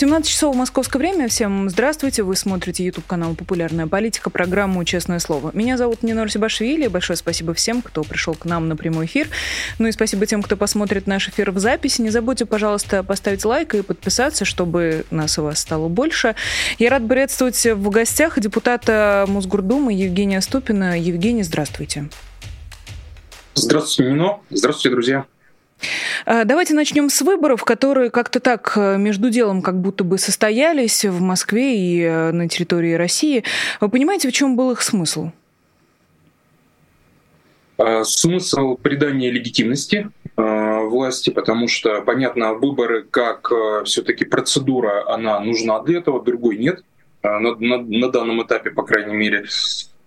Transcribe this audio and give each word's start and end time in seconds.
17 0.00 0.32
часов 0.32 0.56
московское 0.56 0.98
время. 0.98 1.28
Всем 1.28 1.68
здравствуйте. 1.68 2.22
Вы 2.22 2.34
смотрите 2.34 2.82
YouTube 2.86 3.04
канал 3.06 3.34
«Популярная 3.34 3.86
политика», 3.86 4.30
программу 4.30 4.82
«Честное 4.82 5.18
слово». 5.18 5.50
Меня 5.52 5.76
зовут 5.76 6.02
Нинор 6.02 6.30
Сибашвили. 6.30 6.86
Большое 6.86 7.18
спасибо 7.18 7.52
всем, 7.52 7.82
кто 7.82 8.02
пришел 8.02 8.34
к 8.34 8.46
нам 8.46 8.66
на 8.66 8.76
прямой 8.76 9.04
эфир. 9.04 9.28
Ну 9.78 9.88
и 9.88 9.92
спасибо 9.92 10.24
тем, 10.24 10.42
кто 10.42 10.56
посмотрит 10.56 11.06
наш 11.06 11.28
эфир 11.28 11.50
в 11.50 11.58
записи. 11.58 12.00
Не 12.00 12.08
забудьте, 12.08 12.46
пожалуйста, 12.46 13.02
поставить 13.02 13.44
лайк 13.44 13.74
и 13.74 13.82
подписаться, 13.82 14.46
чтобы 14.46 15.04
нас 15.10 15.36
и 15.36 15.42
вас 15.42 15.58
стало 15.58 15.88
больше. 15.88 16.34
Я 16.78 16.88
рад 16.88 17.06
приветствовать 17.06 17.62
в 17.62 17.90
гостях 17.90 18.40
депутата 18.40 19.26
Мосгордумы 19.28 19.92
Евгения 19.92 20.40
Ступина. 20.40 20.98
Евгений, 20.98 21.42
здравствуйте. 21.42 22.08
Здравствуйте, 23.52 24.10
Нино. 24.10 24.40
Здравствуйте, 24.48 24.94
друзья. 24.94 25.26
А, 26.26 26.44
давайте 26.44 26.74
начнем 26.74 27.08
с 27.08 27.20
выборов, 27.22 27.64
которые 27.64 28.10
как-то 28.10 28.40
так 28.40 28.72
э, 28.76 28.96
между 28.96 29.30
делом 29.30 29.62
как 29.62 29.80
будто 29.80 30.04
бы 30.04 30.18
состоялись 30.18 31.04
в 31.04 31.20
Москве 31.20 31.78
и 31.78 32.02
э, 32.02 32.32
на 32.32 32.48
территории 32.48 32.94
России. 32.94 33.44
Вы 33.80 33.88
понимаете, 33.88 34.28
в 34.28 34.32
чем 34.32 34.56
был 34.56 34.70
их 34.72 34.82
смысл? 34.82 35.30
Смысл 38.02 38.76
придания 38.76 39.30
легитимности 39.30 40.10
власти, 40.36 41.30
потому 41.30 41.68
что, 41.68 42.02
понятно, 42.02 42.54
выборы 42.54 43.04
как 43.04 43.50
э, 43.52 43.84
все-таки 43.84 44.24
процедура, 44.24 45.08
она 45.08 45.40
нужна 45.40 45.80
для 45.80 45.98
этого, 45.98 46.22
другой 46.22 46.58
нет 46.58 46.82
на, 47.22 47.38
на, 47.40 47.78
на 47.78 48.10
данном 48.10 48.42
этапе, 48.42 48.70
по 48.70 48.82
крайней 48.82 49.14
мере. 49.14 49.46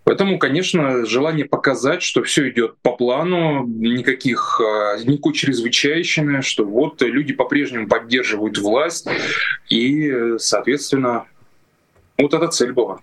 Поэтому, 0.03 0.37
конечно, 0.37 1.05
желание 1.05 1.45
показать, 1.45 2.03
что 2.03 2.23
все 2.23 2.49
идет 2.49 2.75
по 2.81 2.91
плану, 2.91 3.65
никаких, 3.65 4.59
а, 4.59 4.97
никакой 4.97 5.33
чрезвычайщины, 5.33 6.41
что 6.41 6.65
вот 6.65 7.01
люди 7.01 7.33
по-прежнему 7.33 7.87
поддерживают 7.87 8.57
власть, 8.57 9.07
и, 9.69 10.37
соответственно, 10.37 11.25
вот 12.17 12.33
эта 12.33 12.47
цель 12.47 12.73
была. 12.73 12.99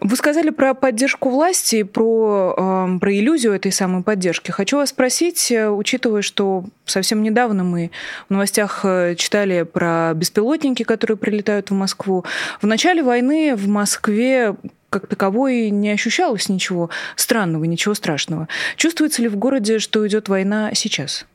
Вы 0.00 0.16
сказали 0.16 0.50
про 0.50 0.74
поддержку 0.74 1.28
власти, 1.28 1.82
про, 1.82 2.54
э, 2.56 2.98
про 2.98 3.14
иллюзию 3.14 3.52
этой 3.52 3.72
самой 3.72 4.02
поддержки. 4.02 4.50
Хочу 4.50 4.78
вас 4.78 4.90
спросить, 4.90 5.50
э, 5.50 5.68
учитывая, 5.68 6.22
что 6.22 6.64
совсем 6.86 7.22
недавно 7.22 7.64
мы 7.64 7.90
в 8.28 8.32
новостях 8.32 8.80
э, 8.84 9.14
читали 9.16 9.62
про 9.62 10.12
беспилотники, 10.14 10.84
которые 10.84 11.16
прилетают 11.16 11.70
в 11.70 11.74
Москву. 11.74 12.24
В 12.60 12.66
начале 12.66 13.02
войны 13.02 13.54
в 13.56 13.68
Москве 13.68 14.54
как 14.92 15.06
таковой 15.06 15.70
не 15.70 15.90
ощущалось 15.90 16.50
ничего 16.50 16.90
странного, 17.16 17.64
ничего 17.64 17.94
страшного. 17.94 18.46
Чувствуется 18.76 19.22
ли 19.22 19.28
в 19.28 19.36
городе, 19.36 19.78
что 19.78 20.06
идет 20.06 20.28
война 20.28 20.72
сейчас? 20.74 21.26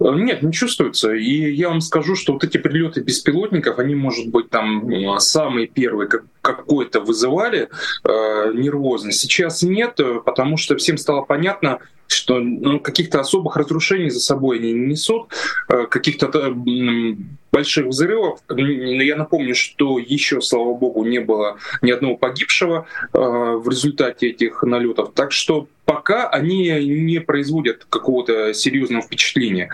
Нет, 0.00 0.42
не 0.42 0.52
чувствуется. 0.52 1.12
И 1.12 1.52
я 1.52 1.68
вам 1.68 1.80
скажу, 1.80 2.14
что 2.14 2.32
вот 2.32 2.44
эти 2.44 2.56
прилеты 2.56 3.02
беспилотников, 3.02 3.78
они, 3.78 3.94
может 3.94 4.28
быть, 4.28 4.48
там 4.48 5.18
самые 5.18 5.66
первые 5.66 6.08
как, 6.08 6.24
какой-то 6.40 7.00
вызывали 7.00 7.68
э, 8.04 8.52
нервозность. 8.54 9.20
Сейчас 9.20 9.62
нет, 9.62 9.98
потому 10.24 10.56
что 10.56 10.76
всем 10.76 10.96
стало 10.96 11.22
понятно, 11.22 11.80
что 12.08 12.40
ну, 12.40 12.80
каких-то 12.80 13.20
особых 13.20 13.56
разрушений 13.56 14.10
за 14.10 14.20
собой 14.20 14.58
не 14.58 14.72
несут, 14.72 15.30
э, 15.68 15.86
каких-то 15.86 16.26
э, 16.26 17.14
больших 17.52 17.86
взрывов. 17.86 18.40
Я 18.48 19.16
напомню, 19.16 19.54
что 19.54 19.98
еще, 19.98 20.40
слава 20.40 20.74
богу, 20.74 21.04
не 21.04 21.20
было 21.20 21.58
ни 21.82 21.90
одного 21.90 22.16
погибшего 22.16 22.86
э, 23.12 23.18
в 23.18 23.68
результате 23.68 24.28
этих 24.30 24.62
налетов. 24.62 25.12
Так 25.14 25.32
что 25.32 25.68
пока 25.84 26.28
они 26.28 26.68
не 26.86 27.20
производят 27.20 27.86
какого-то 27.88 28.52
серьезного 28.52 29.02
впечатления. 29.02 29.70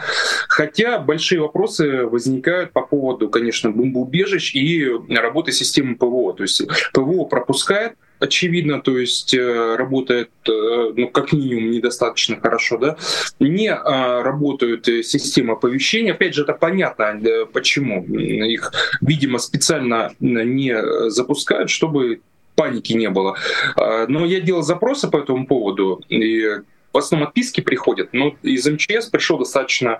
Хотя 0.48 0.98
большие 0.98 1.40
вопросы 1.40 2.04
возникают 2.06 2.72
по 2.72 2.82
поводу, 2.82 3.28
конечно, 3.28 3.70
бомбоубежищ 3.70 4.54
и 4.54 4.88
работы 5.08 5.52
системы 5.52 5.96
ПВО. 5.96 6.34
То 6.34 6.42
есть 6.42 6.62
ПВО 6.92 7.24
пропускает 7.24 7.94
очевидно, 8.24 8.80
то 8.80 8.98
есть 8.98 9.34
э, 9.34 9.76
работает, 9.76 10.30
э, 10.48 10.92
ну, 10.96 11.08
как 11.08 11.32
минимум, 11.32 11.70
недостаточно 11.70 12.36
хорошо, 12.40 12.78
да, 12.78 12.96
не 13.38 13.70
а, 13.70 14.22
работают 14.22 14.88
э, 14.88 15.02
системы 15.02 15.52
оповещения. 15.52 16.12
Опять 16.12 16.34
же, 16.34 16.42
это 16.42 16.52
понятно, 16.52 17.20
почему. 17.52 18.04
Их, 18.04 18.72
видимо, 19.00 19.38
специально 19.38 20.12
не 20.20 20.74
запускают, 21.10 21.70
чтобы 21.70 22.20
паники 22.56 22.92
не 22.92 23.10
было. 23.10 23.36
Но 23.76 24.24
я 24.24 24.40
делал 24.40 24.62
запросы 24.62 25.10
по 25.10 25.18
этому 25.18 25.46
поводу, 25.46 26.02
и 26.08 26.60
в 26.94 26.98
основном 26.98 27.28
отписки 27.28 27.60
приходят, 27.60 28.10
но 28.12 28.36
из 28.42 28.66
МЧС 28.66 29.08
пришел 29.10 29.36
достаточно 29.36 29.98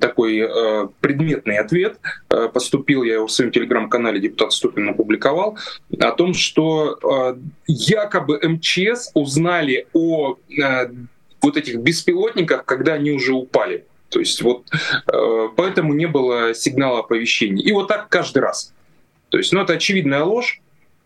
такой 0.00 0.38
э, 0.38 0.88
предметный 1.00 1.58
ответ. 1.58 2.00
Э, 2.30 2.48
поступил, 2.48 3.02
я 3.02 3.14
его 3.14 3.26
в 3.26 3.32
своем 3.32 3.52
телеграм-канале 3.52 4.18
депутат 4.18 4.52
Ступин 4.52 4.88
опубликовал, 4.88 5.58
о 6.00 6.10
том, 6.12 6.32
что 6.32 6.98
э, 7.02 7.36
якобы 7.66 8.40
МЧС 8.42 9.10
узнали 9.12 9.86
о 9.92 10.36
э, 10.48 10.90
вот 11.42 11.56
этих 11.58 11.76
беспилотниках, 11.76 12.64
когда 12.64 12.94
они 12.94 13.10
уже 13.10 13.34
упали. 13.34 13.84
То 14.08 14.18
есть 14.18 14.40
вот 14.40 14.64
э, 15.12 15.48
поэтому 15.54 15.92
не 15.92 16.06
было 16.06 16.54
сигнала 16.54 17.00
оповещения. 17.00 17.62
И 17.62 17.72
вот 17.72 17.88
так 17.88 18.08
каждый 18.08 18.38
раз. 18.38 18.72
То 19.28 19.38
есть, 19.38 19.52
ну, 19.52 19.60
это 19.60 19.74
очевидная 19.74 20.24
ложь, 20.24 20.62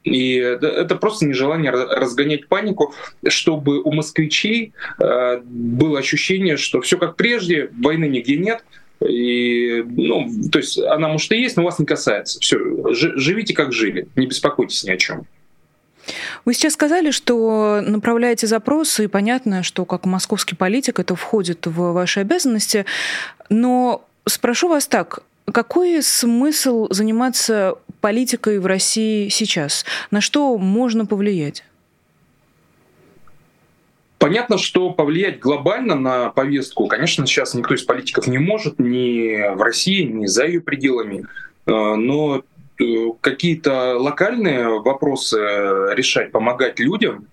и 0.06 0.36
это 0.36 0.94
просто 0.94 1.26
нежелание 1.26 1.72
разгонять 1.72 2.46
панику, 2.46 2.94
чтобы 3.26 3.82
у 3.82 3.92
москвичей 3.92 4.72
э, 5.00 5.40
было 5.44 5.98
ощущение, 5.98 6.56
что 6.56 6.80
все 6.80 6.96
как 6.96 7.16
прежде, 7.16 7.70
войны 7.76 8.04
нигде 8.04 8.36
нет, 8.36 8.64
и, 9.04 9.82
ну, 9.84 10.30
то 10.52 10.60
есть 10.60 10.78
она 10.78 11.08
может 11.08 11.32
и 11.32 11.38
есть, 11.38 11.56
но 11.56 11.64
вас 11.64 11.80
не 11.80 11.86
касается. 11.86 12.38
Все, 12.38 12.56
живите 12.92 13.52
как 13.52 13.72
жили, 13.72 14.06
не 14.14 14.26
беспокойтесь 14.26 14.84
ни 14.84 14.90
о 14.90 14.96
чем. 14.96 15.26
Вы 16.44 16.54
сейчас 16.54 16.74
сказали, 16.74 17.10
что 17.10 17.82
направляете 17.84 18.46
запросы, 18.46 19.04
и 19.04 19.08
понятно, 19.08 19.64
что 19.64 19.84
как 19.84 20.06
московский 20.06 20.54
политик 20.54 21.00
это 21.00 21.16
входит 21.16 21.66
в 21.66 21.92
ваши 21.92 22.20
обязанности. 22.20 22.86
Но 23.50 24.06
спрошу 24.24 24.68
вас 24.68 24.86
так, 24.86 25.24
какой 25.52 26.02
смысл 26.02 26.88
заниматься 26.90 27.76
политикой 28.00 28.58
в 28.58 28.66
России 28.66 29.28
сейчас? 29.28 29.84
На 30.10 30.20
что 30.20 30.58
можно 30.58 31.06
повлиять? 31.06 31.64
Понятно, 34.18 34.58
что 34.58 34.90
повлиять 34.90 35.38
глобально 35.38 35.94
на 35.94 36.30
повестку, 36.30 36.86
конечно, 36.86 37.26
сейчас 37.26 37.54
никто 37.54 37.74
из 37.74 37.82
политиков 37.82 38.26
не 38.26 38.38
может, 38.38 38.78
ни 38.78 39.54
в 39.54 39.60
России, 39.60 40.02
ни 40.02 40.26
за 40.26 40.46
ее 40.46 40.60
пределами. 40.60 41.26
Э, 41.66 41.94
но 41.94 42.42
э, 42.80 42.84
какие-то 43.20 43.98
локальные 43.98 44.80
вопросы 44.80 45.36
решать, 45.94 46.32
помогать 46.32 46.80
людям, 46.80 47.26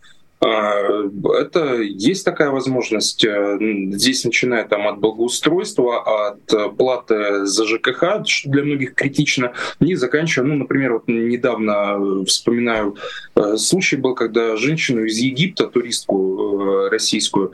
это 0.43 1.81
есть 1.81 2.25
такая 2.25 2.49
возможность. 2.49 3.23
Э, 3.23 3.57
здесь 3.91 4.25
начиная 4.25 4.67
там 4.67 4.87
от 4.87 4.99
благоустройства, 4.99 6.29
от 6.29 6.77
платы 6.77 7.45
за 7.45 7.65
ЖКХ, 7.65 8.25
что 8.25 8.49
для 8.49 8.63
многих 8.63 8.95
критично, 8.95 9.53
и 9.79 9.95
заканчивая, 9.95 10.47
ну, 10.47 10.55
например, 10.55 10.93
вот 10.93 11.07
недавно 11.07 12.25
вспоминаю 12.25 12.97
э, 13.35 13.57
случай 13.57 13.95
был, 13.95 14.15
когда 14.15 14.57
женщину 14.57 15.05
из 15.05 15.17
Египта, 15.17 15.67
туристку 15.67 16.59
э, 16.59 16.89
российскую, 16.89 17.51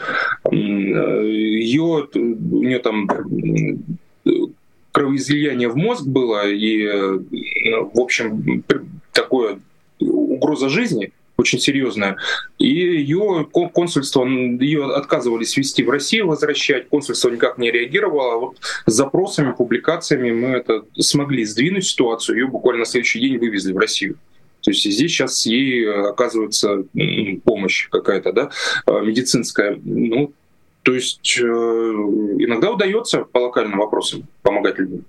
ее, 0.51 2.07
у 2.13 2.63
нее 2.63 2.79
там 2.79 3.07
кровоизлияние 4.91 5.69
в 5.69 5.75
мозг 5.75 6.05
было, 6.05 6.49
и, 6.49 6.87
в 6.87 7.99
общем, 7.99 8.63
такое 9.13 9.59
угроза 9.99 10.69
жизни, 10.69 11.11
очень 11.37 11.59
серьезная. 11.59 12.17
И 12.59 12.67
ее 12.67 13.47
консульство, 13.51 14.25
ее 14.25 14.93
отказывались 14.93 15.55
вести 15.55 15.81
в 15.81 15.89
Россию, 15.89 16.27
возвращать. 16.27 16.89
Консульство 16.89 17.29
никак 17.29 17.57
не 17.57 17.71
реагировало. 17.71 18.37
Вот 18.37 18.57
с 18.85 18.91
запросами, 18.91 19.53
публикациями 19.53 20.31
мы 20.31 20.49
это 20.49 20.83
смогли 20.99 21.45
сдвинуть 21.45 21.85
ситуацию. 21.85 22.37
Ее 22.37 22.47
буквально 22.47 22.79
на 22.79 22.85
следующий 22.85 23.21
день 23.21 23.37
вывезли 23.37 23.71
в 23.71 23.77
Россию. 23.77 24.17
То 24.61 24.71
есть 24.71 24.83
здесь 24.83 25.11
сейчас 25.11 25.45
ей 25.45 25.89
оказывается 25.89 26.83
помощь 27.45 27.87
какая-то, 27.89 28.33
да, 28.33 28.49
а, 28.85 28.99
медицинская. 28.99 29.79
Ну, 29.81 30.33
то 30.83 30.93
есть 30.93 31.39
э, 31.39 31.43
иногда 31.43 32.71
удается 32.71 33.23
по 33.23 33.39
локальным 33.39 33.79
вопросам 33.79 34.27
помогать 34.41 34.79
людям. 34.79 35.05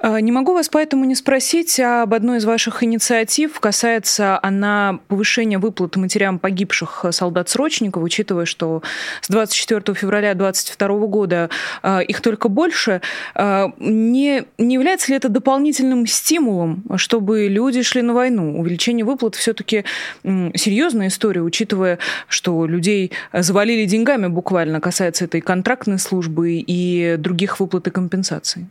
А, 0.00 0.20
не 0.20 0.32
могу 0.32 0.54
вас 0.54 0.68
поэтому 0.68 1.04
не 1.04 1.14
спросить 1.14 1.78
об 1.80 2.14
одной 2.14 2.38
из 2.38 2.44
ваших 2.44 2.82
инициатив. 2.82 3.58
Касается 3.60 4.38
она 4.42 5.00
повышения 5.08 5.58
выплат 5.58 5.96
матерям 5.96 6.38
погибших 6.38 7.06
солдат-срочников, 7.10 8.02
учитывая, 8.02 8.44
что 8.44 8.82
с 9.20 9.28
24 9.28 9.94
февраля 9.94 10.34
2022 10.34 10.88
года 11.06 11.50
а, 11.82 12.00
их 12.00 12.20
только 12.20 12.48
больше. 12.48 13.00
А, 13.34 13.72
не, 13.78 14.44
не 14.58 14.74
является 14.74 15.10
ли 15.10 15.16
это 15.16 15.28
дополнительным 15.28 16.06
стимулом, 16.06 16.84
чтобы 16.96 17.48
люди 17.48 17.82
шли 17.82 18.02
на 18.02 18.14
войну? 18.14 18.58
Увеличение 18.58 19.04
выплат 19.04 19.34
все-таки 19.34 19.84
серьезная 20.22 21.08
история, 21.08 21.42
учитывая, 21.42 21.98
что 22.28 22.66
людей 22.66 23.12
завалили 23.32 23.84
деньгами 23.84 24.26
буквально, 24.26 24.80
касается 24.80 25.24
этой 25.24 25.40
контрактной 25.40 25.98
службы 25.98 26.62
и 26.66 27.16
других 27.18 27.60
выплат 27.60 27.86
и 27.86 27.90
компенсаций. 27.90 28.66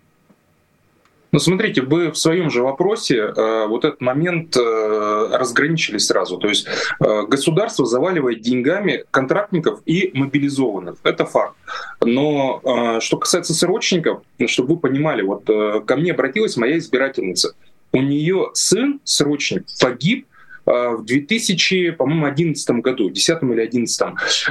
Ну, 1.32 1.40
смотрите, 1.40 1.82
вы 1.82 2.12
в 2.12 2.18
своем 2.18 2.50
же 2.50 2.64
вопросе 2.64 3.18
э, 3.18 3.68
вот 3.68 3.84
этот 3.84 4.00
момент 4.00 4.56
э, 4.56 5.30
разграничили 5.34 5.98
сразу. 5.98 6.38
То 6.38 6.48
есть 6.48 6.68
э, 6.68 7.24
государство 7.28 7.86
заваливает 7.86 8.42
деньгами 8.42 9.04
контрактников 9.12 9.82
и 9.86 10.12
мобилизованных. 10.14 10.96
Это 11.04 11.26
факт. 11.26 11.56
Но 12.02 12.62
э, 12.64 13.00
что 13.02 13.18
касается 13.18 13.54
срочников, 13.54 14.22
чтобы 14.46 14.76
вы 14.76 14.80
понимали, 14.80 15.22
вот 15.22 15.50
э, 15.50 15.82
ко 15.86 15.98
мне 15.98 16.14
обратилась 16.14 16.56
моя 16.56 16.78
избирательница. 16.78 17.56
У 17.92 18.02
нее 18.02 18.52
сын, 18.54 19.02
срочник, 19.04 19.66
погиб 19.82 20.28
э, 20.66 20.72
в 20.72 21.04
2011 21.04 22.70
году, 22.78 23.10
10 23.10 23.44
или 23.44 23.62
11, 23.62 24.02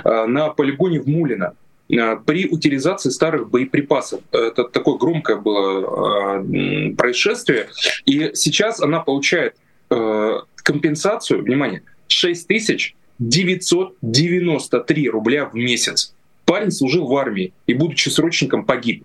э, 0.05 0.27
на 0.27 0.51
полигоне 0.51 1.01
в 1.01 1.07
Мулино. 1.07 1.55
Э, 1.89 2.17
при 2.17 2.47
утилизации 2.47 3.11
старых 3.11 3.51
боеприпасов. 3.51 4.23
Это 4.33 4.65
такое 4.65 4.99
громкое 4.99 5.37
было 5.37 6.43
э, 6.43 6.91
происшествие. 6.97 7.69
И 8.05 8.33
сейчас 8.35 8.81
она 8.81 8.99
получает 9.01 9.55
э, 9.91 10.41
компенсацию, 10.57 11.43
внимание, 11.43 11.83
6993 12.09 15.09
рубля 15.09 15.45
в 15.47 15.55
месяц. 15.55 16.13
Парень 16.45 16.73
служил 16.73 17.07
в 17.07 17.17
армии 17.17 17.53
и, 17.67 17.75
будучи 17.75 18.09
срочником, 18.09 18.65
погиб. 18.65 19.05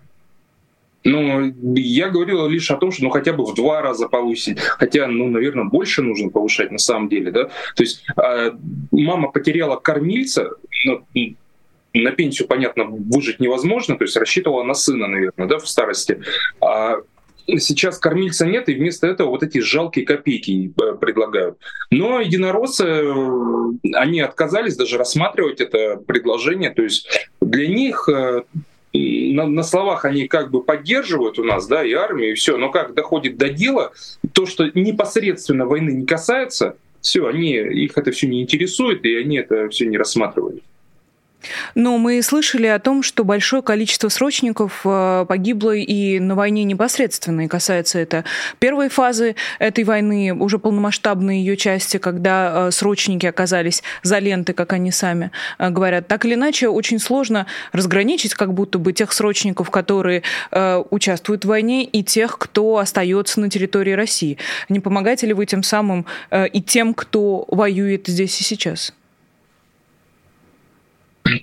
Но 1.04 1.52
я 1.74 2.10
говорил 2.10 2.46
лишь 2.46 2.70
о 2.70 2.76
том, 2.76 2.92
что 2.92 3.02
ну 3.02 3.10
хотя 3.10 3.32
бы 3.32 3.44
в 3.44 3.54
два 3.54 3.82
раза 3.82 4.06
повысить, 4.08 4.60
хотя, 4.60 5.08
ну, 5.08 5.28
наверное, 5.28 5.64
больше 5.64 6.00
нужно 6.00 6.30
повышать 6.30 6.70
на 6.70 6.78
самом 6.78 7.08
деле, 7.08 7.32
да. 7.32 7.46
То 7.74 7.82
есть 7.82 8.04
э, 8.16 8.52
мама 8.92 9.32
потеряла 9.32 9.74
кормильца, 9.76 10.52
ну, 10.84 11.04
на 11.94 12.10
пенсию, 12.12 12.48
понятно, 12.48 12.84
выжить 12.84 13.40
невозможно, 13.40 13.96
то 13.96 14.04
есть 14.04 14.16
рассчитывала 14.16 14.62
на 14.62 14.74
сына, 14.74 15.06
наверное, 15.06 15.46
да, 15.46 15.58
в 15.58 15.68
старости. 15.68 16.20
А 16.60 16.96
сейчас 17.46 17.98
кормильца 17.98 18.46
нет, 18.46 18.68
и 18.68 18.74
вместо 18.74 19.06
этого 19.06 19.30
вот 19.30 19.42
эти 19.42 19.58
жалкие 19.58 20.04
копейки 20.04 20.72
э, 20.80 20.94
предлагают. 20.94 21.58
Но 21.90 22.20
единороссы, 22.20 22.84
э, 22.84 23.12
они 23.94 24.20
отказались 24.20 24.76
даже 24.76 24.98
рассматривать 24.98 25.60
это 25.60 25.96
предложение, 25.96 26.70
то 26.70 26.82
есть 26.82 27.08
для 27.40 27.66
них 27.66 28.08
э, 28.08 28.42
на, 28.94 29.46
на 29.46 29.62
словах 29.62 30.04
они 30.04 30.28
как 30.28 30.50
бы 30.50 30.62
поддерживают 30.62 31.38
у 31.38 31.44
нас, 31.44 31.66
да, 31.66 31.84
и 31.84 31.92
армию, 31.92 32.32
и 32.32 32.34
все, 32.34 32.56
но 32.56 32.70
как 32.70 32.94
доходит 32.94 33.36
до 33.36 33.48
дела, 33.48 33.92
то, 34.32 34.46
что 34.46 34.70
непосредственно 34.74 35.66
войны 35.66 35.90
не 35.90 36.06
касается, 36.06 36.76
все, 37.00 37.26
они, 37.26 37.54
их 37.54 37.98
это 37.98 38.12
все 38.12 38.28
не 38.28 38.42
интересует, 38.42 39.04
и 39.04 39.16
они 39.16 39.38
это 39.38 39.68
все 39.70 39.86
не 39.86 39.98
рассматривают. 39.98 40.62
Но 41.74 41.98
мы 41.98 42.22
слышали 42.22 42.66
о 42.66 42.78
том, 42.78 43.02
что 43.02 43.24
большое 43.24 43.62
количество 43.62 44.08
срочников 44.08 44.82
э, 44.84 45.26
погибло 45.28 45.74
и 45.74 46.18
на 46.18 46.34
войне 46.34 46.64
непосредственно, 46.64 47.42
и 47.42 47.48
касается 47.48 47.98
это 47.98 48.24
первой 48.58 48.88
фазы 48.88 49.36
этой 49.58 49.84
войны, 49.84 50.34
уже 50.34 50.58
полномасштабной 50.58 51.38
ее 51.38 51.56
части, 51.56 51.96
когда 51.96 52.68
э, 52.68 52.70
срочники 52.70 53.26
оказались 53.26 53.82
за 54.02 54.18
ленты, 54.18 54.52
как 54.52 54.72
они 54.72 54.90
сами 54.90 55.30
э, 55.58 55.70
говорят. 55.70 56.08
Так 56.08 56.24
или 56.24 56.34
иначе, 56.34 56.68
очень 56.68 56.98
сложно 56.98 57.46
разграничить 57.72 58.34
как 58.34 58.54
будто 58.54 58.78
бы 58.78 58.92
тех 58.92 59.12
срочников, 59.12 59.70
которые 59.70 60.22
участвуют 60.90 61.44
в 61.44 61.48
войне, 61.48 61.84
и 61.84 62.02
тех, 62.02 62.38
кто 62.38 62.78
остается 62.78 63.40
на 63.40 63.50
территории 63.50 63.92
России. 63.92 64.38
Не 64.68 64.80
помогаете 64.80 65.26
ли 65.26 65.32
вы 65.32 65.46
тем 65.46 65.62
самым 65.62 66.06
и 66.30 66.62
тем, 66.62 66.94
кто 66.94 67.44
воюет 67.48 68.06
здесь 68.06 68.40
и 68.40 68.44
сейчас? 68.44 68.92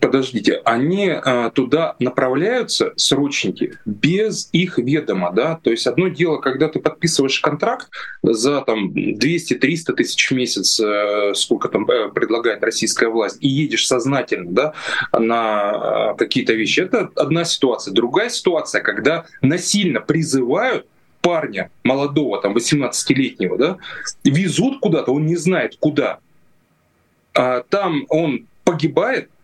Подождите, 0.02 0.62
они 0.66 1.10
а, 1.10 1.50
туда 1.52 1.96
направляются, 2.00 2.94
срочники, 2.96 3.78
без 3.86 4.50
их 4.52 4.78
ведома, 4.78 5.32
да, 5.32 5.60
то 5.62 5.72
есть 5.72 5.88
одно 5.88 6.08
дело, 6.10 6.38
когда 6.38 6.68
ты 6.68 6.80
подписываешь 6.80 7.40
контракт 7.40 7.90
за 8.22 8.62
там 8.62 8.92
200-300 8.92 9.94
тысяч 9.94 10.30
в 10.30 10.34
месяц, 10.34 10.80
э, 10.80 11.34
сколько 11.36 11.70
там 11.70 11.90
э, 11.90 12.10
предлагает 12.10 12.64
российская 12.64 13.10
власть, 13.10 13.38
и 13.40 13.48
едешь 13.48 13.88
сознательно, 13.88 14.52
да, 14.52 14.74
на 15.18 16.14
какие-то 16.18 16.54
вещи, 16.54 16.82
это 16.82 17.10
одна 17.16 17.46
ситуация. 17.46 17.94
Другая 17.94 18.30
ситуация, 18.30 18.82
когда 18.82 19.26
насильно 19.42 20.02
призывают 20.02 20.86
парня 21.22 21.70
молодого, 21.84 22.42
там 22.42 22.56
18-летнего, 22.56 23.58
да, 23.58 23.78
везут 24.24 24.80
куда-то, 24.80 25.12
он 25.12 25.26
не 25.26 25.36
знает 25.36 25.76
куда, 25.80 26.20
а 27.34 27.64
там 27.70 28.06
он 28.10 28.48
погибает, 28.64 29.30
Э, 29.30 29.39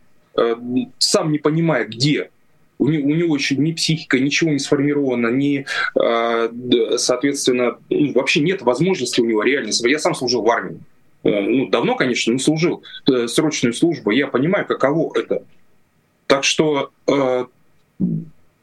сам 0.97 1.31
не 1.31 1.39
понимая, 1.39 1.85
где, 1.85 2.29
у 2.77 2.89
него, 2.89 3.07
у 3.07 3.15
него 3.15 3.35
еще 3.35 3.55
ни 3.55 3.71
психика, 3.71 4.19
ничего 4.19 4.51
не 4.51 4.59
сформировано, 4.59 5.27
ни, 5.27 5.65
э, 5.99 6.97
соответственно, 6.97 7.77
ну, 7.89 8.13
вообще 8.13 8.41
нет 8.41 8.61
возможности 8.61 9.21
у 9.21 9.25
него 9.25 9.43
реально. 9.43 9.71
Я 9.85 9.99
сам 9.99 10.13
служил 10.13 10.41
в 10.41 10.49
армии. 10.49 10.79
Э, 11.23 11.41
ну, 11.41 11.69
давно, 11.69 11.95
конечно, 11.95 12.31
не 12.31 12.39
служил 12.39 12.83
срочную 13.27 13.73
службу. 13.73 14.11
Я 14.11 14.27
понимаю, 14.27 14.65
каково 14.65 15.17
это. 15.17 15.43
Так 16.27 16.43
что 16.43 16.91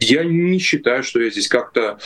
я 0.01 0.25
не 0.25 0.59
считаю, 0.59 1.05
что 1.05 1.21
я 1.21 1.31
здесь 1.31 1.47
как-то 1.47 1.99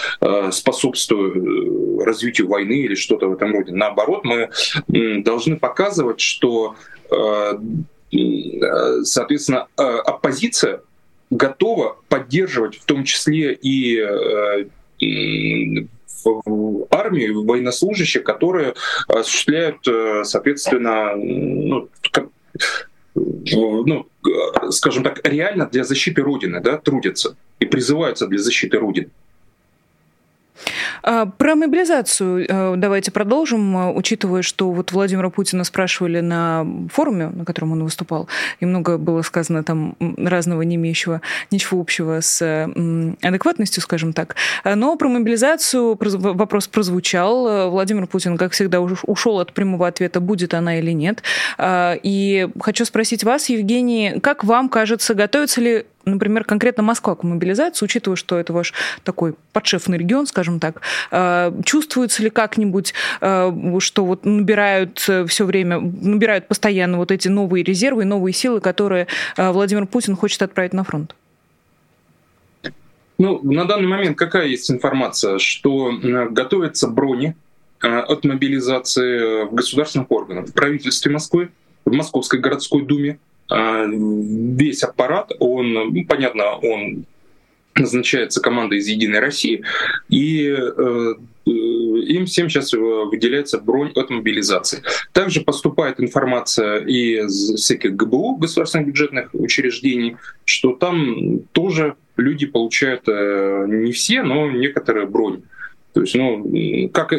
способствую 0.52 2.04
развитию 2.04 2.46
войны 2.46 2.74
или 2.74 2.94
что-то 2.94 3.26
в 3.26 3.32
этом 3.32 3.52
роде. 3.52 3.72
Наоборот, 3.72 4.24
мы 4.24 4.50
должны 4.86 5.56
показывать, 5.56 6.20
что 6.20 6.76
Э, 7.10 7.58
соответственно, 9.04 9.68
э, 9.76 9.82
оппозиция 9.82 10.80
готова 11.30 11.96
поддерживать 12.08 12.76
в 12.76 12.84
том 12.84 13.04
числе 13.04 13.52
и 13.54 13.98
э, 13.98 14.66
армию, 16.90 17.44
военнослужащих, 17.44 18.24
которые 18.24 18.74
осуществляют, 19.06 19.86
соответственно, 20.26 21.14
ну, 21.14 21.88
ну, 23.14 24.06
скажем 24.70 25.04
так, 25.04 25.20
реально 25.24 25.66
для 25.66 25.84
защиты 25.84 26.22
Родины, 26.22 26.60
да, 26.60 26.78
трудятся 26.78 27.36
и 27.60 27.66
призываются 27.66 28.26
для 28.26 28.38
защиты 28.38 28.78
Родины. 28.78 29.10
А, 31.06 31.26
про 31.26 31.54
мобилизацию 31.54 32.46
э, 32.48 32.74
давайте 32.76 33.12
продолжим, 33.12 33.76
э, 33.76 33.92
учитывая, 33.92 34.42
что 34.42 34.72
вот 34.72 34.90
Владимира 34.90 35.30
Путина 35.30 35.62
спрашивали 35.62 36.18
на 36.18 36.66
форуме, 36.92 37.28
на 37.28 37.44
котором 37.44 37.70
он 37.72 37.84
выступал, 37.84 38.28
и 38.58 38.66
много 38.66 38.98
было 38.98 39.22
сказано 39.22 39.62
там 39.62 39.94
разного, 40.00 40.62
не 40.62 40.74
имеющего 40.74 41.20
ничего 41.52 41.80
общего 41.80 42.20
с 42.20 42.42
адекватностью, 43.22 43.82
скажем 43.82 44.12
так. 44.12 44.34
Но 44.64 44.96
про 44.96 45.08
мобилизацию 45.08 45.96
вопрос 46.00 46.66
прозвучал. 46.66 47.70
Владимир 47.70 48.08
Путин, 48.08 48.36
как 48.36 48.52
всегда, 48.52 48.80
ушел 48.80 49.38
от 49.38 49.52
прямого 49.52 49.86
ответа, 49.86 50.18
будет 50.18 50.54
она 50.54 50.80
или 50.80 50.90
нет. 50.90 51.22
А, 51.56 51.96
и 52.02 52.48
хочу 52.60 52.84
спросить 52.84 53.22
вас, 53.22 53.48
Евгений, 53.48 54.18
как 54.20 54.42
вам 54.42 54.68
кажется, 54.68 55.14
готовится 55.14 55.60
ли 55.60 55.86
например, 56.06 56.44
конкретно 56.44 56.82
Москва 56.82 57.14
к 57.16 57.22
мобилизации, 57.24 57.84
учитывая, 57.84 58.16
что 58.16 58.38
это 58.38 58.52
ваш 58.52 58.72
такой 59.04 59.34
подшефный 59.52 59.98
регион, 59.98 60.26
скажем 60.26 60.60
так, 60.60 60.80
э, 61.10 61.52
чувствуется 61.64 62.22
ли 62.22 62.30
как-нибудь, 62.30 62.94
э, 63.20 63.78
что 63.80 64.04
вот 64.04 64.24
набирают 64.24 64.98
все 64.98 65.44
время, 65.44 65.80
набирают 65.80 66.48
постоянно 66.48 66.96
вот 66.96 67.10
эти 67.10 67.28
новые 67.28 67.64
резервы 67.64 68.04
новые 68.04 68.32
силы, 68.32 68.60
которые 68.60 69.08
э, 69.36 69.50
Владимир 69.50 69.86
Путин 69.86 70.16
хочет 70.16 70.42
отправить 70.42 70.72
на 70.72 70.84
фронт? 70.84 71.14
Ну, 73.18 73.40
на 73.42 73.64
данный 73.64 73.88
момент 73.88 74.16
какая 74.16 74.46
есть 74.46 74.70
информация, 74.70 75.38
что 75.38 75.92
готовятся 76.30 76.86
брони 76.86 77.34
от 77.80 78.24
мобилизации 78.24 79.46
в 79.46 79.54
государственных 79.54 80.10
органах, 80.10 80.46
в 80.46 80.52
правительстве 80.52 81.10
Москвы, 81.10 81.50
в 81.84 81.92
Московской 81.92 82.40
городской 82.40 82.82
думе, 82.82 83.18
весь 83.48 84.82
аппарат, 84.82 85.32
он, 85.38 85.72
ну, 85.72 86.04
понятно, 86.06 86.56
он 86.56 87.06
назначается 87.74 88.40
команда 88.40 88.76
из 88.76 88.86
«Единой 88.88 89.20
России», 89.20 89.62
и 90.08 90.48
э, 90.48 91.14
э, 91.46 91.50
им 91.50 92.26
всем 92.26 92.48
сейчас 92.48 92.72
выделяется 92.72 93.58
бронь 93.58 93.92
от 93.94 94.10
мобилизации. 94.10 94.82
Также 95.12 95.42
поступает 95.42 96.00
информация 96.00 96.78
из 96.78 97.54
всяких 97.56 97.94
ГБУ, 97.94 98.36
государственных 98.36 98.88
бюджетных 98.88 99.30
учреждений, 99.34 100.16
что 100.44 100.72
там 100.72 101.40
тоже 101.52 101.96
люди 102.16 102.46
получают 102.46 103.02
э, 103.08 103.66
не 103.68 103.92
все, 103.92 104.22
но 104.22 104.50
некоторые 104.50 105.06
бронь. 105.06 105.42
То 105.96 106.02
есть, 106.02 106.14
ну, 106.14 106.90
как, 106.92 107.14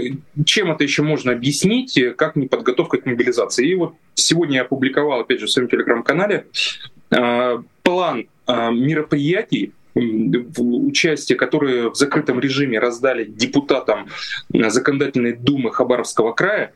чем 0.46 0.72
это 0.72 0.84
еще 0.84 1.02
можно 1.02 1.32
объяснить, 1.32 2.00
как 2.16 2.36
не 2.36 2.46
подготовка 2.46 3.00
к 3.00 3.08
мобилизации? 3.08 3.68
И 3.68 3.74
вот 3.74 3.96
сегодня 4.14 4.58
я 4.58 4.62
опубликовал, 4.62 5.22
опять 5.22 5.40
же, 5.40 5.48
в 5.48 5.50
своем 5.50 5.68
телеграм-канале 5.68 6.46
э, 7.10 7.58
план 7.82 8.28
э, 8.46 8.72
мероприятий, 8.72 9.74
участие, 9.96 11.40
которые 11.40 11.90
в 11.90 11.96
закрытом 11.96 12.40
режиме 12.40 12.78
раздали 12.78 13.26
депутатам 13.26 14.10
Законодательной 14.54 15.34
Думы 15.34 15.74
Хабаровского 15.74 16.34
края, 16.34 16.72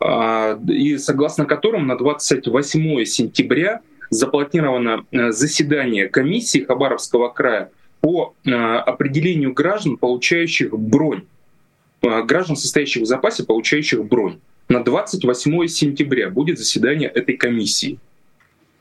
а, 0.00 0.58
и 0.66 0.96
согласно 0.96 1.44
которым 1.44 1.86
на 1.86 1.98
28 1.98 3.04
сентября 3.04 3.82
запланировано 4.08 5.04
э, 5.12 5.32
заседание 5.32 6.08
комиссии 6.08 6.60
Хабаровского 6.60 7.28
края 7.28 7.70
по 8.06 8.36
э, 8.44 8.52
определению 8.52 9.52
граждан, 9.52 9.96
получающих 9.96 10.78
бронь, 10.78 11.24
э, 12.02 12.22
граждан, 12.22 12.54
состоящих 12.54 13.02
в 13.02 13.06
запасе, 13.06 13.42
получающих 13.42 14.04
бронь. 14.04 14.38
На 14.68 14.84
28 14.84 15.66
сентября 15.66 16.30
будет 16.30 16.56
заседание 16.56 17.08
этой 17.08 17.36
комиссии 17.36 17.98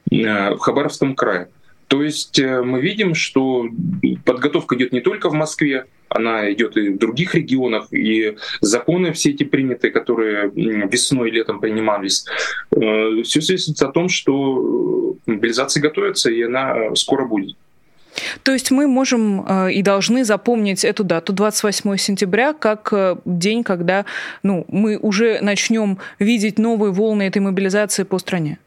в 0.06 0.58
Хабаровском 0.60 1.16
крае. 1.16 1.50
То 1.88 2.04
есть 2.04 2.40
мы 2.40 2.80
видим, 2.82 3.16
что 3.16 3.68
подготовка 4.26 4.76
идет 4.76 4.92
не 4.94 5.02
только 5.02 5.30
в 5.30 5.34
Москве, 5.34 5.86
она 6.08 6.52
идет 6.54 6.78
и 6.78 6.90
в 6.90 7.00
других 7.00 7.34
регионах, 7.34 7.92
и 7.92 8.38
законы 8.62 9.12
все 9.12 9.32
эти 9.32 9.44
приняты, 9.44 9.90
которые 9.90 10.52
весной 10.54 11.30
и 11.30 11.34
летом 11.34 11.60
принимались. 11.60 12.26
Э, 12.72 13.24
все 13.24 13.42
зависит 13.42 13.82
о 13.82 13.92
том, 13.92 14.08
что 14.08 15.16
мобилизация 15.26 15.82
готовится, 15.82 16.30
и 16.30 16.44
она 16.44 16.94
скоро 16.96 17.26
будет. 17.26 17.56
То 18.44 18.52
есть 18.52 18.72
мы 18.72 18.88
можем 18.88 19.46
э, 19.48 19.74
и 19.74 19.82
должны 19.82 20.24
запомнить 20.24 20.86
эту 20.86 21.04
дату, 21.04 21.34
28 21.34 21.98
сентября, 21.98 22.54
как 22.54 22.90
э, 22.92 23.18
день, 23.26 23.64
когда 23.64 24.06
ну, 24.44 24.66
мы 24.68 24.98
уже 24.98 25.40
начнем 25.42 25.98
видеть 26.20 26.60
новые 26.60 26.92
волны 26.92 27.24
этой 27.24 27.40
мобилизации 27.40 28.04
по 28.04 28.20
стране? 28.20 28.60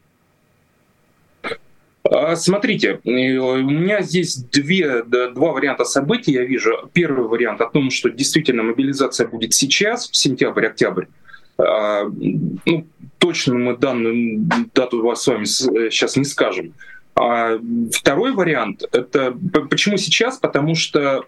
А, 2.10 2.36
смотрите, 2.36 3.00
у 3.04 3.10
меня 3.10 4.02
здесь 4.02 4.36
две, 4.36 5.02
два 5.02 5.52
варианта 5.52 5.84
событий 5.84 6.32
я 6.32 6.44
вижу. 6.44 6.88
Первый 6.92 7.28
вариант 7.28 7.60
о 7.60 7.66
том, 7.66 7.90
что 7.90 8.08
действительно 8.08 8.62
мобилизация 8.62 9.26
будет 9.26 9.52
сейчас, 9.54 10.08
в 10.08 10.16
сентябрь-октябрь. 10.16 11.04
А, 11.58 12.04
ну, 12.66 12.86
точно 13.18 13.54
мы 13.54 13.76
данную 13.76 14.48
дату 14.74 15.14
с 15.14 15.26
вами 15.26 15.44
сейчас 15.44 16.16
не 16.16 16.24
скажем. 16.24 16.72
А 17.18 17.58
второй 17.92 18.32
вариант— 18.32 18.84
это 18.92 19.36
почему 19.70 19.96
сейчас? 19.96 20.38
Потому 20.38 20.76
что 20.76 21.24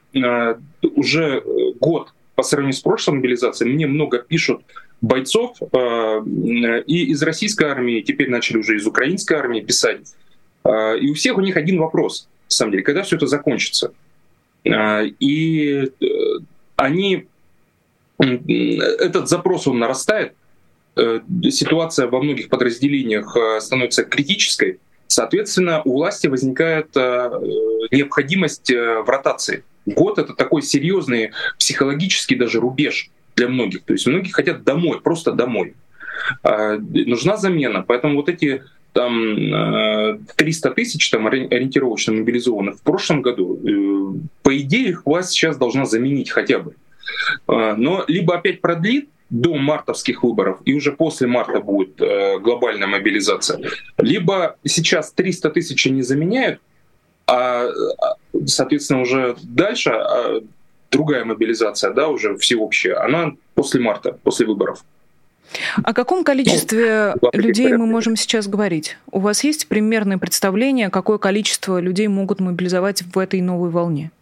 уже 0.83 1.43
год 1.81 2.13
по 2.37 2.45
сравнению 2.45 2.75
с 2.75 2.81
прошлой 2.81 3.17
мобилизацией 3.17 3.73
мне 3.75 3.87
много 3.89 4.19
пишут 4.19 4.63
бойцов 5.01 5.57
и 5.61 7.05
из 7.11 7.23
российской 7.23 7.65
армии, 7.65 8.03
теперь 8.03 8.31
начали 8.31 8.59
уже 8.59 8.77
из 8.77 8.87
украинской 8.87 9.35
армии 9.35 9.61
писать, 9.61 10.15
а, 10.63 10.95
и 10.95 11.11
у 11.11 11.15
всех 11.15 11.37
у 11.39 11.41
них 11.41 11.57
один 11.57 11.79
вопрос, 11.79 12.29
на 12.49 12.55
самом 12.55 12.73
деле, 12.73 12.85
когда 12.85 13.03
все 13.03 13.17
это 13.17 13.27
закончится. 13.27 13.93
И 14.65 15.91
э, 16.01 16.07
они, 16.77 17.27
этот 18.19 19.29
запрос, 19.29 19.67
он 19.67 19.79
нарастает, 19.79 20.35
э, 20.97 21.21
ситуация 21.51 22.09
во 22.09 22.21
многих 22.21 22.51
подразделениях 22.51 23.35
э, 23.37 23.61
становится 23.61 24.05
критической, 24.05 24.79
соответственно, 25.11 25.83
у 25.85 25.93
власти 25.93 26.27
возникает 26.27 26.95
необходимость 26.95 28.71
в 28.71 29.05
ротации. 29.09 29.65
Год— 29.87 30.19
это 30.21 30.35
такой 30.35 30.63
серьезный 30.63 31.33
психологический 31.59 32.37
даже 32.37 32.61
рубеж 32.61 33.11
для 33.37 33.49
многих. 33.49 33.83
То 33.83 33.93
есть 33.93 34.07
многие 34.07 34.31
хотят 34.31 34.65
домой, 34.65 35.01
просто 35.01 35.33
домой. 35.33 35.75
А, 36.43 36.77
нужна 36.79 37.37
замена, 37.37 37.83
поэтому 37.87 38.17
вот 38.17 38.29
эти 38.29 38.63
там 38.93 40.27
300 40.37 40.69
э, 40.69 40.73
тысяч 40.75 41.11
там 41.11 41.27
ориентировочно 41.27 42.13
мобилизованных 42.13 42.77
в 42.77 42.83
прошлом 42.83 43.23
году, 43.23 43.61
э, 43.65 44.19
по 44.43 44.57
идее 44.59 44.91
их 44.91 45.07
власть 45.07 45.31
сейчас 45.31 45.57
должна 45.57 45.85
заменить 45.85 46.31
хотя 46.31 46.59
бы. 46.59 46.75
Э, 47.47 47.75
но 47.77 48.05
либо 48.09 48.35
опять 48.35 48.61
продлит 48.61 49.09
до 49.31 49.55
мартовских 49.55 50.23
выборов, 50.23 50.59
и 50.65 50.75
уже 50.75 50.93
после 50.93 51.27
марта 51.27 51.61
будет 51.61 51.97
глобальная 52.43 52.89
мобилизация, 52.89 53.61
либо 53.99 54.57
сейчас 54.65 55.13
300 55.13 55.51
тысяч 55.51 55.87
не 55.87 56.03
заменяют, 56.03 56.61
а, 57.27 57.69
соответственно, 58.47 59.03
уже 59.03 59.37
дальше 59.43 59.91
а 59.91 60.41
другая 60.91 61.25
мобилизация, 61.25 61.93
да, 61.93 62.09
уже 62.09 62.37
всеобщая, 62.37 62.97
она 62.97 63.33
после 63.55 63.81
марта, 63.81 64.13
после 64.13 64.47
выборов. 64.47 64.85
О 65.83 65.93
каком 65.95 66.23
количестве 66.23 67.15
ну, 67.21 67.31
людей 67.33 67.73
мы 67.73 67.87
можем 67.87 68.17
сейчас 68.17 68.47
говорить? 68.47 68.97
У 69.11 69.19
вас 69.19 69.43
есть 69.43 69.69
примерное 69.69 70.19
представление, 70.19 70.91
какое 70.91 71.19
количество 71.19 71.81
людей 71.81 72.07
могут 72.09 72.41
мобилизовать 72.41 73.03
в 73.03 73.19
этой 73.19 73.41
новой 73.41 73.71
волне? 73.71 74.13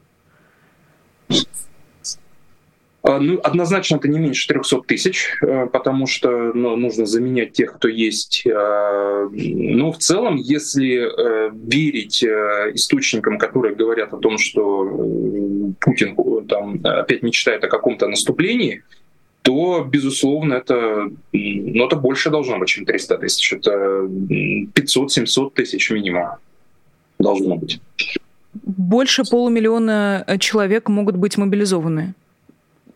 А, 3.02 3.21
ну, 3.21 3.38
однозначно 3.43 3.97
это 3.97 4.09
не 4.09 4.19
меньше 4.19 4.49
300 4.49 4.83
тысяч, 4.83 5.37
э, 5.43 5.67
потому 5.73 6.07
что 6.07 6.52
ну, 6.52 6.76
нужно 6.76 7.07
заменять 7.07 7.52
тех, 7.52 7.75
кто 7.75 7.88
есть. 7.88 8.45
А, 8.47 9.28
но 9.31 9.93
в 9.93 9.99
целом, 9.99 10.37
если 10.37 11.07
э, 11.07 11.50
верить 11.55 12.23
э, 12.25 12.73
источникам, 12.75 13.38
которые 13.38 13.76
говорят 13.76 14.12
о 14.12 14.17
том, 14.17 14.37
что 14.37 14.85
Путин 15.81 16.17
там 16.49 16.81
опять 16.83 17.23
мечтает 17.23 17.62
о 17.62 17.69
каком-то 17.69 18.09
наступлении, 18.09 18.83
то, 19.43 19.85
безусловно, 19.88 20.55
это, 20.55 21.09
ну, 21.33 21.87
это 21.87 21.97
больше 21.97 22.31
должно 22.31 22.59
быть, 22.59 22.69
чем 22.69 22.85
300 22.85 23.19
тысяч. 23.19 23.52
Это 23.52 23.71
500-700 23.71 25.52
тысяч 25.55 25.90
минимум 25.90 26.26
должно 27.21 27.57
быть. 27.57 27.81
Больше 28.55 29.23
полумиллиона 29.23 30.26
человек 30.40 30.88
могут 30.88 31.17
быть 31.17 31.38
мобилизованы. 31.38 32.14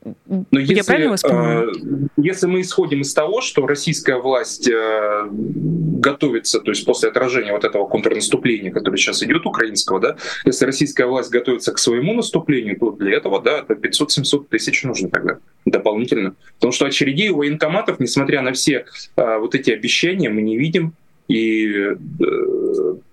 Но 0.05 0.59
если, 0.59 0.75
Я 0.75 0.85
правильно 0.85 1.11
вас 1.11 1.23
понимаю? 1.23 1.71
Э, 1.71 2.09
если 2.17 2.47
мы 2.47 2.61
исходим 2.63 3.03
из 3.03 3.15
того, 3.15 3.41
что 3.41 3.67
российская 3.67 4.17
власть 4.17 4.69
э, 4.69 5.29
готовится, 5.31 6.61
то 6.61 6.73
есть 6.73 6.85
после 6.85 7.11
отражения 7.11 7.53
вот 7.53 7.65
этого 7.65 7.87
контрнаступления, 7.87 8.73
которое 8.73 8.97
сейчас 8.97 9.23
идет 9.23 9.47
украинского, 9.47 10.01
да, 10.01 10.17
если 10.45 10.65
российская 10.65 11.07
власть 11.07 11.31
готовится 11.31 11.73
к 11.73 11.79
своему 11.79 12.15
наступлению, 12.15 12.79
то 12.79 12.91
для 12.91 13.17
этого, 13.17 13.41
да, 13.41 13.61
это 13.61 13.75
500-700 13.75 14.47
тысяч 14.49 14.83
нужно 14.83 15.09
тогда 15.09 15.39
дополнительно. 15.67 16.35
Потому 16.57 16.73
что 16.73 16.87
очередей 16.87 17.29
у 17.29 17.37
военкоматов, 17.37 18.01
несмотря 18.01 18.43
на 18.43 18.53
все 18.53 18.87
э, 19.17 19.39
вот 19.39 19.55
эти 19.55 19.71
обещания, 19.71 20.31
мы 20.31 20.43
не 20.43 20.59
видим. 20.59 20.95
И 21.29 21.97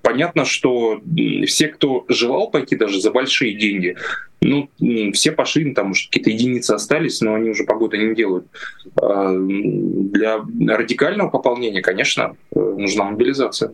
понятно, 0.02 0.44
что 0.44 1.00
все, 1.46 1.68
кто 1.68 2.06
желал 2.10 2.50
пойти 2.50 2.76
даже 2.76 3.00
за 3.00 3.12
большие 3.12 3.54
деньги, 3.54 3.96
ну, 4.42 4.70
все 5.14 5.32
пошли, 5.32 5.74
там, 5.74 5.90
может, 5.90 6.08
какие-то 6.08 6.30
единицы 6.30 6.72
остались, 6.72 7.22
но 7.22 7.36
они 7.36 7.50
уже 7.50 7.66
погоды 7.66 7.98
не 7.98 8.16
делают. 8.16 8.48
А, 8.96 9.34
для 9.36 10.40
радикального 10.68 11.30
пополнения, 11.30 11.82
конечно, 11.82 12.36
э, 12.56 12.60
нужна 12.60 13.06
мобилизация. 13.06 13.74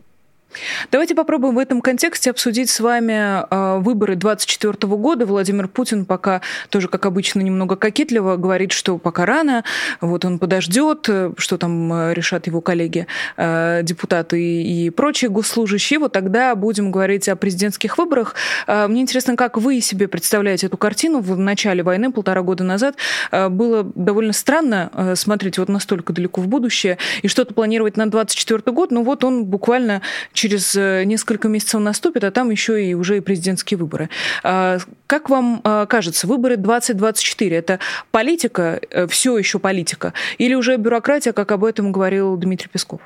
Давайте 0.92 1.16
попробуем 1.16 1.56
в 1.56 1.60
этом 1.60 1.82
контексте 1.82 2.30
обсудить 2.30 2.70
с 2.70 2.80
вами 2.80 3.46
э, 3.50 3.80
выборы 3.80 4.16
2024 4.16 4.96
года. 4.96 5.26
Владимир 5.26 5.68
Путин 5.68 6.06
пока 6.06 6.42
тоже, 6.70 6.88
как 6.88 7.06
обычно, 7.06 7.42
немного 7.42 7.76
кокетливо 7.76 8.36
говорит, 8.38 8.72
что 8.72 8.98
пока 8.98 9.26
рано, 9.26 9.64
вот 10.02 10.26
он 10.26 10.40
подождет, 10.40 11.08
э, 11.10 11.32
что 11.38 11.58
там 11.58 11.92
э, 11.92 12.14
решат 12.14 12.48
его 12.48 12.62
коллеги, 12.62 13.08
э, 13.38 13.82
депутаты 13.84 14.42
и 14.64 14.90
прочие 14.90 15.30
госслужащие. 15.30 16.00
Вот 16.00 16.14
тогда 16.14 16.56
будем 16.56 16.92
говорить 16.92 17.28
о 17.30 17.36
президентских 17.36 17.98
выборах. 17.98 18.36
Э, 18.68 18.88
мне 18.88 19.02
интересно, 19.02 19.36
как 19.36 19.58
вы 19.58 19.82
себе 19.82 20.08
представляете 20.08 20.68
эту 20.68 20.78
картину 20.78 21.20
в 21.20 21.38
начале 21.38 21.84
войны, 21.84 22.12
полтора 22.12 22.42
года 22.42 22.64
назад. 22.64 22.96
Было 23.32 23.84
довольно 23.96 24.34
странно 24.34 25.14
смотреть 25.16 25.58
вот 25.58 25.70
настолько 25.70 26.14
далеко 26.14 26.42
в 26.42 26.48
будущее 26.48 26.98
и 27.22 27.28
что-то 27.28 27.54
планировать 27.54 27.98
на 27.98 28.06
2024 28.06 28.74
год. 28.74 28.92
Ну 28.92 29.04
вот 29.04 29.24
он 29.24 29.46
буквально 29.46 30.02
через 30.34 30.45
э, 30.76 31.04
несколько 31.04 31.48
месяцев 31.48 31.82
наступит, 31.82 32.24
а 32.24 32.32
там 32.32 32.50
еще 32.50 32.84
и 32.84 32.94
уже 32.94 33.18
и 33.18 33.20
президентские 33.20 33.78
выборы. 33.78 34.10
А, 34.44 34.78
как 35.08 35.30
вам 35.30 35.62
а, 35.64 35.86
кажется, 35.86 36.28
выборы 36.28 36.58
2024 36.58 37.56
это 37.56 37.80
политика, 38.12 38.80
э, 38.90 39.08
все 39.08 39.38
еще 39.38 39.60
политика, 39.60 40.14
или 40.38 40.56
уже 40.56 40.78
бюрократия, 40.78 41.34
как 41.34 41.52
об 41.52 41.64
этом 41.64 41.92
говорил 41.92 42.38
Дмитрий 42.38 42.70
Песков? 42.70 43.02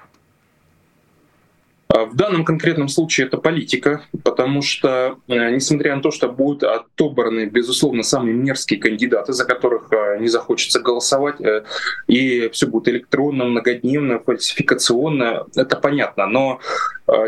А 1.91 2.05
в 2.05 2.15
данном 2.15 2.46
конкретном 2.46 2.88
случае 2.88 3.25
это 3.25 3.38
политика, 3.38 4.03
потому 4.24 4.62
что, 4.62 5.17
э, 5.27 5.50
несмотря 5.50 5.96
на 5.96 6.03
то, 6.03 6.12
что 6.12 6.29
будут 6.29 6.62
отобраны, 6.62 7.46
безусловно, 7.46 8.03
самые 8.03 8.36
мерзкие 8.36 8.79
кандидаты, 8.79 9.34
за 9.34 9.43
которых 9.43 9.91
э, 9.91 10.19
не 10.19 10.27
захочется 10.27 10.79
голосовать, 10.81 11.41
э, 11.41 11.63
и 12.05 12.48
все 12.50 12.67
будет 12.67 12.89
электронно, 12.89 13.46
многодневно, 13.46 14.19
фальсификационно, 14.19 15.48
это 15.55 15.77
понятно. 15.77 16.27
Но, 16.27 16.60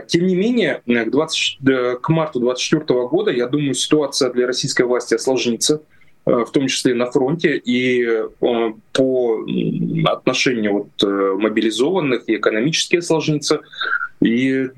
тем 0.08 0.28
не 0.28 0.36
менее, 0.36 0.84
к, 0.86 1.10
20, 1.10 2.00
к 2.00 2.10
марту 2.10 2.40
2024 2.40 3.08
года, 3.08 3.32
я 3.32 3.48
думаю, 3.48 3.74
ситуация 3.74 4.32
для 4.32 4.46
российской 4.46 4.84
власти 4.84 5.16
осложнится. 5.16 5.82
в 6.24 6.52
том 6.52 6.68
числе 6.68 6.94
на 6.94 7.10
фронте, 7.10 7.58
и 7.58 8.08
по 8.94 9.44
отношению 10.06 10.74
вот 10.74 11.42
мобилизованных 11.42 12.30
и 12.30 12.36
экономически 12.36 12.98
осложнится. 12.98 13.62
И 14.22 14.70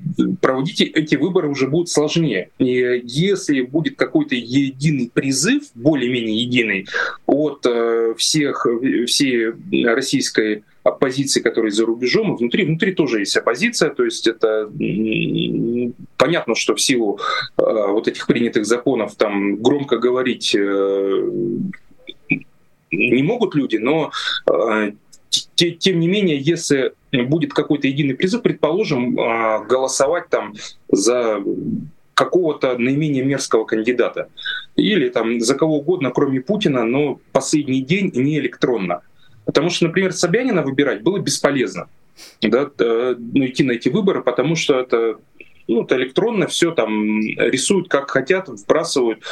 проводить 0.42 0.82
эти 0.82 1.16
выборы 1.16 1.50
уже 1.50 1.68
будет 1.68 1.90
сложнее. 1.90 2.50
И 2.60 3.02
если 3.04 3.62
будет 3.62 3.98
какой-то 3.98 4.36
единый 4.36 5.12
призыв, 5.14 5.64
более-менее 5.76 6.42
единый, 6.44 6.88
от 7.26 7.66
всех, 8.18 8.66
всей 9.06 9.52
российской 9.86 10.64
оппозиции, 10.84 11.42
которые 11.42 11.72
за 11.72 11.86
рубежом, 11.86 12.34
и 12.34 12.38
внутри, 12.38 12.66
внутри 12.66 12.94
тоже 12.94 13.20
есть 13.20 13.36
оппозиция, 13.38 13.90
то 13.90 14.04
есть 14.04 14.28
это 14.28 14.70
понятно, 16.18 16.56
что 16.56 16.76
в 16.76 16.82
силу 16.82 17.20
э, 17.58 17.64
вот 17.64 18.08
этих 18.08 18.28
принятых 18.28 18.66
законов 18.66 19.16
там 19.16 19.58
громко 19.58 19.98
говорить 19.98 20.54
э, 20.56 21.30
не 22.92 23.24
могут 23.24 23.56
люди, 23.56 23.78
но 23.78 24.12
э, 24.50 24.92
тем 25.56 26.00
не 26.00 26.08
менее, 26.08 26.38
если 26.38 26.94
будет 27.22 27.54
какой-то 27.54 27.88
единый 27.88 28.16
призыв, 28.16 28.42
предположим, 28.42 29.20
э, 29.20 29.66
голосовать 29.68 30.30
там 30.30 30.54
за 30.92 31.44
какого-то 32.16 32.78
наименее 32.78 33.24
мерзкого 33.24 33.66
кандидата. 33.66 34.30
Или 34.76 35.10
там 35.10 35.40
за 35.40 35.56
кого 35.56 35.78
угодно, 35.78 36.12
кроме 36.12 36.42
Путина, 36.42 36.84
но 36.84 37.20
последний 37.32 37.82
день 37.82 38.12
не 38.14 38.40
электронно– 38.40 39.02
Потому 39.46 39.70
что, 39.70 39.86
например, 39.86 40.14
Собянина 40.14 40.62
выбирать 40.62 41.04
было 41.04 41.20
бесполезно. 41.20 41.88
Да, 42.42 42.70
ну, 42.78 43.46
идти 43.46 43.64
на 43.64 43.74
эти 43.74 43.90
выборы, 43.90 44.22
потому 44.22 44.56
что 44.56 44.80
это, 44.80 45.18
ну, 45.68 45.84
это 45.84 45.96
электронно, 45.96 46.48
все 46.48 46.72
там 46.72 47.20
рисуют 47.20 47.90
как 47.90 48.10
хотят, 48.12 48.48
вбрасывают. 48.48 49.24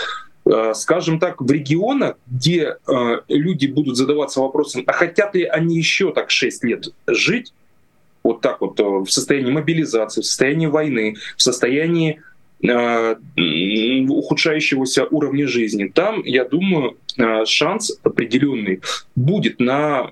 Э, 0.43 0.73
скажем 0.73 1.19
так, 1.19 1.39
в 1.39 1.51
регионах, 1.51 2.17
где 2.25 2.77
э, 2.87 3.21
люди 3.27 3.67
будут 3.67 3.95
задаваться 3.95 4.41
вопросом, 4.41 4.83
а 4.87 4.91
хотят 4.91 5.35
ли 5.35 5.43
они 5.43 5.77
еще 5.77 6.11
так 6.11 6.31
6 6.31 6.63
лет 6.63 6.87
жить, 7.05 7.53
вот 8.23 8.41
так 8.41 8.61
вот, 8.61 8.79
э, 8.79 8.83
в 8.83 9.07
состоянии 9.07 9.51
мобилизации, 9.51 10.21
в 10.21 10.25
состоянии 10.25 10.67
войны, 10.67 11.15
в 11.37 11.41
состоянии 11.41 12.21
Э, 12.63 13.15
ухудшающегося 14.07 15.05
уровня 15.09 15.47
жизни. 15.47 15.87
Там, 15.87 16.21
я 16.23 16.45
думаю, 16.45 16.95
э, 17.17 17.45
шанс 17.45 17.91
определенный 18.03 18.81
будет 19.15 19.59
на 19.59 20.11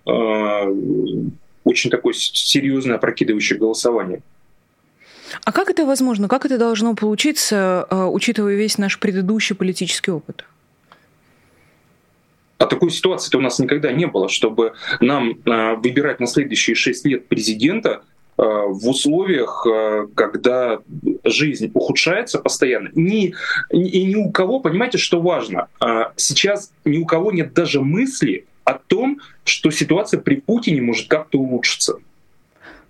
очень 1.63 1.91
такое 1.91 2.13
серьезное 2.15 2.95
опрокидывающее 2.95 3.59
голосование. 3.59 4.21
А 5.43 5.51
как 5.51 5.69
это 5.69 5.85
возможно? 5.85 6.27
Как 6.27 6.45
это 6.45 6.57
должно 6.57 6.95
получиться, 6.95 7.85
учитывая 7.91 8.55
весь 8.55 8.79
наш 8.79 8.97
предыдущий 8.97 9.55
политический 9.55 10.09
опыт? 10.09 10.45
А 12.59 12.65
такой 12.67 12.91
ситуации-то 12.91 13.39
у 13.39 13.41
нас 13.41 13.57
никогда 13.57 13.91
не 13.91 14.05
было, 14.05 14.29
чтобы 14.29 14.73
нам 14.99 15.39
выбирать 15.45 16.19
на 16.19 16.27
следующие 16.27 16.75
шесть 16.75 17.05
лет 17.05 17.27
президента, 17.27 18.03
Э, 18.39 18.67
в 18.69 18.87
условиях, 18.87 19.67
э, 19.69 20.07
когда 20.15 20.79
жизнь 21.25 21.71
ухудшается 21.73 22.39
постоянно. 22.39 22.89
Ни, 22.95 23.33
и 23.69 24.03
ни 24.05 24.15
у 24.15 24.31
кого, 24.31 24.61
понимаете, 24.61 24.97
что 24.97 25.19
важно, 25.19 25.67
а 25.81 26.13
сейчас 26.15 26.71
ни 26.85 26.99
у 26.99 27.05
кого 27.05 27.33
нет 27.33 27.53
даже 27.53 27.81
мысли 27.81 28.45
о 28.63 28.75
том, 28.75 29.19
что 29.43 29.71
ситуация 29.71 30.21
при 30.21 30.35
Путине 30.35 30.81
может 30.81 31.09
как-то 31.09 31.37
улучшиться. 31.37 31.97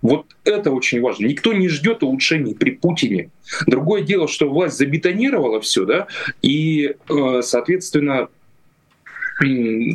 Вот 0.02 0.26
это 0.44 0.70
очень 0.70 1.00
важно. 1.00 1.26
Никто 1.26 1.52
не 1.52 1.68
ждет 1.68 2.04
улучшений 2.04 2.54
при 2.54 2.70
Путине. 2.70 3.30
Другое 3.66 4.02
дело, 4.02 4.28
что 4.28 4.48
власть 4.48 4.78
забетонировала 4.78 5.60
все, 5.60 5.84
да, 5.84 6.06
и, 6.42 6.94
э, 7.08 7.42
соответственно, 7.42 8.28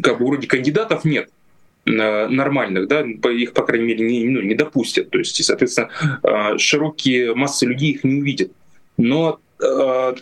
как 0.02 0.20
бы 0.20 0.26
вроде 0.26 0.48
кандидатов 0.48 1.06
нет 1.06 1.30
нормальных, 1.86 2.88
да, 2.88 3.02
их, 3.30 3.54
по 3.54 3.62
крайней 3.62 3.86
мере, 3.86 4.06
не, 4.06 4.26
ну, 4.26 4.42
не 4.42 4.56
допустят. 4.56 5.12
То 5.12 5.20
есть, 5.20 5.40
и, 5.40 5.44
соответственно, 5.44 5.92
а, 6.24 6.58
широкие 6.58 7.36
массы 7.36 7.68
людей 7.68 7.92
их 7.92 8.04
не 8.04 8.16
увидят. 8.16 8.52
Но 8.98 9.40
а, 9.64 10.16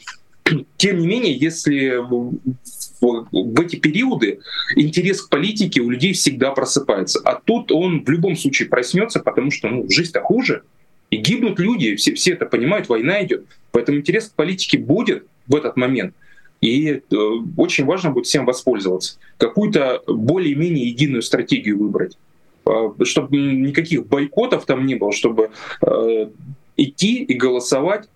тем 0.77 0.99
не 0.99 1.07
менее, 1.07 1.33
если 1.33 2.01
в 2.01 3.59
эти 3.61 3.75
периоды 3.77 4.39
интерес 4.75 5.21
к 5.21 5.29
политике 5.29 5.81
у 5.81 5.89
людей 5.89 6.13
всегда 6.13 6.51
просыпается. 6.51 7.19
А 7.23 7.35
тут 7.35 7.71
он 7.71 8.03
в 8.03 8.09
любом 8.09 8.35
случае 8.35 8.69
проснется, 8.69 9.19
потому 9.19 9.51
что 9.51 9.69
ну, 9.69 9.89
жизнь-то 9.89 10.21
хуже. 10.21 10.63
И 11.09 11.17
гибнут 11.17 11.59
люди, 11.59 11.95
все, 11.95 12.13
все 12.13 12.33
это 12.33 12.45
понимают, 12.45 12.89
война 12.89 13.23
идет. 13.23 13.45
Поэтому 13.71 13.99
интерес 13.99 14.29
к 14.29 14.33
политике 14.33 14.77
будет 14.77 15.25
в 15.47 15.55
этот 15.55 15.75
момент. 15.77 16.15
И 16.63 16.91
э, 16.91 17.15
очень 17.57 17.83
важно 17.83 18.11
будет 18.11 18.25
всем 18.25 18.45
воспользоваться. 18.45 19.19
Какую-то 19.37 20.01
более-менее 20.07 20.87
единую 20.87 21.21
стратегию 21.21 21.77
выбрать 21.77 22.17
а, 22.65 22.93
чтобы 23.03 23.35
никаких 23.35 24.07
бойкотов 24.07 24.65
там 24.65 24.85
не 24.85 24.95
было, 24.95 25.11
чтобы 25.11 25.49
э, 25.85 26.29
идти 26.77 27.21
и 27.21 27.33
голосовать 27.33 28.07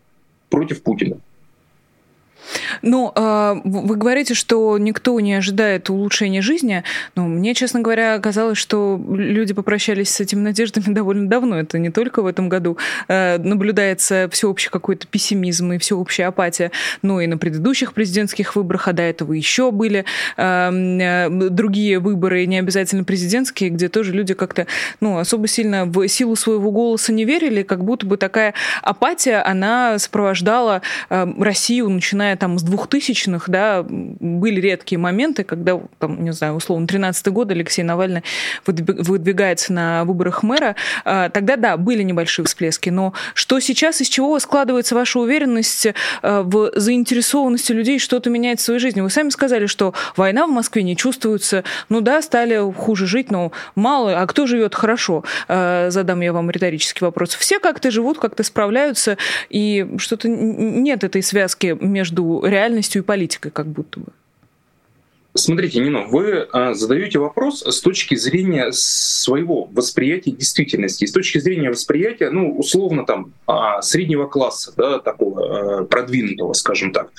против 0.50 0.82
Путина. 0.82 1.18
Ну, 2.82 3.12
а, 3.16 3.60
вы 3.64 3.96
говорите, 3.96 4.34
что 4.34 4.78
никто 4.78 5.20
не 5.20 5.34
ожидает 5.34 5.90
улучшения 5.90 6.42
жизни. 6.42 6.84
Но 7.16 7.28
мне, 7.28 7.54
честно 7.54 7.82
говоря, 7.82 8.18
казалось, 8.20 8.58
что 8.58 9.00
люди 9.10 9.54
попрощались 9.54 10.10
с 10.10 10.20
этими 10.20 10.40
надеждами 10.40 10.94
довольно 10.94 11.28
давно. 11.28 11.60
Это 11.60 11.80
не 11.80 11.90
только 11.90 12.22
в 12.22 12.26
этом 12.26 12.50
году. 12.50 12.78
Э, 13.08 13.38
наблюдается 13.38 14.30
всеобщий 14.32 14.70
какой-то 14.70 15.08
пессимизм 15.08 15.74
и 15.74 15.78
всеобщая 15.78 16.26
апатия. 16.26 16.72
Но 17.02 17.22
и 17.22 17.28
на 17.28 17.38
предыдущих 17.38 17.94
президентских 17.94 18.56
выборах, 18.56 18.88
а 18.88 18.94
до 18.94 19.04
этого 19.04 19.34
еще 19.34 19.72
были 19.72 20.06
эм, 20.38 21.00
э, 21.00 21.50
другие 21.50 22.00
выборы, 22.00 22.46
не 22.46 22.60
обязательно 22.60 23.04
президентские, 23.04 23.70
где 23.72 23.90
тоже 23.90 24.14
люди 24.14 24.34
как-то 24.34 24.68
ну, 25.02 25.18
особо 25.18 25.48
сильно 25.48 25.86
в 25.86 26.08
силу 26.08 26.36
своего 26.36 26.72
голоса 26.72 27.12
не 27.12 27.26
верили, 27.26 27.64
как 27.64 27.84
будто 27.84 28.06
бы 28.06 28.18
такая 28.18 28.54
апатия, 28.82 29.42
она 29.42 30.00
сопровождала 30.00 30.82
Россию, 31.10 31.90
начиная 31.90 32.37
там 32.38 32.60
с 32.60 32.64
двухтысячных, 32.64 33.50
да, 33.50 33.86
были 33.88 34.62
редкие 34.62 35.00
моменты, 35.00 35.44
когда, 35.44 35.80
там, 36.00 36.24
не 36.24 36.32
знаю, 36.32 36.56
условно, 36.56 36.88
13 36.88 37.28
год 37.28 37.52
Алексей 37.52 37.84
Навальный 37.84 38.24
выдвигается 38.66 39.74
на 39.74 40.06
выборах 40.06 40.44
мэра, 40.44 40.76
а, 41.06 41.30
тогда, 41.30 41.56
да, 41.56 41.78
были 41.78 42.04
небольшие 42.04 42.46
всплески, 42.46 42.90
но 42.90 43.14
что 43.34 43.60
сейчас, 43.60 44.02
из 44.02 44.10
чего 44.10 44.40
складывается 44.40 44.96
ваша 44.96 45.20
уверенность 45.20 45.88
а, 46.22 46.44
в 46.44 46.72
заинтересованности 46.76 47.72
людей 47.72 48.00
что-то 48.00 48.30
менять 48.30 48.60
в 48.60 48.64
своей 48.64 48.80
жизни? 48.80 49.02
Вы 49.02 49.10
сами 49.10 49.30
сказали, 49.30 49.66
что 49.66 49.94
война 50.16 50.48
в 50.48 50.52
Москве 50.52 50.84
не 50.84 50.96
чувствуется, 50.96 51.64
ну 51.90 52.02
да, 52.02 52.22
стали 52.22 52.72
хуже 52.74 53.08
жить, 53.08 53.32
но 53.32 53.52
мало, 53.76 54.20
а 54.20 54.28
кто 54.28 54.46
живет 54.46 54.76
хорошо? 54.76 55.24
А, 55.48 55.90
задам 55.90 56.22
я 56.22 56.34
вам 56.34 56.50
риторический 56.52 57.04
вопрос. 57.04 57.36
Все 57.36 57.60
как-то 57.60 57.92
живут, 57.92 58.20
как-то 58.20 58.44
справляются, 58.44 59.18
и 59.50 59.88
что-то 59.98 60.28
нет 60.28 61.04
этой 61.04 61.24
связки 61.24 61.78
между 61.80 62.27
реальностью 62.46 63.02
и 63.02 63.06
политикой 63.06 63.52
как 63.52 63.68
будто 63.68 64.00
бы. 64.00 64.08
Смотрите, 65.38 65.80
Нино, 65.80 66.06
вы 66.08 66.48
а, 66.52 66.74
задаете 66.74 67.20
вопрос 67.20 67.62
с 67.62 67.82
точки 67.82 68.16
зрения 68.16 68.72
своего 68.72 69.66
восприятия 69.66 70.32
действительности, 70.32 71.06
с 71.06 71.12
точки 71.12 71.38
зрения 71.38 71.70
восприятия, 71.70 72.32
ну, 72.32 72.58
условно, 72.58 73.06
там, 73.06 73.34
а, 73.46 73.82
среднего 73.82 74.26
класса, 74.26 74.74
да, 74.76 75.00
такого 75.00 75.82
а, 75.82 75.84
продвинутого, 75.86 76.54
скажем 76.54 76.92
так. 76.92 77.12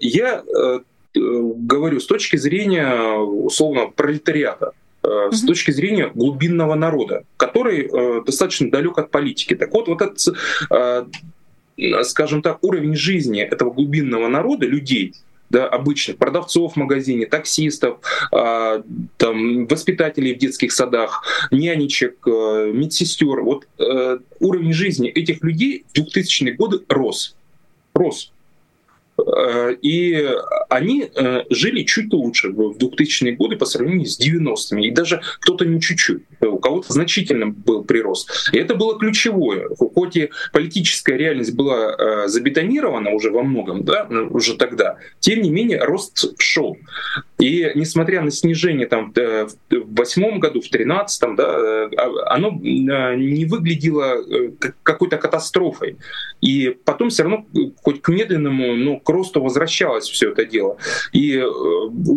Я 0.00 0.42
а, 0.42 0.80
говорю 1.14 2.00
с 2.00 2.06
точки 2.06 2.36
зрения, 2.36 3.14
условно, 3.18 3.88
пролетариата, 3.94 4.72
mm-hmm. 5.02 5.32
с 5.32 5.44
точки 5.44 5.70
зрения 5.70 6.10
глубинного 6.14 6.74
народа, 6.74 7.24
который 7.36 7.86
э, 7.86 8.22
достаточно 8.24 8.70
далек 8.70 8.96
от 8.96 9.10
политики. 9.10 9.54
Так 9.54 9.72
вот, 9.74 9.88
вот 9.88 10.00
этот 10.00 10.26
скажем 12.02 12.42
так, 12.42 12.62
уровень 12.62 12.96
жизни 12.96 13.40
этого 13.40 13.70
глубинного 13.70 14.28
народа, 14.28 14.66
людей, 14.66 15.14
да, 15.52 15.66
обычных 15.66 16.16
продавцов 16.16 16.72
в 16.72 16.76
магазине, 16.76 17.26
таксистов, 17.26 17.98
э, 18.32 18.82
там, 19.18 19.66
воспитателей 19.66 20.34
в 20.34 20.38
детских 20.38 20.72
садах, 20.72 21.24
нянечек, 21.50 22.16
э, 22.26 22.72
медсестер. 22.72 23.42
Вот 23.42 23.66
э, 23.78 24.18
уровень 24.40 24.72
жизни 24.72 25.10
этих 25.10 25.44
людей 25.44 25.84
в 25.92 25.98
2000-е 25.98 26.54
годы 26.54 26.80
рос. 26.88 27.36
Рос. 27.94 28.32
Э, 29.18 29.74
и 29.82 30.28
они 30.68 31.10
э, 31.14 31.42
жили 31.50 31.82
чуть 31.84 32.12
лучше 32.12 32.50
в 32.50 32.76
2000-е 32.78 33.32
годы 33.32 33.56
по 33.56 33.66
сравнению 33.66 34.06
с 34.06 34.18
90-ми. 34.20 34.88
И 34.88 34.90
даже 34.90 35.20
кто-то 35.40 35.64
не 35.64 35.80
чуть-чуть, 35.80 36.22
у 36.40 36.58
кого-то 36.58 36.92
значительно 36.92 37.46
был 37.48 37.84
прирост. 37.84 38.50
И 38.52 38.58
это 38.58 38.74
было 38.74 38.98
ключевое. 38.98 39.68
Хоть 39.76 40.16
и 40.16 40.30
политическая 40.52 41.16
реальность 41.16 41.54
была 41.54 41.94
э, 41.94 42.28
забетонирована 42.28 43.10
уже 43.10 43.30
во 43.30 43.42
многом, 43.42 43.84
да, 43.84 44.06
уже 44.30 44.56
тогда, 44.56 44.96
тем 45.20 45.42
не 45.42 45.50
менее 45.50 45.84
рост 45.84 46.40
шел. 46.40 46.76
И 47.42 47.72
несмотря 47.74 48.22
на 48.22 48.30
снижение 48.30 48.86
там, 48.86 49.12
в 49.12 49.54
восьмом 49.68 50.38
году, 50.38 50.60
в 50.60 50.68
тринадцатом, 50.68 51.34
да, 51.34 51.88
а, 51.96 52.34
оно 52.34 52.52
не 52.52 53.46
выглядело 53.46 54.22
какой-то 54.84 55.16
катастрофой. 55.16 55.96
И 56.40 56.76
потом 56.84 57.08
все 57.08 57.24
равно 57.24 57.44
хоть 57.82 58.00
к 58.00 58.08
медленному, 58.10 58.76
но 58.76 59.00
к 59.00 59.08
росту 59.08 59.42
возвращалось 59.42 60.08
все 60.08 60.30
это 60.30 60.44
дело. 60.44 60.76
И 61.12 61.44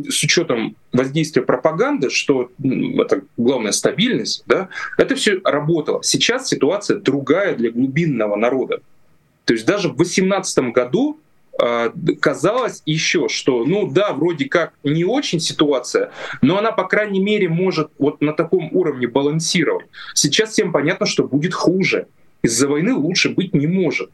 с 0.10 0.24
учетом 0.24 0.76
воздействия 0.94 1.42
пропаганды, 1.42 2.12
что 2.12 2.52
это 2.62 3.24
главная 3.36 3.72
стабильность, 3.72 4.44
да, 4.46 4.70
это 4.96 5.16
все 5.16 5.42
работало. 5.44 6.04
Сейчас 6.04 6.48
ситуация 6.48 7.00
другая 7.00 7.56
для 7.56 7.72
глубинного 7.72 8.36
народа. 8.36 8.82
То 9.46 9.54
есть 9.54 9.66
даже 9.66 9.90
в 9.90 9.96
2018 9.96 10.72
году 10.72 11.20
э, 11.20 11.25
казалось 12.20 12.82
еще, 12.86 13.30
что, 13.30 13.63
ну 13.65 13.89
да, 13.89 14.13
вроде 14.13 14.46
как 14.46 14.74
не 14.84 15.06
очень 15.06 15.39
ситуация, 15.39 16.12
но 16.41 16.58
она, 16.58 16.72
по 16.72 16.86
крайней 16.86 17.22
мере, 17.22 17.48
может 17.50 17.91
вот 17.98 18.22
на 18.22 18.34
таком 18.34 18.70
уровне 18.74 19.08
балансировать. 19.08 19.86
Сейчас 20.13 20.52
всем 20.52 20.72
понятно, 20.72 21.06
что 21.06 21.24
будет 21.24 21.54
хуже. 21.54 22.08
Из-за 22.41 22.68
войны 22.68 22.94
лучше 22.94 23.30
быть 23.30 23.54
не 23.54 23.68
может. 23.68 24.12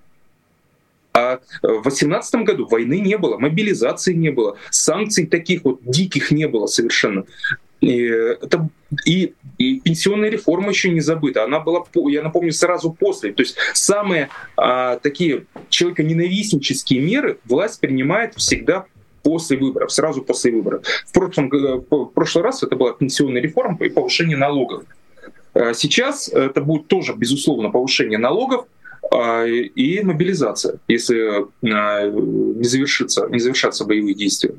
А 1.13 1.39
в 1.61 1.81
2018 1.83 2.35
году 2.43 2.67
войны 2.67 2.99
не 2.99 3.17
было, 3.17 3.37
мобилизации 3.37 4.13
не 4.13 4.29
было, 4.29 4.57
санкций 4.69 5.25
таких 5.25 5.65
вот 5.65 5.81
диких 5.83 6.31
не 6.31 6.47
было 6.47 6.67
совершенно. 6.67 7.25
И, 7.81 7.97
это, 8.05 8.69
и, 9.05 9.33
и 9.57 9.79
пенсионная 9.79 10.29
реформа 10.29 10.69
еще 10.69 10.91
не 10.91 11.01
забыта. 11.01 11.43
Она 11.43 11.59
была, 11.59 11.83
я 12.09 12.21
напомню, 12.21 12.51
сразу 12.51 12.91
после. 12.91 13.33
То 13.33 13.41
есть 13.41 13.57
самые 13.73 14.29
а, 14.55 14.97
такие 14.97 15.45
человеконенавистнические 15.69 17.01
меры 17.01 17.39
власть 17.45 17.81
принимает 17.81 18.35
всегда 18.35 18.85
после 19.23 19.57
выборов, 19.57 19.91
сразу 19.91 20.21
после 20.21 20.51
выборов. 20.51 20.85
В 21.07 21.11
прошлом, 21.11 21.49
в 21.49 22.05
прошлый 22.05 22.43
раз 22.43 22.63
это 22.63 22.75
была 22.75 22.93
пенсионная 22.93 23.41
реформа 23.41 23.77
и 23.81 23.89
повышение 23.89 24.37
налогов. 24.37 24.83
А 25.53 25.73
сейчас 25.73 26.29
это 26.29 26.61
будет 26.61 26.87
тоже, 26.87 27.13
безусловно, 27.13 27.71
повышение 27.71 28.19
налогов, 28.19 28.67
а, 29.11 29.45
и 29.45 30.01
мобилизация, 30.03 30.79
если 30.87 31.45
а, 31.73 32.07
не, 32.07 32.63
завершится, 32.63 33.27
не 33.29 33.39
завершатся 33.39 33.85
боевые 33.85 34.15
действия. 34.15 34.53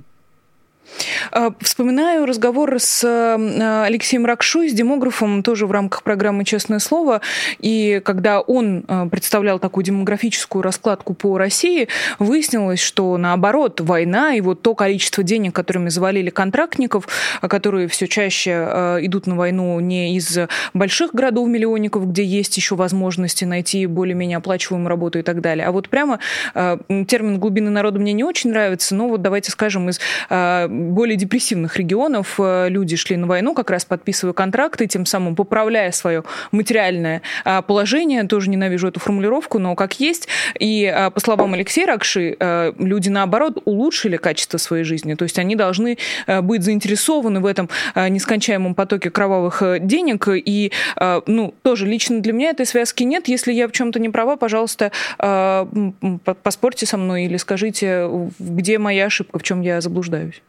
А, 1.30 1.50
вспоминаю 1.60 2.26
разговор 2.26 2.76
с 2.78 3.02
э, 3.04 3.84
Алексеем 3.84 4.26
Ракшой, 4.26 4.68
с 4.68 4.72
демографом, 4.72 5.42
тоже 5.42 5.66
в 5.66 5.72
рамках 5.72 6.02
программы 6.02 6.44
«Честное 6.44 6.78
слово». 6.78 7.20
И 7.58 8.00
когда 8.04 8.40
он 8.40 8.84
э, 8.86 9.06
представлял 9.10 9.58
такую 9.58 9.84
демографическую 9.84 10.62
раскладку 10.62 11.14
по 11.14 11.38
России, 11.38 11.88
выяснилось, 12.18 12.80
что 12.80 13.16
наоборот, 13.16 13.80
война 13.80 14.34
и 14.34 14.40
вот 14.40 14.62
то 14.62 14.74
количество 14.74 15.22
денег, 15.22 15.54
которыми 15.54 15.88
завалили 15.88 16.30
контрактников, 16.30 17.08
которые 17.40 17.88
все 17.88 18.06
чаще 18.06 18.50
э, 18.50 18.98
идут 19.02 19.26
на 19.26 19.36
войну 19.36 19.78
не 19.80 20.16
из 20.16 20.38
больших 20.74 21.14
городов-миллионников, 21.14 22.08
где 22.10 22.24
есть 22.24 22.56
еще 22.56 22.74
возможности 22.74 23.44
найти 23.44 23.86
более-менее 23.86 24.38
оплачиваемую 24.38 24.88
работу 24.88 25.18
и 25.18 25.22
так 25.22 25.40
далее. 25.40 25.66
А 25.66 25.72
вот 25.72 25.88
прямо 25.88 26.18
термин 26.54 27.38
«глубины 27.38 27.70
народа» 27.70 27.98
мне 27.98 28.12
не 28.12 28.24
очень 28.24 28.50
нравится, 28.50 28.94
но 28.94 29.08
вот 29.08 29.22
давайте 29.22 29.50
скажем, 29.50 29.88
из 29.88 30.00
более 30.72 31.16
депрессивных 31.16 31.76
регионов 31.76 32.36
э, 32.38 32.68
люди 32.68 32.96
шли 32.96 33.16
на 33.16 33.26
войну, 33.26 33.54
как 33.54 33.70
раз 33.70 33.84
подписывая 33.84 34.32
контракты, 34.32 34.86
тем 34.86 35.06
самым 35.06 35.36
поправляя 35.36 35.92
свое 35.92 36.24
материальное 36.50 37.22
а, 37.44 37.62
положение. 37.62 38.24
Тоже 38.24 38.50
ненавижу 38.50 38.88
эту 38.88 39.00
формулировку, 39.00 39.58
но 39.58 39.74
как 39.74 40.00
есть. 40.00 40.28
И 40.58 40.86
а, 40.86 41.10
по 41.10 41.20
словам 41.20 41.54
Алексея 41.54 41.86
Ракши, 41.86 42.36
э, 42.38 42.72
люди, 42.78 43.08
наоборот, 43.08 43.60
улучшили 43.64 44.16
качество 44.16 44.58
своей 44.58 44.84
жизни. 44.84 45.14
То 45.14 45.24
есть 45.24 45.38
они 45.38 45.56
должны 45.56 45.98
э, 46.26 46.40
быть 46.40 46.62
заинтересованы 46.62 47.40
в 47.40 47.46
этом 47.46 47.68
нескончаемом 47.94 48.74
потоке 48.74 49.10
кровавых 49.10 49.62
денег. 49.80 50.28
И, 50.28 50.72
ну, 51.26 51.54
тоже 51.62 51.86
лично 51.86 52.20
для 52.20 52.32
меня 52.32 52.50
этой 52.50 52.66
связки 52.66 53.02
нет. 53.02 53.28
Если 53.28 53.52
я 53.52 53.68
в 53.68 53.72
чем-то 53.72 53.98
не 53.98 54.08
права, 54.08 54.36
пожалуйста, 54.36 54.92
поспорьте 56.42 56.86
со 56.86 56.96
мной 56.96 57.24
или 57.24 57.36
скажите, 57.36 58.08
где 58.38 58.78
моя 58.78 59.06
ошибка, 59.06 59.38
в 59.38 59.42
чем 59.42 59.60
я 59.60 59.80
заблуждаюсь. 59.80 60.42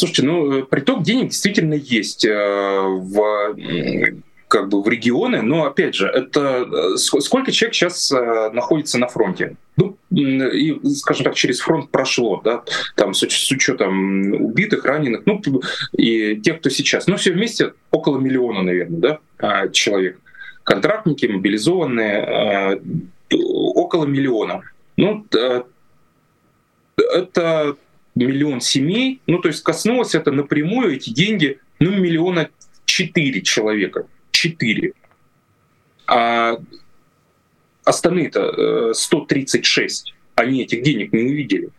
Слушайте, 0.00 0.22
ну 0.24 0.60
э, 0.60 0.62
приток 0.62 1.02
денег 1.02 1.28
действительно 1.28 1.74
есть 1.74 2.24
э, 2.24 2.32
в 2.34 3.54
как 4.48 4.70
бы 4.70 4.82
в 4.82 4.88
регионы, 4.88 5.42
но 5.42 5.66
опять 5.66 5.94
же, 5.94 6.06
это 6.06 6.66
э, 6.94 6.96
сколько 6.96 7.52
человек 7.52 7.74
сейчас 7.74 8.10
находится 8.10 8.96
на 8.96 9.08
фронте? 9.08 9.56
Ну, 9.76 9.98
и, 10.10 10.80
скажем 10.94 11.24
так, 11.24 11.34
через 11.34 11.60
фронт 11.60 11.90
прошло, 11.90 12.40
да, 12.42 12.64
там 12.96 13.12
с, 13.12 13.28
с 13.28 13.50
учетом 13.50 14.32
убитых, 14.42 14.86
раненых, 14.86 15.26
ну, 15.26 15.42
и 15.92 16.36
тех, 16.36 16.60
кто 16.60 16.70
сейчас. 16.70 17.06
Ну, 17.06 17.16
все 17.16 17.32
вместе 17.32 17.74
около 17.90 18.18
миллиона, 18.18 18.62
наверное, 18.62 19.00
да, 19.00 19.18
а, 19.36 19.68
человек. 19.68 20.18
Контрактники, 20.64 21.26
мобилизованные, 21.26 22.80
около 23.30 24.06
миллиона. 24.06 24.62
Ну, 24.96 25.26
это 26.96 27.76
миллион 28.14 28.60
семей, 28.60 29.20
ну 29.26 29.38
то 29.38 29.48
есть 29.48 29.62
коснулось 29.62 30.14
это 30.14 30.30
напрямую, 30.30 30.96
эти 30.96 31.10
деньги, 31.10 31.58
ну 31.78 31.92
миллиона 31.92 32.50
четыре 32.84 33.42
человека, 33.42 34.06
четыре. 34.30 34.92
А 36.06 36.58
остальные-то 37.84 38.92
136, 38.94 40.08
э, 40.08 40.12
они 40.34 40.62
этих 40.62 40.82
денег 40.82 41.12
не 41.12 41.22
увидели. 41.22 41.70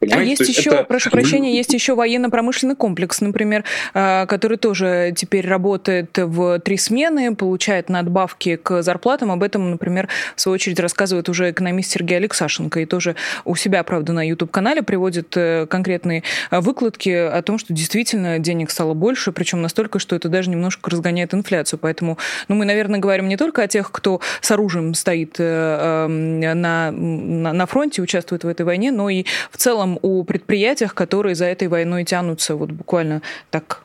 Понимаете? 0.00 0.22
А 0.22 0.30
есть, 0.30 0.40
есть 0.40 0.58
еще, 0.58 0.70
это... 0.70 0.84
прошу 0.84 1.10
прощения, 1.10 1.54
есть 1.54 1.72
еще 1.72 1.94
военно-промышленный 1.94 2.76
комплекс, 2.76 3.20
например, 3.20 3.64
а, 3.94 4.26
который 4.26 4.56
тоже 4.56 5.12
теперь 5.16 5.46
работает 5.46 6.16
в 6.16 6.60
три 6.60 6.76
смены, 6.76 7.34
получает 7.34 7.88
надбавки 7.88 8.56
к 8.56 8.82
зарплатам. 8.82 9.32
Об 9.32 9.42
этом, 9.42 9.70
например, 9.70 10.08
в 10.36 10.40
свою 10.40 10.54
очередь 10.54 10.78
рассказывает 10.78 11.28
уже 11.28 11.50
экономист 11.50 11.90
Сергей 11.90 12.18
Алексашенко. 12.18 12.80
И 12.80 12.86
тоже 12.86 13.16
у 13.44 13.56
себя, 13.56 13.82
правда, 13.82 14.12
на 14.12 14.26
YouTube-канале 14.26 14.82
приводит 14.82 15.36
э, 15.36 15.66
конкретные 15.66 16.22
э, 16.50 16.60
выкладки 16.60 17.08
о 17.10 17.42
том, 17.42 17.58
что 17.58 17.72
действительно 17.72 18.38
денег 18.38 18.70
стало 18.70 18.94
больше, 18.94 19.32
причем 19.32 19.62
настолько, 19.62 19.98
что 19.98 20.14
это 20.14 20.28
даже 20.28 20.50
немножко 20.50 20.90
разгоняет 20.90 21.34
инфляцию. 21.34 21.78
Поэтому 21.80 22.18
ну, 22.48 22.54
мы, 22.54 22.64
наверное, 22.64 23.00
говорим 23.00 23.28
не 23.28 23.36
только 23.36 23.62
о 23.62 23.68
тех, 23.68 23.90
кто 23.90 24.20
с 24.40 24.50
оружием 24.50 24.94
стоит 24.94 25.36
э, 25.38 26.06
эм, 26.06 26.40
на, 26.40 26.90
на, 26.90 27.52
на 27.52 27.66
фронте, 27.66 28.02
участвует 28.02 28.44
в 28.44 28.48
этой 28.48 28.64
войне, 28.64 28.92
но 28.92 29.10
и 29.10 29.24
в 29.50 29.56
целом 29.56 29.87
целом 29.88 29.98
о 30.02 30.24
предприятиях, 30.24 30.94
которые 30.94 31.34
за 31.34 31.46
этой 31.46 31.68
войной 31.68 32.04
тянутся 32.04 32.56
вот 32.56 32.70
буквально 32.70 33.22
так 33.50 33.84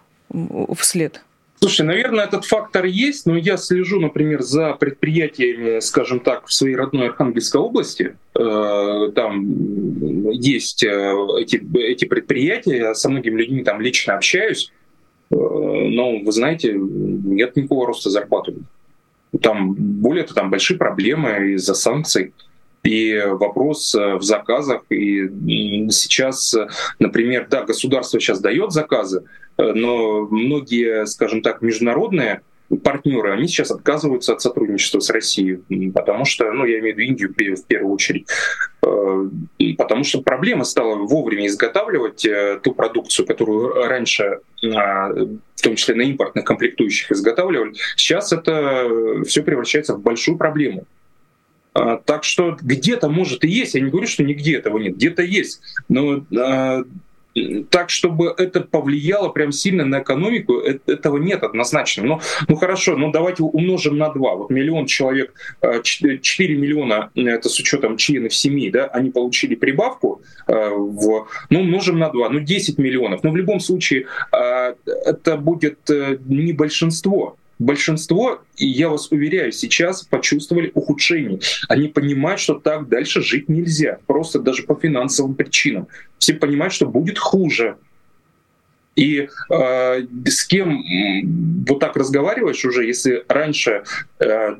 вслед? 0.77 1.21
Слушай, 1.59 1.85
наверное, 1.85 2.25
этот 2.25 2.43
фактор 2.43 2.83
есть, 2.85 3.25
но 3.25 3.37
я 3.37 3.55
слежу, 3.55 4.01
например, 4.01 4.41
за 4.41 4.73
предприятиями, 4.73 5.79
скажем 5.79 6.19
так, 6.19 6.47
в 6.47 6.53
своей 6.53 6.75
родной 6.75 7.07
Архангельской 7.07 7.61
области. 7.61 8.17
Э, 8.37 9.11
там 9.15 10.29
есть 10.31 10.83
э, 10.83 11.13
эти, 11.39 11.61
эти 11.77 12.03
предприятия, 12.03 12.77
я 12.77 12.95
со 12.95 13.09
многими 13.09 13.39
людьми 13.39 13.63
там 13.63 13.79
лично 13.79 14.15
общаюсь, 14.15 14.73
э, 15.31 15.35
но, 15.35 16.19
вы 16.19 16.31
знаете, 16.33 16.73
нет 16.73 17.55
никакого 17.55 17.87
роста 17.87 18.09
зарплаты. 18.09 18.55
Там, 19.41 19.73
более 19.73 20.23
того, 20.23 20.35
там 20.35 20.49
большие 20.49 20.77
проблемы 20.77 21.53
из-за 21.53 21.75
санкций. 21.75 22.33
И 22.83 23.21
вопрос 23.25 23.95
э, 23.95 24.15
в 24.15 24.23
заказах. 24.23 24.83
И 24.89 25.29
сейчас, 25.89 26.53
э, 26.53 26.67
например, 26.99 27.47
да, 27.49 27.63
государство 27.63 28.19
сейчас 28.19 28.41
дает 28.41 28.73
заказы, 28.73 29.23
э, 29.57 29.71
но 29.73 30.27
многие, 30.29 31.05
скажем 31.05 31.41
так, 31.41 31.61
международные 31.61 32.41
партнеры, 32.83 33.31
они 33.31 33.47
сейчас 33.47 33.71
отказываются 33.71 34.33
от 34.33 34.41
сотрудничества 34.41 34.99
с 34.99 35.09
Россией, 35.11 35.91
потому 35.91 36.25
что, 36.25 36.51
ну, 36.51 36.65
я 36.65 36.79
имею 36.79 36.95
в 36.95 36.97
виду 36.97 37.11
Индию 37.11 37.55
в 37.55 37.65
первую 37.65 37.93
очередь, 37.93 38.25
потому 39.77 40.03
что 40.03 40.23
проблема 40.23 40.63
стала 40.63 40.95
вовремя 40.95 41.45
изготавливать 41.45 42.25
ту 42.63 42.73
продукцию, 42.73 43.27
которую 43.27 43.73
раньше, 43.75 44.39
в 44.63 45.61
том 45.61 45.75
числе 45.75 45.93
на 45.93 46.01
импортных 46.01 46.45
комплектующих, 46.45 47.11
изготавливали. 47.11 47.73
Сейчас 47.95 48.33
это 48.33 48.87
все 49.27 49.43
превращается 49.43 49.93
в 49.93 50.01
большую 50.01 50.39
проблему. 50.39 50.85
А, 51.73 51.97
так 51.97 52.23
что 52.23 52.57
где-то, 52.61 53.09
может, 53.09 53.43
и 53.43 53.49
есть. 53.49 53.75
Я 53.75 53.81
не 53.81 53.89
говорю, 53.89 54.07
что 54.07 54.23
нигде 54.23 54.57
этого 54.57 54.77
нет. 54.77 54.95
Где-то 54.95 55.23
есть. 55.23 55.61
Но 55.89 56.23
а, 56.37 56.83
так, 57.71 57.89
чтобы 57.89 58.33
это 58.37 58.61
повлияло 58.61 59.29
прям 59.29 59.51
сильно 59.51 59.83
на 59.85 60.01
экономику, 60.01 60.59
э, 60.59 60.77
этого 60.85 61.17
нет 61.17 61.41
однозначно. 61.43 62.03
Но, 62.03 62.21
ну 62.47 62.55
хорошо, 62.55 62.95
ну 62.95 63.11
давайте 63.11 63.41
умножим 63.41 63.97
на 63.97 64.09
два. 64.09 64.35
Вот 64.35 64.51
миллион 64.51 64.85
человек, 64.85 65.33
4 65.61 66.55
а, 66.55 66.57
миллиона, 66.57 67.09
это 67.15 67.49
с 67.49 67.59
учетом 67.59 67.97
членов 67.97 68.35
семьи, 68.35 68.69
да, 68.69 68.85
они 68.85 69.09
получили 69.09 69.55
прибавку, 69.55 70.21
в, 70.47 71.27
ну 71.49 71.61
умножим 71.61 71.97
на 71.97 72.09
два, 72.09 72.29
ну 72.29 72.39
10 72.39 72.77
миллионов. 72.77 73.23
Но 73.23 73.31
в 73.31 73.35
любом 73.35 73.59
случае 73.59 74.05
это 74.31 75.37
будет 75.37 75.89
э, 75.89 76.17
не 76.25 76.53
большинство 76.53 77.37
большинство, 77.59 78.41
и 78.57 78.67
я 78.67 78.89
вас 78.89 79.11
уверяю, 79.11 79.51
сейчас 79.51 80.03
почувствовали 80.03 80.71
ухудшение. 80.73 81.39
Они 81.69 81.87
понимают, 81.87 82.39
что 82.39 82.55
так 82.55 82.87
дальше 82.89 83.21
жить 83.21 83.49
нельзя, 83.49 83.99
просто 84.07 84.39
даже 84.39 84.63
по 84.63 84.75
финансовым 84.75 85.35
причинам. 85.35 85.87
Все 86.17 86.33
понимают, 86.33 86.73
что 86.73 86.85
будет 86.85 87.17
хуже. 87.17 87.77
И 88.95 89.27
э, 89.49 90.01
с 90.25 90.45
кем 90.45 90.83
вот 91.67 91.79
так 91.79 91.97
разговариваешь 91.97 92.63
уже, 92.63 92.85
если 92.85 93.23
раньше 93.27 93.83
э, 94.19 94.55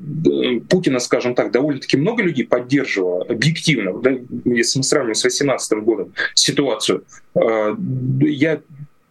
Путина, 0.70 1.00
скажем 1.00 1.36
так, 1.36 1.52
довольно-таки 1.52 1.98
много 1.98 2.24
людей 2.24 2.46
поддерживало 2.46 3.26
объективно, 3.26 3.94
да, 4.00 4.12
если 4.46 4.80
мы 4.80 4.84
сравним 4.84 5.14
с 5.14 5.22
2018 5.22 5.84
годом 5.84 6.14
ситуацию, 6.34 7.04
э, 7.36 7.76
я 8.22 8.60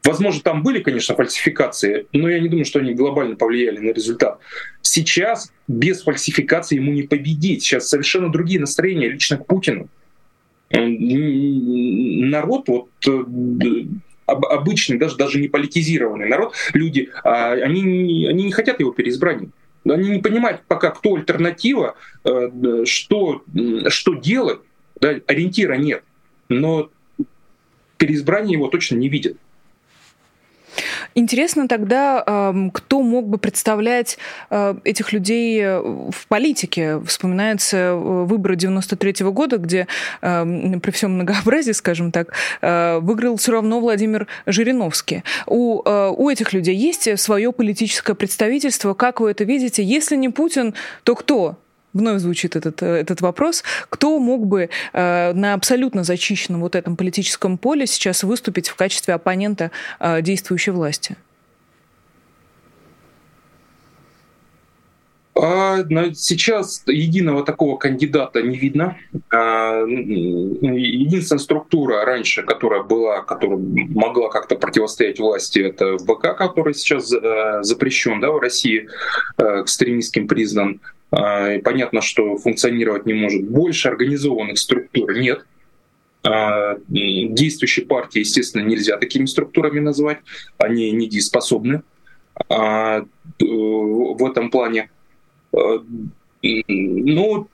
Возможно, 0.05 0.41
там 0.43 0.63
были, 0.65 0.81
конечно, 0.81 1.15
фальсификации, 1.15 2.07
но 2.13 2.29
я 2.29 2.41
не 2.41 2.49
думаю, 2.49 2.65
что 2.65 2.81
они 2.81 2.93
глобально 2.93 3.37
повлияли 3.37 3.79
на 3.79 3.93
результат. 3.93 4.41
Сейчас 4.81 5.53
без 5.69 6.03
фальсификации 6.03 6.77
ему 6.77 6.93
не 6.93 7.05
победить. 7.05 7.63
Сейчас 7.63 7.89
совершенно 7.89 8.29
другие 8.31 8.59
настроения 8.59 9.09
лично 9.09 9.37
к 9.37 9.47
Путину. 9.47 9.89
Народ 10.71 12.67
вот 12.67 12.89
э, 13.07 13.25
обычный, 14.27 14.99
даже, 14.99 15.17
даже 15.17 15.39
не 15.39 15.49
политизированный 15.49 16.29
народ, 16.29 16.55
люди, 16.73 17.11
а, 17.23 17.53
они, 17.53 18.27
они 18.27 18.45
не 18.45 18.53
хотят 18.53 18.81
его 18.81 18.91
переизбрания. 18.91 19.51
Они 19.89 20.11
не 20.11 20.21
понимают 20.21 20.63
пока, 20.67 20.91
кто 20.91 21.15
альтернатива, 21.15 21.97
э, 22.25 22.85
что, 22.87 23.45
что 23.89 24.15
делать. 24.15 24.61
Да, 25.01 25.15
ориентира 25.27 25.75
нет. 25.75 26.03
Но 26.49 26.91
переизбрание 27.99 28.55
его 28.55 28.69
точно 28.69 28.97
не 28.97 29.09
видят. 29.09 29.37
Интересно 31.15 31.69
тогда, 31.69 32.53
кто 32.73 33.03
мог 33.03 33.29
бы 33.29 33.39
представлять 33.39 34.19
э, 34.51 34.75
этих 34.85 35.13
людей 35.13 35.61
э, 35.63 35.81
в 35.81 36.27
политике? 36.29 37.01
Вспоминается 37.07 37.77
э, 37.77 37.95
выборы 37.95 38.57
93 38.57 39.13
-го 39.13 39.33
года, 39.33 39.59
где 39.59 39.87
при 40.21 40.91
всем 40.91 41.15
многообразии, 41.15 41.73
скажем 41.73 42.13
так, 42.13 42.33
выиграл 42.61 43.37
все 43.37 43.53
равно 43.53 43.81
Владимир 43.81 44.27
Жириновский. 44.47 45.23
У, 45.47 45.83
у 45.83 46.31
этих 46.31 46.53
людей 46.53 46.77
есть 46.77 47.19
свое 47.19 47.53
политическое 47.53 48.15
представительство. 48.15 48.95
Как 48.95 49.21
вы 49.21 49.31
это 49.31 49.45
видите? 49.45 49.83
Если 49.83 50.17
не 50.17 50.29
Путин, 50.29 50.75
то 51.05 51.15
кто? 51.15 51.57
Вновь 51.93 52.21
звучит 52.21 52.57
этот, 52.57 52.83
э, 52.83 52.87
этот 52.87 53.21
вопрос, 53.21 53.63
кто 53.89 54.19
мог 54.19 54.47
бы 54.47 54.71
э, 54.93 55.33
на 55.33 55.55
абсолютно 55.55 56.05
зачищенном 56.05 56.61
вот 56.61 56.75
этом 56.75 56.97
политическом 56.97 57.59
поле 57.59 57.87
сейчас 57.87 58.23
выступить 58.23 58.69
в 58.69 58.77
качестве 58.77 59.15
оппонента 59.15 59.71
э, 60.01 60.23
действующей 60.23 60.73
власти? 60.73 61.17
А, 65.35 65.79
сейчас 66.15 66.85
единого 66.87 67.43
такого 67.43 67.77
кандидата 67.77 68.43
не 68.43 68.57
видно. 68.57 68.99
А, 69.31 69.83
единственная 69.87 71.41
структура 71.41 72.05
раньше, 72.05 72.43
которая 72.43 72.83
была, 72.83 73.23
которая 73.23 73.59
могла 73.59 74.29
как-то 74.29 74.57
противостоять 74.57 75.19
власти, 75.19 75.59
это 75.61 75.97
ВК, 75.99 76.37
который 76.37 76.75
сейчас 76.75 77.13
э, 77.13 77.63
запрещен 77.63 78.21
да, 78.21 78.31
в 78.31 78.39
России, 78.39 78.89
экстремистским 79.39 80.29
признан. 80.29 80.81
А, 81.13 81.59
понятно, 81.59 82.01
что 82.01 82.37
функционировать 82.39 83.07
не 83.07 83.13
может. 83.13 83.45
Больше 83.45 83.89
организованных 83.89 84.59
структур 84.59 85.17
нет. 85.17 85.45
А, 86.25 86.79
действующие 86.89 87.87
партии, 87.87 88.21
естественно, 88.21 88.63
нельзя 88.63 88.97
такими 88.97 89.27
структурами 89.27 89.81
назвать. 89.81 90.19
Они 90.57 90.91
недееспособны 90.91 91.83
а, 92.49 93.05
в 93.39 94.27
этом 94.27 94.51
плане. 94.51 94.91
Ну, 96.43 97.49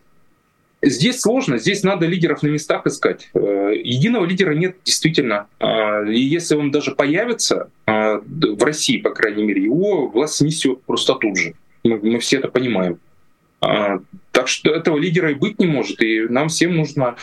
Здесь 0.81 1.23
сложно, 1.23 1.59
здесь 1.59 1.83
надо 1.83 2.07
лидеров 2.07 2.44
на 2.44 2.47
местах 2.47 2.87
искать. 2.87 3.31
Единого 3.35 4.25
лидера 4.25 4.55
нет 4.55 4.77
действительно. 4.85 5.49
И 5.61 6.21
если 6.21 6.55
он 6.55 6.71
даже 6.71 6.94
появится 6.94 7.68
в 7.85 8.62
России, 8.62 8.99
по 8.99 9.11
крайней 9.11 9.42
мере, 9.42 9.61
его 9.61 10.07
власть 10.07 10.35
снесет 10.35 10.83
просто 10.83 11.16
тут 11.16 11.37
же. 11.37 11.55
Мы 11.83 12.21
все 12.21 12.38
это 12.38 12.47
понимаем. 12.47 13.01
А, 13.61 13.99
так 14.33 14.49
что 14.49 14.71
этого 14.71 14.99
лидера 14.99 15.31
и 15.31 15.35
быть 15.35 15.59
не 15.59 15.66
может. 15.66 16.01
И 16.03 16.21
нам 16.29 16.49
всем 16.49 16.77
нужно 16.77 17.16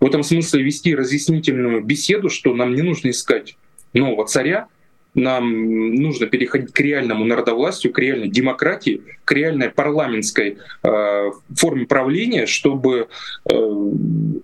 в 0.00 0.06
этом 0.06 0.22
смысле 0.22 0.62
вести 0.62 0.94
разъяснительную 0.94 1.82
беседу, 1.82 2.28
что 2.28 2.54
нам 2.54 2.74
не 2.74 2.82
нужно 2.82 3.10
искать 3.10 3.56
нового 3.92 4.26
царя, 4.26 4.68
нам 5.14 5.94
нужно 5.94 6.26
переходить 6.26 6.72
к 6.72 6.80
реальному 6.80 7.24
народовластию, 7.24 7.92
к 7.92 7.98
реальной 7.98 8.28
демократии, 8.28 9.02
к 9.24 9.32
реальной 9.32 9.70
парламентской 9.70 10.58
э, 10.82 11.30
форме 11.56 11.86
правления, 11.86 12.46
чтобы 12.46 13.08
э, 13.48 13.54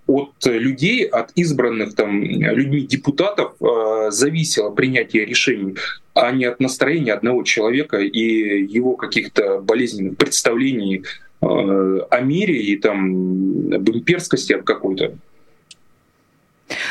от 0.07 0.45
людей, 0.45 1.03
от 1.05 1.31
избранных 1.35 1.95
там, 1.95 2.23
людьми 2.23 2.81
депутатов 2.81 3.53
э, 3.61 4.11
зависело 4.11 4.71
принятие 4.71 5.25
решений, 5.25 5.75
а 6.13 6.31
не 6.31 6.45
от 6.45 6.61
настроения 6.61 7.13
одного 7.13 7.43
человека 7.43 7.97
и 7.97 8.65
его 8.65 8.95
каких-то 8.95 9.59
болезненных 9.59 10.17
представлений 10.17 11.03
о 11.41 12.21
мире 12.21 12.61
и 12.61 12.77
там 12.77 13.73
об 13.73 13.89
имперскости 13.89 14.61
какой-то. 14.63 15.15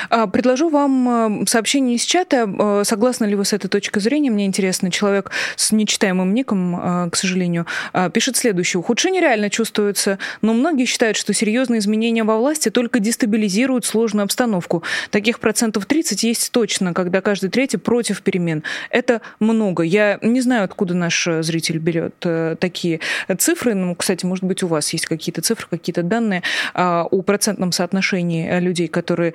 А, 0.09 0.27
предложу 0.27 0.69
вам 0.69 1.43
э, 1.43 1.47
сообщение 1.47 1.97
из 1.97 2.03
чата. 2.03 2.49
Э, 2.59 2.83
согласны 2.85 3.27
ли 3.27 3.35
вы 3.35 3.45
с 3.45 3.53
этой 3.53 3.69
точкой 3.69 4.01
зрения? 4.01 4.31
Мне 4.31 4.47
интересно. 4.47 4.91
Человек 4.91 5.31
с 5.57 5.73
нечитаемым 5.73 6.35
ником, 6.35 6.77
э, 6.77 7.11
к 7.11 7.17
сожалению, 7.17 7.67
пишет 8.13 8.37
следующее. 8.37 8.81
Ухудшение 8.81 9.21
реально 9.21 9.51
чувствуется, 9.51 10.19
но 10.43 10.53
многие 10.53 10.85
считают, 10.85 11.17
что 11.17 11.33
серьезные 11.33 11.81
изменения 11.81 12.25
во 12.25 12.39
власти 12.39 12.71
только 12.71 13.01
дестабилизируют 13.01 13.85
сложную 13.85 14.25
обстановку. 14.25 14.83
Таких 15.11 15.41
процентов 15.41 15.87
30 15.87 16.23
есть 16.23 16.53
точно, 16.53 16.95
когда 16.95 17.21
каждый 17.21 17.51
третий 17.51 17.77
против 17.77 18.23
перемен. 18.23 18.63
Это 18.91 19.21
много. 19.39 19.83
Я 19.83 20.19
не 20.23 20.41
знаю, 20.41 20.65
откуда 20.65 20.95
наш 20.95 21.27
зритель 21.41 21.79
берет 21.79 22.15
такие 22.59 23.01
цифры. 23.39 23.75
Ну, 23.75 23.95
кстати, 23.95 24.25
может 24.25 24.45
быть, 24.45 24.63
у 24.63 24.67
вас 24.67 24.93
есть 24.93 25.07
какие-то 25.07 25.43
цифры, 25.43 25.67
какие-то 25.71 26.03
данные 26.03 26.43
о 26.75 27.23
процентном 27.23 27.73
соотношении 27.73 28.59
людей, 28.61 28.89
которые 28.89 29.35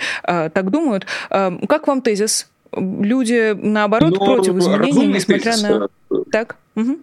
так 0.53 0.71
думают. 0.71 1.05
Э, 1.29 1.51
как 1.67 1.87
вам 1.87 2.01
тезис? 2.01 2.49
Люди, 2.71 3.53
наоборот, 3.53 4.11
Но 4.11 4.19
ну, 4.19 4.25
против 4.25 4.57
изменений, 4.57 5.07
несмотря 5.07 5.51
тезис. 5.51 5.63
на... 5.63 5.89
Э, 6.11 6.15
так? 6.31 6.57
Угу. 6.75 6.97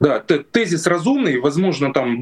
Да, 0.00 0.18
тезис 0.20 0.86
разумный, 0.86 1.40
возможно, 1.40 1.92
там, 1.92 2.18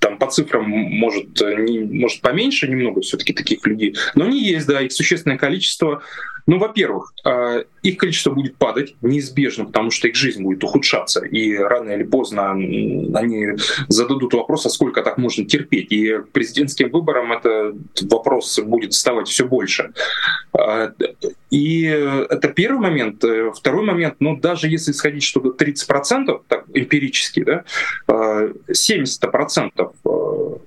там 0.00 0.18
по 0.18 0.26
цифрам 0.26 0.68
может, 0.68 1.40
не, 1.40 1.78
может 1.78 2.20
поменьше 2.20 2.66
немного 2.66 3.02
все-таки 3.02 3.32
таких 3.32 3.64
людей, 3.66 3.94
но 4.16 4.24
они 4.24 4.42
есть, 4.42 4.66
да, 4.66 4.80
их 4.80 4.92
существенное 4.92 5.38
количество. 5.38 6.02
Ну, 6.46 6.58
во-первых, 6.58 7.14
а, 7.24 7.64
их 7.82 7.96
количество 7.96 8.30
будет 8.30 8.56
падать 8.56 8.96
неизбежно, 9.00 9.64
потому 9.64 9.90
что 9.90 10.08
их 10.08 10.14
жизнь 10.14 10.42
будет 10.42 10.62
ухудшаться, 10.62 11.24
и 11.24 11.56
рано 11.56 11.90
или 11.92 12.02
поздно 12.02 12.52
они 12.52 13.52
зададут 13.88 14.34
вопрос, 14.34 14.66
а 14.66 14.68
сколько 14.68 15.02
так 15.02 15.16
можно 15.16 15.46
терпеть. 15.46 15.90
И 15.92 16.18
к 16.18 16.28
президентским 16.32 16.90
выборам 16.90 17.32
этот 17.32 17.76
вопрос 18.02 18.58
будет 18.60 18.92
вставать 18.92 19.28
все 19.28 19.46
больше. 19.46 19.92
А, 20.52 20.92
и 21.50 21.82
это 21.84 22.48
первый 22.48 22.80
момент. 22.80 23.24
Второй 23.54 23.84
момент, 23.84 24.16
ну, 24.20 24.36
даже 24.36 24.68
если 24.68 24.92
исходить 24.92 25.22
что-то 25.22 25.64
30%, 25.64 26.42
так, 26.48 26.64
эмпирически, 26.74 27.44
да, 27.44 27.64
70% 28.06 29.70
а, 30.04 30.58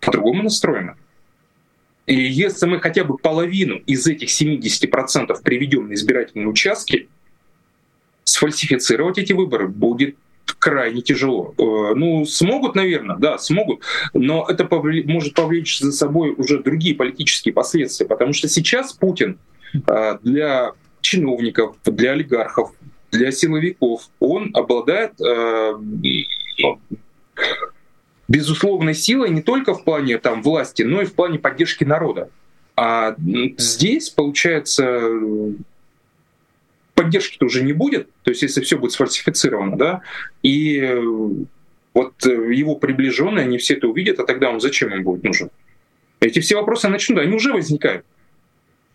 по-другому 0.00 0.42
настроено. 0.42 0.96
И 2.06 2.14
если 2.14 2.66
мы 2.66 2.80
хотя 2.80 3.04
бы 3.04 3.16
половину 3.16 3.76
из 3.86 4.06
этих 4.06 4.28
70% 4.28 5.42
приведем 5.42 5.88
на 5.88 5.94
избирательные 5.94 6.48
участки, 6.48 7.08
сфальсифицировать 8.24 9.18
эти 9.18 9.32
выборы 9.32 9.68
будет 9.68 10.16
крайне 10.58 11.00
тяжело. 11.00 11.54
Э, 11.56 11.94
ну, 11.94 12.24
смогут, 12.26 12.74
наверное, 12.74 13.16
да, 13.16 13.38
смогут, 13.38 13.82
но 14.14 14.46
это 14.48 14.64
повле- 14.64 15.04
может 15.04 15.34
повлечь 15.34 15.78
за 15.78 15.92
собой 15.92 16.34
уже 16.36 16.62
другие 16.62 16.94
политические 16.94 17.54
последствия, 17.54 18.06
потому 18.06 18.32
что 18.32 18.48
сейчас 18.48 18.92
Путин 18.92 19.38
э, 19.86 20.18
для 20.22 20.72
чиновников, 21.00 21.76
для 21.84 22.12
олигархов, 22.12 22.72
для 23.10 23.32
силовиков, 23.32 24.08
он 24.20 24.50
обладает 24.54 25.12
ну, 25.18 26.80
безусловной 28.30 28.94
силой 28.94 29.28
не 29.30 29.42
только 29.42 29.74
в 29.74 29.84
плане 29.84 30.16
там, 30.16 30.40
власти, 30.42 30.82
но 30.82 31.02
и 31.02 31.04
в 31.04 31.12
плане 31.12 31.38
поддержки 31.38 31.84
народа. 31.84 32.30
А 32.76 33.14
здесь, 33.58 34.08
получается, 34.08 35.02
поддержки-то 36.94 37.44
уже 37.44 37.62
не 37.62 37.72
будет, 37.74 38.08
то 38.22 38.30
есть 38.30 38.42
если 38.42 38.62
все 38.62 38.78
будет 38.78 38.92
сфальсифицировано, 38.92 39.76
да, 39.76 40.02
и 40.42 40.80
вот 41.92 42.24
его 42.24 42.76
приближенные, 42.76 43.44
они 43.44 43.58
все 43.58 43.74
это 43.74 43.88
увидят, 43.88 44.20
а 44.20 44.24
тогда 44.24 44.50
он 44.50 44.60
зачем 44.60 44.94
им 44.94 45.02
будет 45.02 45.24
нужен? 45.24 45.50
Эти 46.20 46.38
все 46.38 46.56
вопросы 46.56 46.88
начнут, 46.88 47.18
они 47.18 47.34
уже 47.34 47.52
возникают. 47.52 48.06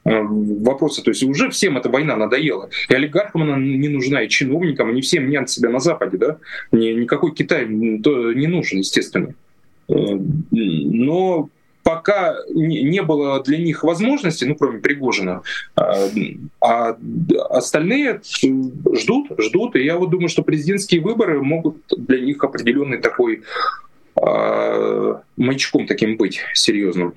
Вопросы. 0.06 1.02
То 1.02 1.12
есть 1.12 1.24
уже 1.24 1.50
всем 1.50 1.78
эта 1.78 1.90
война 1.90 2.16
надоела. 2.16 2.70
И 2.90 2.94
олигархам 2.94 3.44
она 3.44 3.58
не 3.58 3.90
нужна, 3.90 4.22
и 4.22 4.30
чиновникам, 4.30 4.90
они 4.90 5.02
все 5.02 5.20
мнят 5.20 5.50
себя 5.50 5.70
на 5.70 5.80
Западе. 5.80 6.18
Да? 6.18 6.38
Никакой 6.72 7.34
Китай 7.34 7.68
не 7.68 8.48
нужен, 8.48 8.80
естественно. 8.80 9.34
Но 9.88 11.50
пока 11.84 12.36
не 12.50 13.02
было 13.02 13.44
для 13.44 13.58
них 13.58 13.84
возможности, 13.84 14.46
ну, 14.46 14.56
кроме 14.56 14.80
Пригожина, 14.80 15.42
а, 15.76 16.08
а 16.62 16.98
остальные 17.50 18.22
ждут, 18.24 19.28
ждут. 19.38 19.76
И 19.76 19.84
я 19.84 19.98
вот 19.98 20.10
думаю, 20.10 20.30
что 20.30 20.44
президентские 20.44 21.02
выборы 21.02 21.42
могут 21.42 21.78
для 21.98 22.20
них 22.22 22.44
определенный 22.44 22.98
такой 23.00 23.44
маячком 24.16 25.88
таким 25.88 26.16
быть 26.16 26.40
серьезным. 26.54 27.16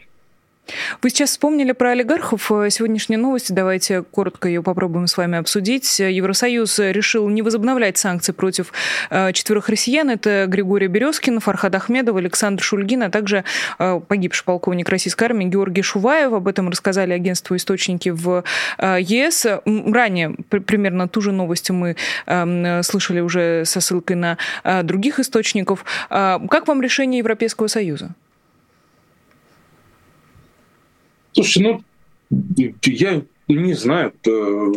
Вы 1.02 1.10
сейчас 1.10 1.30
вспомнили 1.30 1.72
про 1.72 1.90
олигархов. 1.90 2.50
Э, 2.52 2.68
сегодняшняя 2.70 3.16
новость, 3.16 3.54
давайте 3.54 4.02
коротко 4.02 4.48
ее 4.48 4.62
попробуем 4.62 5.06
с 5.06 5.16
вами 5.16 5.38
обсудить. 5.38 5.98
Евросоюз 5.98 6.78
решил 6.78 7.28
не 7.28 7.42
возобновлять 7.42 7.98
санкции 7.98 8.32
против 8.32 8.72
э, 9.10 9.32
четверых 9.32 9.68
россиян. 9.68 10.10
Это 10.10 10.46
Григорий 10.46 10.88
Березкин, 10.88 11.40
Фархад 11.40 11.74
Ахмедов, 11.74 12.16
Александр 12.16 12.62
Шульгин, 12.62 13.04
а 13.04 13.10
также 13.10 13.44
э, 13.78 14.00
погибший 14.06 14.44
полковник 14.44 14.88
российской 14.88 15.24
армии 15.24 15.46
Георгий 15.46 15.82
Шуваев. 15.82 16.32
Об 16.32 16.48
этом 16.48 16.68
рассказали 16.68 17.12
агентству 17.12 17.56
источники 17.56 18.10
в 18.10 18.44
ЕС. 18.78 19.46
Ранее 19.64 20.36
примерно 20.48 21.08
ту 21.08 21.20
же 21.20 21.32
новость 21.32 21.70
мы 21.70 21.96
эм, 22.26 22.82
слышали 22.82 23.20
уже 23.20 23.64
со 23.64 23.80
ссылкой 23.80 24.16
на 24.16 24.38
других 24.82 25.18
источников. 25.18 25.84
Как 26.08 26.66
вам 26.66 26.82
решение 26.82 27.18
Европейского 27.18 27.66
Союза? 27.68 28.14
Слушай, 31.38 31.62
ну, 31.62 31.80
я 32.82 33.22
не 33.46 33.74
знаю, 33.74 34.12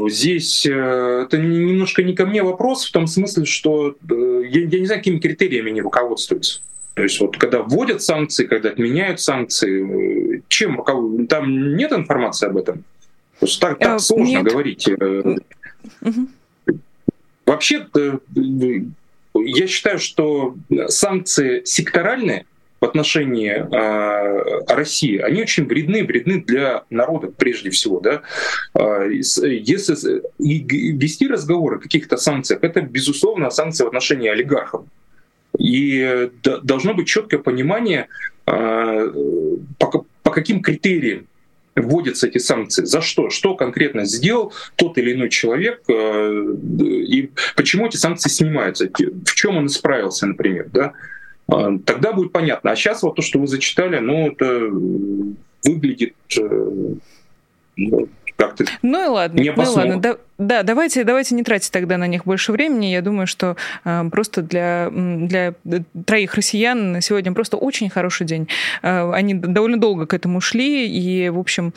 здесь 0.10 0.63
э, 0.67 1.24
это 1.26 1.39
немножко 1.39 2.04
не 2.04 2.13
ко 2.13 2.28
мне 2.28 2.43
вопрос, 2.43 2.88
в 2.88 2.91
том 2.91 3.08
смысле, 3.08 3.45
что 3.45 3.95
э, 4.10 4.43
я, 4.47 4.62
я 4.62 4.80
не 4.80 4.86
знаю, 4.86 5.02
какими 5.02 5.17
критериями 5.17 5.71
они 5.71 5.82
руководствуются. 5.82 6.62
То 6.93 7.02
есть 7.02 7.19
вот 7.19 7.36
когда 7.38 7.63
вводят 7.63 8.04
санкции, 8.04 8.45
когда 8.45 8.69
отменяют 8.69 9.19
санкции, 9.19 10.36
э, 10.38 10.41
чем? 10.50 10.84
Там 11.28 11.76
нет 11.76 11.93
информации 11.93 12.47
об 12.47 12.58
этом? 12.58 12.84
Просто 13.39 13.69
так, 13.69 13.80
так 13.80 14.00
сложно 14.00 14.38
нет. 14.38 14.43
говорить. 14.43 14.88
Угу. 16.02 16.28
Вообще, 17.47 17.88
я 19.34 19.67
считаю, 19.67 19.97
что 19.97 20.56
санкции 20.89 21.63
секторальные, 21.65 22.45
в 22.82 22.86
отношении 22.86 23.52
э, 23.52 24.63
России, 24.74 25.20
они 25.20 25.44
очень 25.44 25.67
вредны, 25.67 26.04
вредны 26.04 26.41
для 26.41 26.84
народа 26.89 27.28
прежде 27.28 27.70
всего. 27.70 28.00
Да? 28.00 28.24
Э, 28.74 29.08
если 29.12 30.24
вести 30.39 31.28
разговоры 31.28 31.78
о 31.78 31.80
каких-то 31.80 32.17
санкциях, 32.17 32.63
это, 32.63 32.82
безусловно, 32.82 33.52
санкции 33.52 33.84
в 33.84 33.88
отношении 33.88 34.30
олигархов. 34.30 34.86
И 35.60 36.32
должно 36.63 36.94
быть 36.94 37.08
четкое 37.08 37.39
понимание, 37.39 38.08
по, 38.46 40.06
по 40.24 40.32
каким 40.32 40.62
критериям 40.62 41.28
вводятся 41.76 42.28
эти 42.28 42.38
санкции, 42.38 42.86
за 42.86 43.02
что, 43.02 43.30
что 43.30 43.56
конкретно 43.56 44.06
сделал 44.06 44.54
тот 44.78 44.98
или 44.98 45.13
иной 45.13 45.30
человек, 45.30 45.84
и 45.89 47.30
почему 47.56 47.88
эти 47.88 47.98
санкции 47.98 48.30
снимаются, 48.30 48.88
в 48.88 49.36
чем 49.36 49.58
он 49.58 49.67
исправился, 49.67 50.26
например. 50.26 50.70
Да? 50.72 50.94
А, 51.52 51.78
тогда 51.86 52.14
будет 52.14 52.32
понятно. 52.32 52.72
А 52.72 52.76
сейчас 52.76 53.04
вот 53.04 53.16
то, 53.16 53.22
что 53.22 53.40
вы 53.40 53.48
зачитали, 53.48 54.00
ну, 54.00 54.28
это 54.28 54.70
выглядит 55.64 56.16
э, 56.38 56.94
ну, 57.76 58.08
как-то 58.38 58.66
Ну 58.82 59.06
и 59.06 59.08
ладно, 59.08 59.44
ну 59.44 59.64
и 59.64 59.68
ладно. 59.68 60.00
Да, 60.00 60.18
да, 60.41 60.63
давайте, 60.63 61.04
давайте 61.04 61.36
не 61.36 61.43
тратить 61.43 61.71
тогда 61.71 61.97
на 61.97 62.08
них 62.08 62.25
больше 62.25 62.51
времени. 62.51 62.88
Я 62.88 63.01
думаю, 63.01 63.27
что 63.27 63.56
э, 63.86 64.04
просто 64.12 64.41
для, 64.41 64.89
для 64.91 65.54
троих 66.06 66.34
россиян 66.34 66.99
сегодня 66.99 67.32
просто 67.34 67.58
очень 67.58 67.91
хороший 67.91 68.25
день. 68.25 68.47
Э, 68.82 69.12
они 69.13 69.36
довольно 69.36 69.77
долго 69.77 70.08
к 70.08 70.15
этому 70.15 70.41
шли, 70.41 70.88
и, 70.88 71.30
в 71.30 71.38
общем, 71.38 71.73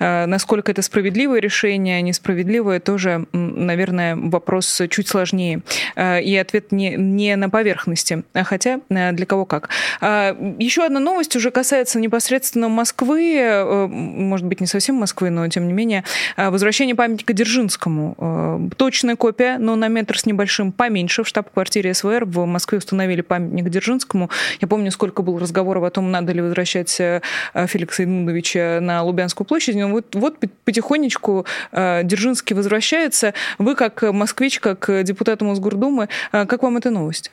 э, 0.00 0.26
насколько 0.26 0.72
это 0.72 0.82
справедливое 0.82 1.40
решение, 1.40 2.02
несправедливое, 2.02 2.80
тоже, 2.80 3.26
наверное, 3.32 4.16
вопрос 4.16 4.82
чуть 4.90 5.06
сложнее. 5.06 5.62
Э, 5.94 6.20
и 6.20 6.36
ответ 6.36 6.72
не, 6.72 6.96
не 6.96 7.36
на 7.36 7.48
поверхности, 7.48 8.24
а 8.32 8.42
хотя 8.42 8.80
э, 8.88 9.12
для 9.12 9.26
кого 9.26 9.44
как. 9.44 9.68
Э, 10.00 10.34
еще 10.58 10.84
одна 10.84 10.98
новость 10.98 11.36
уже 11.36 11.52
касается 11.52 12.00
непосредственно 12.00 12.68
Москвы, 12.68 13.36
э, 13.36 13.86
может 13.86 14.46
быть, 14.46 14.60
не 14.60 14.66
совсем 14.66 14.96
Москвы, 14.96 15.30
но, 15.30 15.46
тем 15.46 15.68
не 15.68 15.72
менее, 15.72 16.02
э, 16.36 16.50
возвращение 16.50 16.96
памятника 16.96 17.32
Дзержинскому 17.32 18.07
Э, 18.18 18.60
точная 18.76 19.16
копия, 19.16 19.58
но 19.58 19.76
на 19.76 19.88
метр 19.88 20.18
с 20.18 20.26
небольшим 20.26 20.72
поменьше. 20.72 21.24
В 21.24 21.28
штаб-квартире 21.28 21.94
СВР 21.94 22.24
в 22.24 22.44
Москве 22.46 22.78
установили 22.78 23.20
памятник 23.20 23.68
Дзержинскому. 23.68 24.30
Я 24.60 24.68
помню, 24.68 24.90
сколько 24.90 25.22
было 25.22 25.40
разговоров 25.40 25.84
о 25.84 25.90
том, 25.90 26.10
надо 26.10 26.32
ли 26.32 26.40
возвращать 26.40 26.98
э, 27.00 27.20
Феликса 27.54 28.04
Эдмундовича 28.04 28.78
на 28.80 29.02
Лубянскую 29.02 29.46
площадь. 29.46 29.76
Но 29.76 29.88
вот, 29.88 30.14
вот 30.14 30.36
потихонечку 30.64 31.46
э, 31.72 32.02
Дзержинский 32.04 32.54
возвращается. 32.54 33.34
Вы, 33.58 33.74
как 33.74 34.02
москвич, 34.02 34.60
как 34.60 34.88
депутат 35.02 35.40
Мосгордумы, 35.40 36.08
как 36.30 36.62
вам 36.62 36.76
эта 36.76 36.90
новость? 36.90 37.30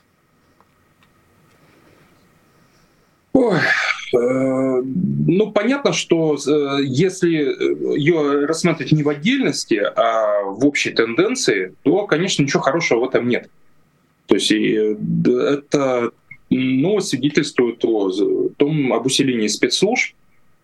Ой, 3.36 3.60
Э, 4.15 4.82
ну, 4.84 5.52
понятно, 5.52 5.93
что 5.93 6.36
э, 6.36 6.78
если 6.84 7.30
ее 7.98 8.45
рассматривать 8.45 8.91
не 8.91 9.04
в 9.04 9.10
отдельности, 9.10 9.76
а 9.76 10.43
в 10.43 10.65
общей 10.65 10.91
тенденции, 10.91 11.74
то, 11.84 12.06
конечно, 12.06 12.43
ничего 12.43 12.62
хорошего 12.62 13.02
в 13.02 13.10
этом 13.10 13.28
нет. 13.28 13.50
То 14.28 14.36
есть 14.36 14.52
это 14.52 16.12
ну, 16.50 17.00
свидетельствует 17.00 17.84
о 17.84 18.12
том, 18.58 18.93
об 18.93 19.06
усилении 19.06 19.48
спецслужб 19.48 20.15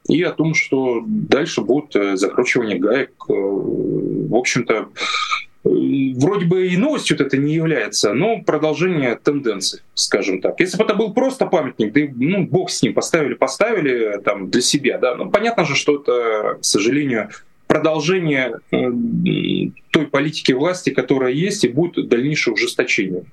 и 0.07 0.21
о 0.23 0.31
том, 0.31 0.53
что 0.53 1.03
дальше 1.05 1.61
будет 1.61 1.95
э, 1.95 2.15
закручивание 2.17 2.77
гаек. 2.77 3.11
В 3.27 4.35
общем-то, 4.35 4.89
вроде 5.63 6.45
бы 6.45 6.67
и 6.67 6.77
новостью 6.77 7.19
это 7.19 7.37
не 7.37 7.53
является, 7.53 8.13
но 8.13 8.41
продолжение 8.41 9.15
тенденции, 9.15 9.81
скажем 9.93 10.41
так. 10.41 10.59
Если 10.59 10.77
бы 10.77 10.83
это 10.83 10.95
был 10.95 11.13
просто 11.13 11.45
памятник, 11.45 11.93
да, 11.93 12.01
ну, 12.15 12.45
бог 12.45 12.69
с 12.69 12.81
ним, 12.81 12.93
поставили, 12.93 13.35
поставили 13.35 14.19
там 14.23 14.49
для 14.49 14.61
себя, 14.61 14.97
да, 14.97 15.15
ну, 15.15 15.29
понятно 15.29 15.65
же, 15.65 15.75
что 15.75 16.01
это, 16.01 16.57
к 16.59 16.65
сожалению, 16.65 17.29
продолжение 17.67 18.55
э, 18.71 18.77
той 19.91 20.07
политики 20.07 20.51
власти, 20.51 20.89
которая 20.89 21.31
есть, 21.31 21.63
и 21.63 21.69
будет 21.69 22.09
дальнейшее 22.09 22.53
ужесточение. 22.53 23.23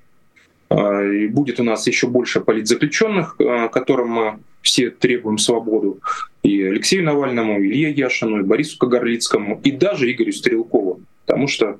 А, 0.71 1.03
и 1.03 1.27
будет 1.29 1.61
у 1.61 1.64
нас 1.64 1.87
еще 1.87 2.07
больше 2.07 2.41
политзаключенных, 2.41 3.37
а, 3.41 3.69
которым 3.69 4.11
мы 4.11 4.38
все 4.62 4.91
требуем 4.91 5.38
свободу. 5.38 6.01
И 6.43 6.62
Алексею 6.62 7.05
Навальному, 7.05 7.61
и 7.61 7.69
Илье 7.69 7.91
Яшину, 7.91 8.41
и 8.41 8.43
Борису 8.43 8.79
Кагарлицкому, 8.79 9.61
и 9.64 9.71
даже 9.71 10.11
Игорю 10.11 10.33
Стрелкову. 10.33 11.01
Потому 11.27 11.47
что 11.49 11.79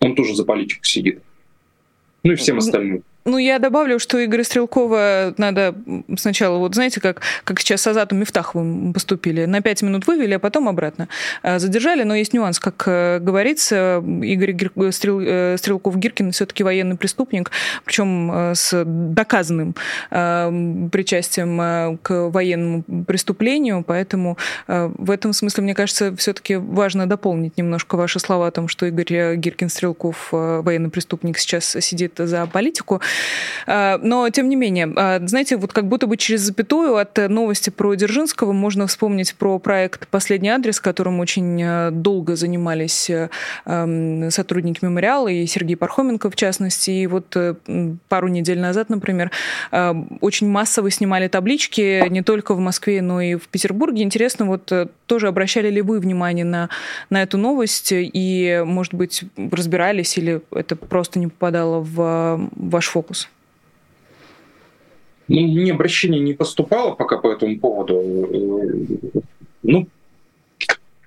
он 0.00 0.14
тоже 0.14 0.34
за 0.34 0.44
политику 0.44 0.84
сидит. 0.84 1.22
Ну 2.22 2.32
и 2.32 2.36
всем 2.36 2.58
остальным. 2.58 3.04
Ну, 3.24 3.36
я 3.36 3.58
добавлю, 3.58 3.98
что 3.98 4.24
Игоря 4.24 4.42
Стрелкова 4.42 5.34
надо 5.36 5.74
сначала, 6.16 6.56
вот 6.56 6.74
знаете, 6.74 6.98
как, 7.00 7.20
как 7.44 7.60
сейчас 7.60 7.82
с 7.82 7.86
Азатом 7.86 8.18
Мифтаховым 8.20 8.94
поступили, 8.94 9.44
на 9.44 9.60
пять 9.60 9.82
минут 9.82 10.06
вывели, 10.06 10.34
а 10.34 10.38
потом 10.38 10.66
обратно 10.66 11.08
а, 11.42 11.58
задержали, 11.58 12.04
но 12.04 12.14
есть 12.14 12.32
нюанс, 12.32 12.58
как 12.58 12.84
э, 12.86 13.18
говорится, 13.18 14.02
Игорь 14.22 14.52
Гир... 14.52 14.72
Стрел... 14.92 15.20
Э, 15.20 15.56
Стрелков-Гиркин 15.58 16.32
все-таки 16.32 16.64
военный 16.64 16.96
преступник, 16.96 17.50
причем 17.84 18.30
э, 18.32 18.54
с 18.54 18.82
доказанным 18.84 19.74
причастием 20.08 21.98
к 21.98 22.30
военному 22.30 22.82
преступлению, 23.06 23.84
поэтому 23.86 24.38
в 24.66 25.10
этом 25.10 25.32
смысле, 25.32 25.64
мне 25.64 25.74
кажется, 25.74 26.14
все-таки 26.16 26.56
важно 26.56 27.06
дополнить 27.06 27.58
немножко 27.58 27.96
ваши 27.96 28.18
слова 28.18 28.46
о 28.46 28.50
том, 28.50 28.68
что 28.68 28.86
Игорь 28.86 29.36
Гиркин-Стрелков, 29.36 30.28
военный 30.30 30.90
преступник, 30.90 31.38
сейчас 31.38 31.76
сидит 31.80 32.14
за 32.16 32.46
политику. 32.46 33.00
А, 33.66 33.98
но, 34.02 34.28
тем 34.30 34.48
не 34.48 34.56
менее, 34.56 34.92
а, 34.96 35.20
знаете, 35.26 35.56
вот 35.56 35.72
как 35.72 35.86
будто 35.86 36.06
бы 36.06 36.16
через 36.16 36.40
запятую 36.42 36.96
от 36.96 37.16
новости 37.28 37.70
про 37.70 37.94
Дзержинского 37.94 38.52
можно 38.52 38.86
вспомнить 38.86 39.34
про 39.34 39.58
проект 39.58 40.08
«Последний 40.08 40.48
адрес», 40.48 40.80
которым 40.80 41.20
очень 41.20 41.62
а, 41.62 41.90
долго 41.90 42.36
занимались 42.36 43.10
сотрудники 43.64 44.84
мемориала 44.84 45.28
и 45.28 45.46
Сергей 45.46 45.76
Пархоменко, 45.76 46.30
в 46.30 46.36
частности. 46.36 46.90
И 46.90 47.06
вот 47.06 47.34
э, 47.36 47.54
пару 48.08 48.28
недель 48.28 48.58
назад, 48.58 48.88
например, 48.88 49.30
очень 50.20 50.48
массово 50.48 50.90
снимали 50.90 51.28
таблички 51.28 52.06
не 52.08 52.22
только 52.22 52.54
в 52.54 52.58
Москве, 52.58 53.02
но 53.02 53.20
и 53.20 53.34
в 53.34 53.48
Петербурге. 53.48 54.02
Интересно, 54.02 54.46
вот 54.46 54.70
э, 54.72 54.88
тоже 55.06 55.28
обращали 55.28 55.70
ли 55.70 55.82
вы 55.82 56.00
внимание 56.00 56.44
на, 56.44 56.68
на 57.10 57.22
эту 57.22 57.38
новость 57.38 57.88
и, 57.92 58.62
может 58.64 58.94
быть, 58.94 59.24
разбирались 59.50 60.16
или 60.18 60.40
это 60.50 60.76
просто 60.76 61.18
не 61.18 61.28
попадало 61.28 61.80
в 61.80 62.50
ваш 62.56 62.86
фокус? 62.86 62.97
Фокус? 62.98 63.28
Ну, 65.28 65.40
мне 65.40 65.72
обращение 65.72 66.20
не 66.20 66.34
поступало 66.34 66.94
пока 66.94 67.18
по 67.18 67.30
этому 67.30 67.58
поводу. 67.60 68.02
Ну, 69.62 69.86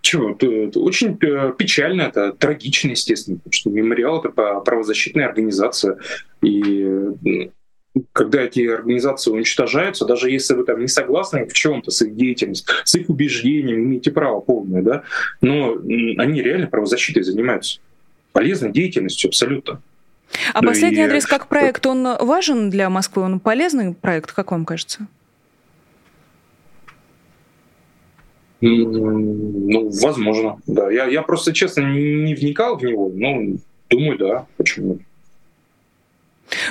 чего? 0.02 0.32
Это 0.32 0.80
очень 0.80 1.18
э, 1.22 1.54
печально, 1.58 2.04
это 2.04 2.32
трагично, 2.34 2.92
естественно, 2.92 3.38
потому 3.38 3.54
что 3.54 3.70
мемориал— 3.70 4.20
это 4.24 4.30
правозащитная 4.30 5.28
организация. 5.28 5.98
И 6.42 7.10
когда 8.14 8.44
эти 8.44 8.68
организации 8.68 9.32
уничтожаются, 9.32 10.06
даже 10.06 10.30
если 10.30 10.54
вы 10.54 10.64
там 10.64 10.80
не 10.80 10.88
согласны 10.88 11.46
в 11.46 11.54
чем-то 11.54 11.92
с 11.92 12.02
их 12.02 12.16
деятельностью, 12.16 12.74
с 12.86 12.96
их 12.96 13.10
убеждениями, 13.10 13.84
имеете 13.84 14.12
право 14.12 14.40
полное, 14.40 14.82
да, 14.82 15.04
но 15.42 15.74
они 15.74 16.42
реально 16.42 16.68
правозащитой 16.68 17.24
занимаются. 17.24 17.80
Полезной 18.32 18.72
деятельностью 18.72 19.28
абсолютно. 19.28 19.82
А 20.54 20.62
да 20.62 20.68
последний 20.68 21.02
и... 21.02 21.06
адрес 21.06 21.26
как 21.26 21.48
проект, 21.48 21.86
он 21.86 22.18
важен 22.20 22.70
для 22.70 22.90
Москвы? 22.90 23.24
Он 23.24 23.40
полезный 23.40 23.94
проект, 23.94 24.32
как 24.32 24.52
вам 24.52 24.66
кажется? 24.66 25.08
Ну, 28.62 29.90
возможно, 30.02 30.60
да. 30.68 30.92
Я, 30.92 31.06
я 31.06 31.24
просто, 31.24 31.52
честно, 31.52 31.82
не 31.82 32.36
вникал 32.36 32.78
в 32.78 32.84
него, 32.84 33.12
но 33.14 33.58
думаю, 33.90 34.18
да, 34.18 34.46
почему. 34.58 35.00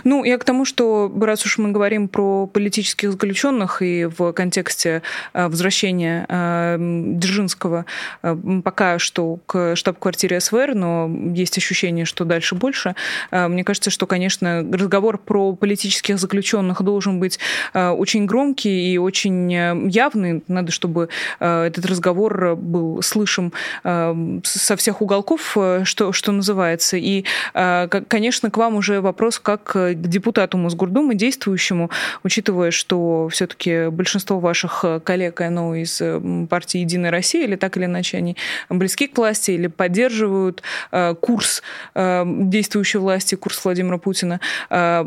Ну, 0.05 0.25
я 0.25 0.39
к 0.39 0.45
тому, 0.45 0.65
что 0.65 1.13
раз 1.21 1.45
уж 1.45 1.59
мы 1.59 1.71
говорим 1.71 2.09
про 2.09 2.47
политических 2.47 3.13
заключенных 3.13 3.83
и 3.83 4.05
в 4.05 4.33
контексте 4.33 5.03
э, 5.33 5.49
возвращения 5.49 6.27
э, 6.29 6.77
Дзержинского 6.79 7.87
э, 8.23 8.37
пока 8.65 8.99
что 8.99 9.39
к 9.47 9.77
штаб-квартире 9.77 10.41
СВР, 10.41 10.75
но 10.75 11.11
есть 11.35 11.57
ощущение, 11.59 12.05
что 12.05 12.25
дальше 12.25 12.55
больше, 12.55 12.95
мне 13.31 13.65
кажется, 13.65 13.91
что, 13.91 14.07
конечно, 14.07 14.67
разговор 14.73 15.19
про 15.19 15.55
политических 15.55 16.19
заключенных 16.19 16.83
должен 16.83 17.21
быть 17.21 17.39
очень 17.75 18.27
громкий 18.27 18.93
и 18.93 18.99
очень 18.99 19.53
явный. 19.91 20.43
Надо, 20.49 20.73
чтобы 20.73 21.09
этот 21.39 21.85
разговор 21.87 22.57
был 22.57 23.03
слышим 23.03 23.53
со 23.83 24.77
всех 24.77 25.03
уголков, 25.03 25.57
что, 25.85 26.13
что 26.13 26.33
называется. 26.33 26.97
И, 26.97 27.25
конечно, 27.53 28.51
к 28.51 28.57
вам 28.57 28.77
уже 28.77 29.01
вопрос, 29.01 29.39
как 29.39 29.70
к 29.71 29.95
депутату 29.95 30.59
Мосгордумы, 30.59 31.15
действующему, 31.15 31.91
учитывая, 32.25 32.73
что 32.73 33.29
все-таки 33.29 33.89
большинство 33.89 34.41
ваших 34.41 34.85
коллег, 35.05 35.41
оно 35.43 35.77
из 35.77 36.03
партии 36.49 36.79
«Единая 36.79 37.13
Россия», 37.13 37.45
или 37.45 37.55
так 37.55 37.77
или 37.77 37.85
иначе 37.85 38.17
они 38.17 38.37
близки 38.69 39.07
к 39.07 39.17
власти 39.17 39.53
или 39.53 39.69
поддерживают 39.69 40.65
э, 40.91 41.15
курс 41.21 41.63
э, 41.95 42.25
действующей 42.27 42.99
власти, 42.99 43.37
курс 43.37 43.65
Владимира 43.65 43.99
Путина, 43.99 44.41
э, 44.71 45.05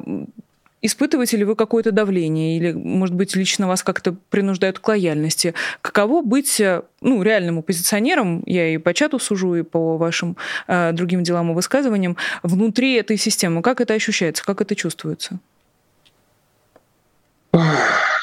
Испытываете 0.86 1.38
ли 1.38 1.46
вы 1.46 1.56
какое-то 1.56 1.94
давление 1.94 2.58
или, 2.58 2.74
может 2.74 3.16
быть, 3.16 3.38
лично 3.38 3.70
вас 3.70 3.84
как-то 3.84 4.18
принуждают 4.30 4.80
к 4.80 4.88
лояльности? 4.90 5.54
Каково 5.82 6.22
быть 6.22 6.62
ну, 7.00 7.24
реальным 7.24 7.60
оппозиционером, 7.60 8.44
я 8.46 8.68
и 8.68 8.78
по 8.78 8.94
чату 8.94 9.18
сужу, 9.18 9.56
и 9.56 9.64
по 9.64 9.96
вашим 9.96 10.36
э, 10.68 10.92
другим 10.92 11.24
делам 11.24 11.52
и 11.52 11.54
высказываниям, 11.54 12.18
внутри 12.44 12.96
этой 12.96 13.16
системы? 13.16 13.62
Как 13.62 13.80
это 13.80 13.94
ощущается, 13.94 14.44
как 14.44 14.60
это 14.60 14.76
чувствуется? 14.76 15.40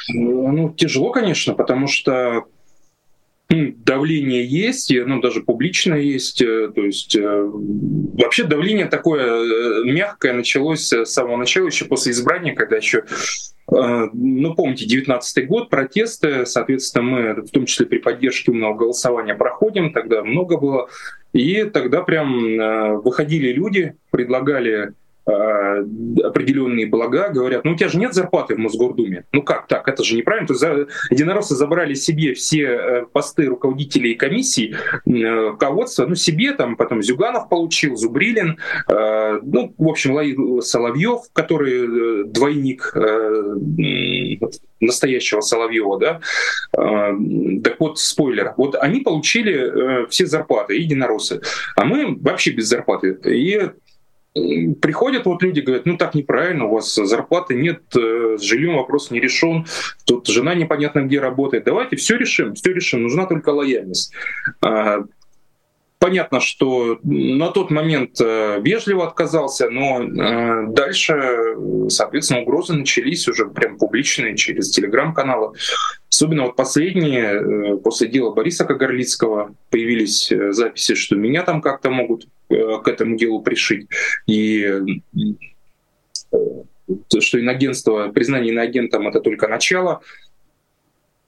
Ну, 0.08 0.68
тяжело, 0.76 1.12
конечно, 1.12 1.54
потому 1.54 1.88
что 1.88 2.44
давление 3.50 4.44
есть, 4.44 4.94
оно 4.94 5.20
даже 5.20 5.42
публично 5.42 5.94
есть. 5.94 6.40
Э, 6.40 6.70
то 6.74 6.84
есть 6.84 7.16
э, 7.16 7.50
вообще 7.50 8.44
давление 8.44 8.86
такое 8.86 9.24
э, 9.24 9.84
мягкое 9.84 10.32
началось 10.32 10.92
с 10.92 11.06
самого 11.06 11.36
начала, 11.36 11.66
еще 11.66 11.84
после 11.86 12.12
избрания, 12.12 12.54
когда 12.54 12.76
еще 12.76 13.04
ну, 13.72 14.56
помните, 14.56 14.84
19 14.84 15.46
год, 15.46 15.70
протесты, 15.70 16.44
соответственно, 16.44 17.04
мы 17.04 17.34
в 17.34 17.50
том 17.50 17.66
числе 17.66 17.86
при 17.86 17.98
поддержке 17.98 18.50
умного 18.50 18.74
голосования 18.74 19.36
проходим, 19.36 19.92
тогда 19.92 20.24
много 20.24 20.56
было, 20.56 20.88
и 21.32 21.62
тогда 21.62 22.02
прям 22.02 23.00
выходили 23.00 23.52
люди, 23.52 23.94
предлагали 24.10 24.94
определенные 25.26 26.86
блага, 26.86 27.28
говорят, 27.28 27.64
ну 27.64 27.72
у 27.72 27.76
тебя 27.76 27.88
же 27.88 27.98
нет 27.98 28.14
зарплаты 28.14 28.54
в 28.54 28.58
Мосгордуме. 28.58 29.24
Ну 29.32 29.42
как 29.42 29.66
так? 29.66 29.86
Это 29.88 30.02
же 30.02 30.16
неправильно. 30.16 30.46
То 30.46 30.54
есть 30.54 30.60
за, 30.60 30.86
единороссы 31.10 31.54
забрали 31.54 31.94
себе 31.94 32.34
все 32.34 32.62
э, 32.62 33.06
посты 33.06 33.46
руководителей 33.46 34.14
комиссий, 34.14 34.74
э, 34.74 35.48
руководства, 35.50 36.06
ну 36.06 36.14
себе 36.14 36.52
там, 36.52 36.76
потом 36.76 37.02
Зюганов 37.02 37.48
получил, 37.48 37.96
Зубрилин, 37.96 38.58
ну, 38.88 39.74
в 39.76 39.88
общем, 39.88 40.60
Соловьев, 40.62 41.20
который 41.32 42.24
двойник 42.26 42.92
настоящего 44.80 45.40
Соловьева, 45.40 45.98
да, 45.98 46.20
так 46.72 47.80
вот, 47.80 47.98
спойлер, 47.98 48.54
вот 48.56 48.76
они 48.76 49.00
получили 49.00 50.06
все 50.08 50.26
зарплаты, 50.26 50.76
единороссы, 50.76 51.40
а 51.76 51.84
мы 51.84 52.16
вообще 52.20 52.50
без 52.50 52.68
зарплаты. 52.68 53.18
И 53.24 53.70
приходят 54.34 55.26
вот 55.26 55.42
люди, 55.42 55.60
говорят, 55.60 55.86
ну 55.86 55.96
так 55.96 56.14
неправильно, 56.14 56.66
у 56.66 56.74
вас 56.74 56.94
зарплаты 56.94 57.54
нет, 57.54 57.82
э, 57.96 58.36
с 58.38 58.42
жильем 58.42 58.76
вопрос 58.76 59.10
не 59.10 59.20
решен, 59.20 59.66
тут 60.06 60.28
жена 60.28 60.54
непонятно 60.54 61.00
где 61.00 61.18
работает. 61.18 61.64
Давайте 61.64 61.96
все 61.96 62.16
решим, 62.16 62.54
все 62.54 62.72
решим, 62.72 63.02
нужна 63.02 63.26
только 63.26 63.48
лояльность. 63.48 64.12
А, 64.62 65.00
понятно, 65.98 66.38
что 66.38 67.00
на 67.02 67.50
тот 67.50 67.72
момент 67.72 68.20
э, 68.20 68.60
вежливо 68.60 69.08
отказался, 69.08 69.68
но 69.68 70.00
э, 70.00 70.66
дальше, 70.68 71.56
соответственно, 71.88 72.42
угрозы 72.42 72.74
начались 72.74 73.26
уже 73.26 73.46
прям 73.46 73.78
публичные 73.78 74.36
через 74.36 74.70
телеграм-каналы. 74.70 75.56
Особенно 76.08 76.44
вот 76.44 76.54
последние, 76.54 77.78
после 77.78 78.06
дела 78.06 78.32
Бориса 78.32 78.64
Кагарлицкого 78.64 79.56
появились 79.70 80.32
записи, 80.50 80.94
что 80.94 81.16
меня 81.16 81.42
там 81.42 81.60
как-то 81.60 81.90
могут 81.90 82.26
к 82.50 82.88
этому 82.88 83.16
делу 83.16 83.42
пришить. 83.42 83.88
И 84.26 84.62
э, 84.62 84.80
что 87.20 87.40
инагентство, 87.40 88.08
признание 88.08 88.52
иноагентом— 88.52 89.08
это 89.08 89.20
только 89.20 89.48
начало. 89.48 90.00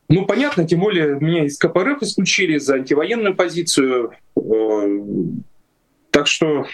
Ну, 0.09 0.27
понятно, 0.27 0.67
тем 0.67 0.81
более 0.81 1.19
меня 1.21 1.45
из 1.45 1.57
КПРФ 1.59 2.03
исключили 2.03 2.59
за 2.59 2.75
антивоенную 2.75 3.35
позицию. 3.35 4.13
Э, 4.37 5.01
так 6.11 6.27
что 6.27 6.67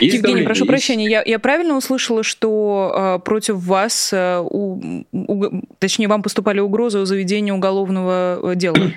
Евгений, 0.00 0.20
давление, 0.22 0.44
прошу 0.44 0.60
есть. 0.60 0.68
прощения, 0.68 1.08
я, 1.08 1.22
я 1.24 1.38
правильно 1.38 1.76
услышала, 1.76 2.22
что 2.22 2.92
э, 2.94 3.24
против 3.24 3.56
вас, 3.56 4.10
э, 4.12 4.38
у, 4.38 5.04
у, 5.12 5.62
точнее, 5.78 6.08
вам 6.08 6.22
поступали 6.22 6.60
угрозы 6.60 6.98
о 7.00 7.06
заведении 7.06 7.50
уголовного 7.50 8.54
дела? 8.54 8.92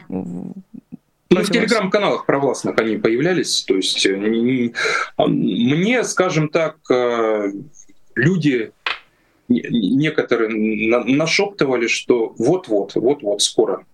Ну, 1.32 1.44
в 1.44 1.50
телеграм-каналах 1.50 2.26
провластных 2.26 2.78
они 2.78 2.98
появлялись. 2.98 3.64
То 3.64 3.78
есть 3.78 4.06
э, 4.06 4.74
а, 5.16 5.28
мне, 5.28 6.04
скажем 6.04 6.50
так, 6.50 6.78
э, 6.92 7.52
люди 8.16 8.74
некоторые 9.48 10.50
нашептывали, 11.06 11.88
что 11.88 12.36
вот-вот, 12.38 12.96
вот-вот, 12.96 13.42
скоро. 13.42 13.86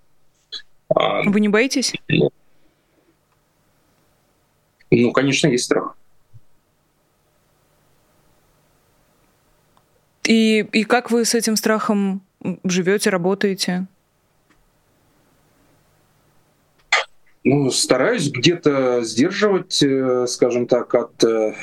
А, 0.90 1.22
Вы 1.24 1.40
не 1.40 1.50
боитесь? 1.50 1.94
Ну, 2.08 2.32
ну 4.90 5.12
конечно, 5.12 5.48
есть 5.48 5.66
страх. 5.66 5.96
И, 10.24 10.68
и 10.72 10.84
как 10.86 11.12
вы 11.12 11.24
с 11.24 11.36
этим 11.36 11.56
страхом 11.56 12.22
живете, 12.64 13.12
работаете? 13.12 13.86
Ну, 17.50 17.72
стараюсь 17.72 18.30
где-то 18.30 19.04
сдерживать, 19.04 19.82
э, 19.82 20.28
скажем 20.28 20.68
так, 20.68 20.93
от 20.93 21.24
э, 21.24 21.54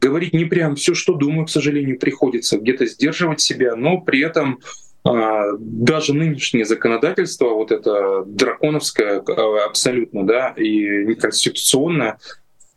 говорить 0.00 0.32
не 0.32 0.46
прям 0.46 0.74
все, 0.74 0.94
что 0.94 1.14
думаю, 1.14 1.46
к 1.46 1.50
сожалению, 1.50 1.96
приходится 1.96 2.58
где-то 2.58 2.86
сдерживать 2.86 3.40
себя, 3.40 3.76
но 3.76 4.00
при 4.00 4.20
этом 4.20 4.58
а, 5.04 5.52
даже 5.60 6.12
нынешнее 6.12 6.64
законодательство, 6.64 7.50
вот 7.50 7.70
это 7.70 8.24
драконовское 8.26 9.20
а, 9.20 9.64
абсолютно, 9.64 10.26
да, 10.26 10.54
и 10.56 11.04
неконституционное, 11.04 12.18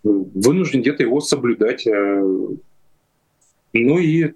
вынужден 0.03 0.81
где-то 0.81 1.01
его 1.01 1.21
соблюдать. 1.21 1.87
Э, 1.87 2.21
ну 3.73 3.97
и 3.97 4.33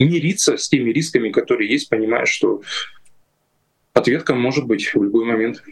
мириться 0.00 0.56
с 0.56 0.68
теми 0.68 0.90
рисками, 0.90 1.30
которые 1.30 1.70
есть, 1.70 1.88
понимая, 1.88 2.26
что 2.26 2.62
ответка 3.92 4.34
может 4.34 4.66
быть 4.66 4.92
в 4.92 5.00
любой 5.00 5.26
момент. 5.26 5.62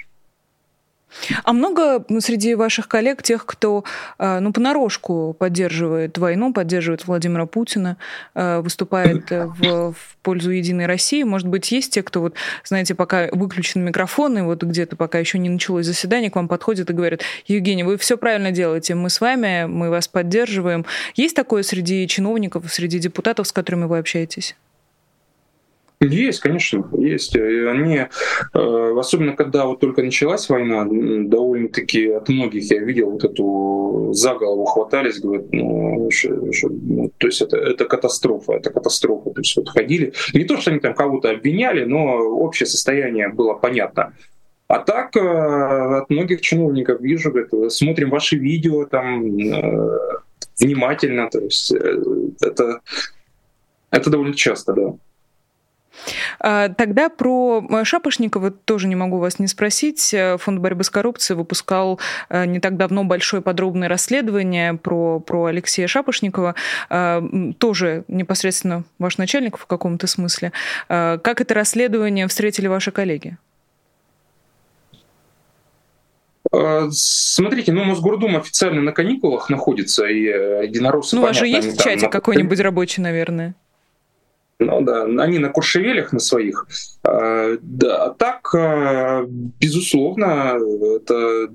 А 1.44 1.52
много 1.52 2.04
среди 2.20 2.54
ваших 2.54 2.88
коллег 2.88 3.22
тех, 3.22 3.46
кто 3.46 3.84
э, 4.18 4.38
ну, 4.40 4.52
понарошку 4.52 5.36
поддерживает 5.38 6.18
войну, 6.18 6.52
поддерживает 6.52 7.06
Владимира 7.06 7.46
Путина, 7.46 7.96
э, 8.34 8.60
выступает 8.60 9.30
в, 9.30 9.92
в 9.92 10.16
пользу 10.22 10.50
Единой 10.50 10.86
России? 10.86 11.22
Может 11.22 11.48
быть, 11.48 11.70
есть 11.72 11.92
те, 11.92 12.02
кто, 12.02 12.20
вот, 12.20 12.34
знаете, 12.64 12.94
пока 12.94 13.28
выключен 13.32 13.84
микрофон, 13.84 14.38
и 14.38 14.42
вот 14.42 14.62
где-то 14.62 14.96
пока 14.96 15.18
еще 15.18 15.38
не 15.38 15.48
началось 15.48 15.86
заседание, 15.86 16.30
к 16.30 16.36
вам 16.36 16.48
подходят 16.48 16.90
и 16.90 16.92
говорят, 16.92 17.20
Евгений, 17.46 17.84
вы 17.84 17.96
все 17.98 18.16
правильно 18.16 18.50
делаете, 18.50 18.94
мы 18.94 19.10
с 19.10 19.20
вами, 19.20 19.66
мы 19.66 19.90
вас 19.90 20.08
поддерживаем. 20.08 20.84
Есть 21.14 21.36
такое 21.36 21.62
среди 21.62 22.06
чиновников, 22.08 22.72
среди 22.72 22.98
депутатов, 22.98 23.46
с 23.46 23.52
которыми 23.52 23.84
вы 23.84 23.98
общаетесь? 23.98 24.56
Есть, 26.02 26.40
конечно, 26.40 26.84
есть. 26.98 27.36
Они, 27.36 27.96
э, 28.54 28.94
особенно 28.98 29.36
когда 29.36 29.66
вот 29.66 29.80
только 29.80 30.02
началась 30.02 30.48
война, 30.48 30.84
довольно-таки 30.84 32.08
от 32.08 32.28
многих 32.28 32.70
я 32.70 32.80
видел 32.80 33.10
вот 33.10 33.24
эту 33.24 34.10
за 34.12 34.34
голову 34.34 34.64
хватались, 34.64 35.20
говорят, 35.20 35.46
ну, 35.52 36.10
ш, 36.10 36.28
ш, 36.52 36.68
ну 36.68 37.10
то 37.18 37.26
есть 37.28 37.40
это, 37.40 37.56
это 37.56 37.84
катастрофа, 37.84 38.54
это 38.54 38.70
катастрофа. 38.70 39.30
То 39.30 39.40
есть 39.40 39.56
вот 39.56 39.68
ходили, 39.68 40.12
не 40.34 40.44
то, 40.44 40.56
что 40.56 40.72
они 40.72 40.80
там 40.80 40.94
кого-то 40.94 41.30
обвиняли, 41.30 41.84
но 41.84 42.16
общее 42.16 42.66
состояние 42.66 43.28
было 43.28 43.54
понятно. 43.54 44.12
А 44.66 44.78
так 44.78 45.16
э, 45.16 45.20
от 45.20 46.10
многих 46.10 46.40
чиновников 46.40 47.00
вижу, 47.00 47.30
говорят, 47.30 47.72
смотрим 47.72 48.10
ваши 48.10 48.36
видео 48.36 48.86
там 48.86 49.24
э, 49.38 49.98
внимательно, 50.58 51.28
то 51.30 51.40
есть 51.40 51.72
это, 52.40 52.80
это 53.90 54.10
довольно 54.10 54.34
часто, 54.34 54.72
да. 54.72 54.94
А, 56.40 56.68
тогда 56.68 57.08
про 57.08 57.64
э, 57.68 57.84
Шапошникова 57.84 58.50
тоже 58.50 58.88
не 58.88 58.96
могу 58.96 59.18
вас 59.18 59.38
не 59.38 59.46
спросить. 59.46 60.12
Э, 60.14 60.36
Фонд 60.38 60.60
борьбы 60.60 60.84
с 60.84 60.90
коррупцией 60.90 61.36
выпускал 61.36 62.00
э, 62.28 62.44
не 62.46 62.60
так 62.60 62.76
давно 62.76 63.04
большое 63.04 63.42
подробное 63.42 63.88
расследование 63.88 64.74
про, 64.74 65.20
про 65.20 65.46
Алексея 65.46 65.86
Шапошникова. 65.86 66.54
Тоже 67.58 68.04
непосредственно 68.08 68.84
ваш 68.98 69.18
начальник 69.18 69.56
в 69.56 69.66
каком-то 69.66 70.06
смысле. 70.06 70.52
Как 70.88 71.40
это 71.40 71.54
расследование 71.54 72.26
встретили 72.28 72.66
ваши 72.66 72.90
коллеги? 72.90 73.36
Смотрите, 76.90 77.72
ну 77.72 77.84
Мосгордум 77.84 78.36
официально 78.36 78.82
на 78.82 78.92
каникулах 78.92 79.48
находится, 79.48 80.06
и 80.06 80.20
единороссы... 80.20 81.16
Ну, 81.16 81.22
у 81.22 81.24
вас 81.24 81.36
же 81.36 81.46
есть 81.46 81.78
в 81.78 81.82
чате 81.82 82.08
какой-нибудь 82.08 82.60
рабочий, 82.60 83.00
наверное? 83.00 83.54
Ну 84.64 84.80
да, 84.82 85.04
они 85.04 85.38
на 85.38 85.48
куршевелях 85.48 86.12
на 86.12 86.18
своих. 86.18 86.66
А, 87.02 87.56
да, 87.60 88.04
а 88.04 88.10
так, 88.10 88.54
а, 88.54 89.24
безусловно, 89.26 90.58
это 90.96 91.48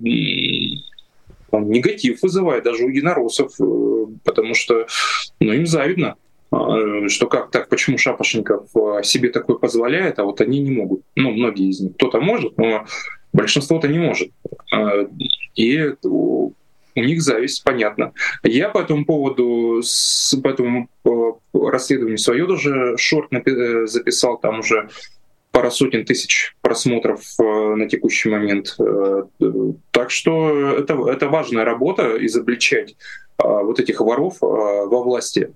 негатив 1.51 2.21
вызывает 2.21 2.63
даже 2.63 2.83
у 2.83 2.89
единороссов, 2.89 3.53
э, 3.59 4.05
потому 4.23 4.53
что 4.53 4.85
ну, 5.39 5.53
им 5.53 5.65
завидно, 5.65 6.15
а, 6.51 7.07
что 7.07 7.27
как 7.27 7.51
так, 7.51 7.69
почему 7.69 7.97
Шапошников 7.97 8.69
себе 9.03 9.29
такое 9.29 9.57
позволяет, 9.57 10.19
а 10.19 10.25
вот 10.25 10.41
они 10.41 10.59
не 10.59 10.71
могут. 10.71 11.01
Ну, 11.15 11.31
многие 11.31 11.69
из 11.69 11.79
них. 11.79 11.93
Кто-то 11.95 12.19
может, 12.19 12.57
но 12.57 12.85
большинство-то 13.33 13.87
не 13.87 13.99
может. 13.99 14.29
И 15.55 15.93
у 16.97 17.03
них 17.03 17.21
зависть, 17.21 17.63
понятно. 17.63 18.13
Я 18.43 18.69
по 18.69 18.79
этому 18.79 19.05
поводу, 19.05 19.81
с, 19.83 20.35
по 20.35 20.49
этому 20.49 20.89
э, 21.05 21.09
расследованию 21.53 22.17
свое 22.17 22.47
даже 22.47 22.97
шорт 22.97 23.31
э, 23.31 23.85
записал, 23.85 24.37
там 24.39 24.59
уже 24.59 24.89
пара 25.51 25.69
сотен 25.69 26.05
тысяч 26.05 26.55
просмотров 26.61 27.21
э, 27.39 27.43
на 27.43 27.87
текущий 27.87 28.29
момент. 28.29 28.75
Так 29.91 30.11
что 30.11 30.77
это, 30.77 30.93
это 31.09 31.29
важная 31.29 31.65
работа, 31.65 32.17
изобличать 32.25 32.95
вот 33.37 33.79
этих 33.79 34.01
воров 34.01 34.37
во 34.41 35.03
власти 35.03 35.53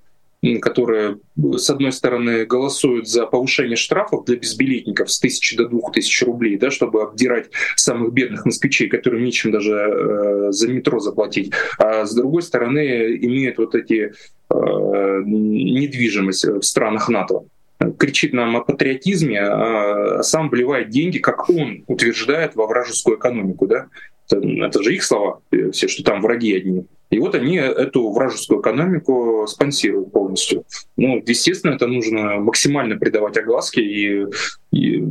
которые, 0.62 1.20
с 1.38 1.70
одной 1.70 1.92
стороны, 1.92 2.46
голосуют 2.46 3.08
за 3.08 3.26
повышение 3.28 3.76
штрафов 3.76 4.26
для 4.26 4.38
безбилетников 4.38 5.12
с 5.12 5.20
тысячи 5.20 5.56
до 5.56 5.68
двух 5.68 5.92
тысяч 5.92 6.22
рублей, 6.24 6.58
да, 6.58 6.72
чтобы 6.72 7.04
обдирать 7.04 7.52
самых 7.76 8.14
бедных 8.14 8.46
москвичей, 8.46 8.90
которым 8.90 9.24
нечем 9.24 9.52
даже 9.52 9.74
э, 9.74 10.52
за 10.52 10.68
метро 10.68 11.00
заплатить, 11.00 11.52
а 11.78 12.06
с 12.06 12.16
другой 12.16 12.42
стороны, 12.42 13.18
имеют 13.22 13.60
вот 13.60 13.76
эти 13.76 14.14
э, 14.50 14.54
недвижимость 15.26 16.46
в 16.46 16.62
странах 16.64 17.08
НАТО 17.10 17.44
кричит 17.98 18.34
нам 18.34 18.56
о 18.56 18.62
патриотизме, 18.62 19.42
а 19.42 20.24
сам 20.24 20.50
вливает 20.50 20.90
деньги, 20.90 21.18
как 21.18 21.50
он 21.50 21.84
утверждает, 21.88 22.56
во 22.56 22.68
вражескую 22.68 23.18
экономику. 23.18 23.68
Да? 23.68 23.88
Это, 24.30 24.40
это 24.40 24.84
же 24.84 24.94
их 24.94 25.04
слова, 25.04 25.42
э, 25.52 25.72
все, 25.72 25.88
что 25.88 26.04
там 26.04 26.22
враги 26.22 26.56
одни. 26.56 26.86
И 27.12 27.20
вот 27.20 27.36
они 27.36 27.58
эту 27.58 28.10
вражескую 28.12 28.62
экономику 28.62 29.46
спонсируют 29.48 30.12
полностью. 30.12 30.64
Ну, 30.96 31.22
естественно, 31.26 31.74
это 31.74 31.86
нужно 31.86 32.40
максимально 32.40 32.98
придавать 32.98 33.38
огласке, 33.38 33.82
и, 33.82 34.26
и 34.72 35.04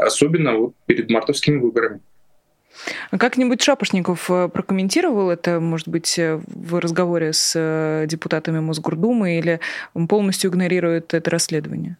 особенно 0.00 0.56
вот 0.56 0.74
перед 0.86 1.10
мартовскими 1.10 1.58
выборами. 1.58 2.00
А 3.10 3.18
как-нибудь 3.18 3.60
Шапошников 3.60 4.30
э, 4.30 4.48
прокомментировал 4.48 5.30
это, 5.30 5.60
может 5.60 5.88
быть, 5.88 6.18
э, 6.18 6.40
в 6.46 6.78
разговоре 6.78 7.32
с 7.32 7.52
э, 7.56 8.06
депутатами 8.06 8.60
Мосгордумы 8.60 9.38
или 9.38 9.60
он 9.94 10.06
полностью 10.06 10.50
игнорирует 10.50 11.14
это 11.14 11.30
расследование? 11.30 11.96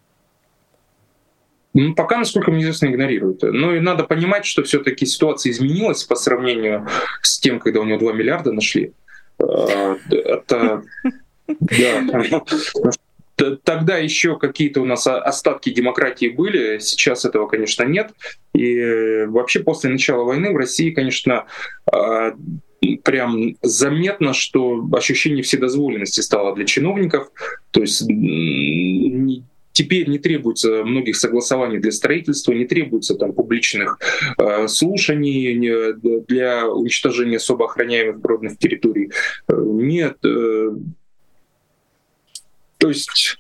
Ну, 1.75 1.95
пока, 1.95 2.19
насколько 2.19 2.51
мне 2.51 2.62
известно, 2.62 2.87
игнорируют. 2.87 3.43
Ну 3.43 3.75
и 3.75 3.81
надо 3.81 4.05
понимать, 4.05 4.47
что 4.47 4.62
все-таки 4.62 5.07
ситуация 5.07 5.53
изменилась 5.53 6.05
по 6.05 6.16
сравнению 6.16 6.89
с 7.23 7.39
тем, 7.39 7.61
когда 7.61 7.81
у 7.81 7.85
него 7.85 7.99
2 7.99 8.12
миллиарда 8.12 8.53
нашли. 8.53 8.93
Э, 9.39 9.97
это... 10.11 10.83
Да. 11.61 12.43
Тогда 13.62 13.97
еще 13.99 14.37
какие-то 14.37 14.81
у 14.81 14.85
нас 14.85 15.07
остатки 15.07 15.71
демократии 15.71 16.29
были, 16.29 16.81
сейчас 16.81 17.25
этого, 17.25 17.47
конечно, 17.47 17.85
нет. 17.85 18.11
И 18.53 19.25
вообще 19.29 19.61
после 19.61 19.91
начала 19.91 20.25
войны 20.25 20.53
в 20.53 20.57
России, 20.57 20.91
конечно, 20.91 21.47
э, 21.93 22.33
прям 23.05 23.57
заметно, 23.62 24.33
что 24.35 24.85
ощущение 24.93 25.43
вседозволенности 25.43 26.21
стало 26.21 26.55
для 26.55 26.64
чиновников. 26.64 27.29
То 27.71 27.83
есть 27.83 28.03
Теперь 29.79 30.09
не 30.09 30.18
требуется 30.18 30.83
многих 30.83 31.14
согласований 31.14 31.79
для 31.79 31.93
строительства, 31.93 32.51
не 32.51 32.64
требуется 32.64 33.14
там 33.14 33.33
публичных 33.33 34.01
э, 34.37 34.66
слушаний 34.66 35.93
для 36.26 36.68
уничтожения 36.68 37.37
особо 37.37 37.66
охраняемых 37.66 38.20
природных 38.20 38.59
территорий. 38.59 39.12
Э, 39.47 39.55
нет. 39.57 40.18
Э, 40.24 40.70
то 42.79 42.89
есть 42.89 43.39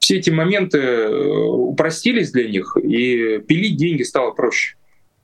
все 0.00 0.18
эти 0.18 0.28
моменты 0.28 0.76
э, 0.76 1.08
упростились 1.08 2.30
для 2.30 2.46
них, 2.46 2.76
и 2.76 3.38
пилить 3.38 3.78
деньги 3.78 4.02
стало 4.02 4.32
проще. 4.32 4.76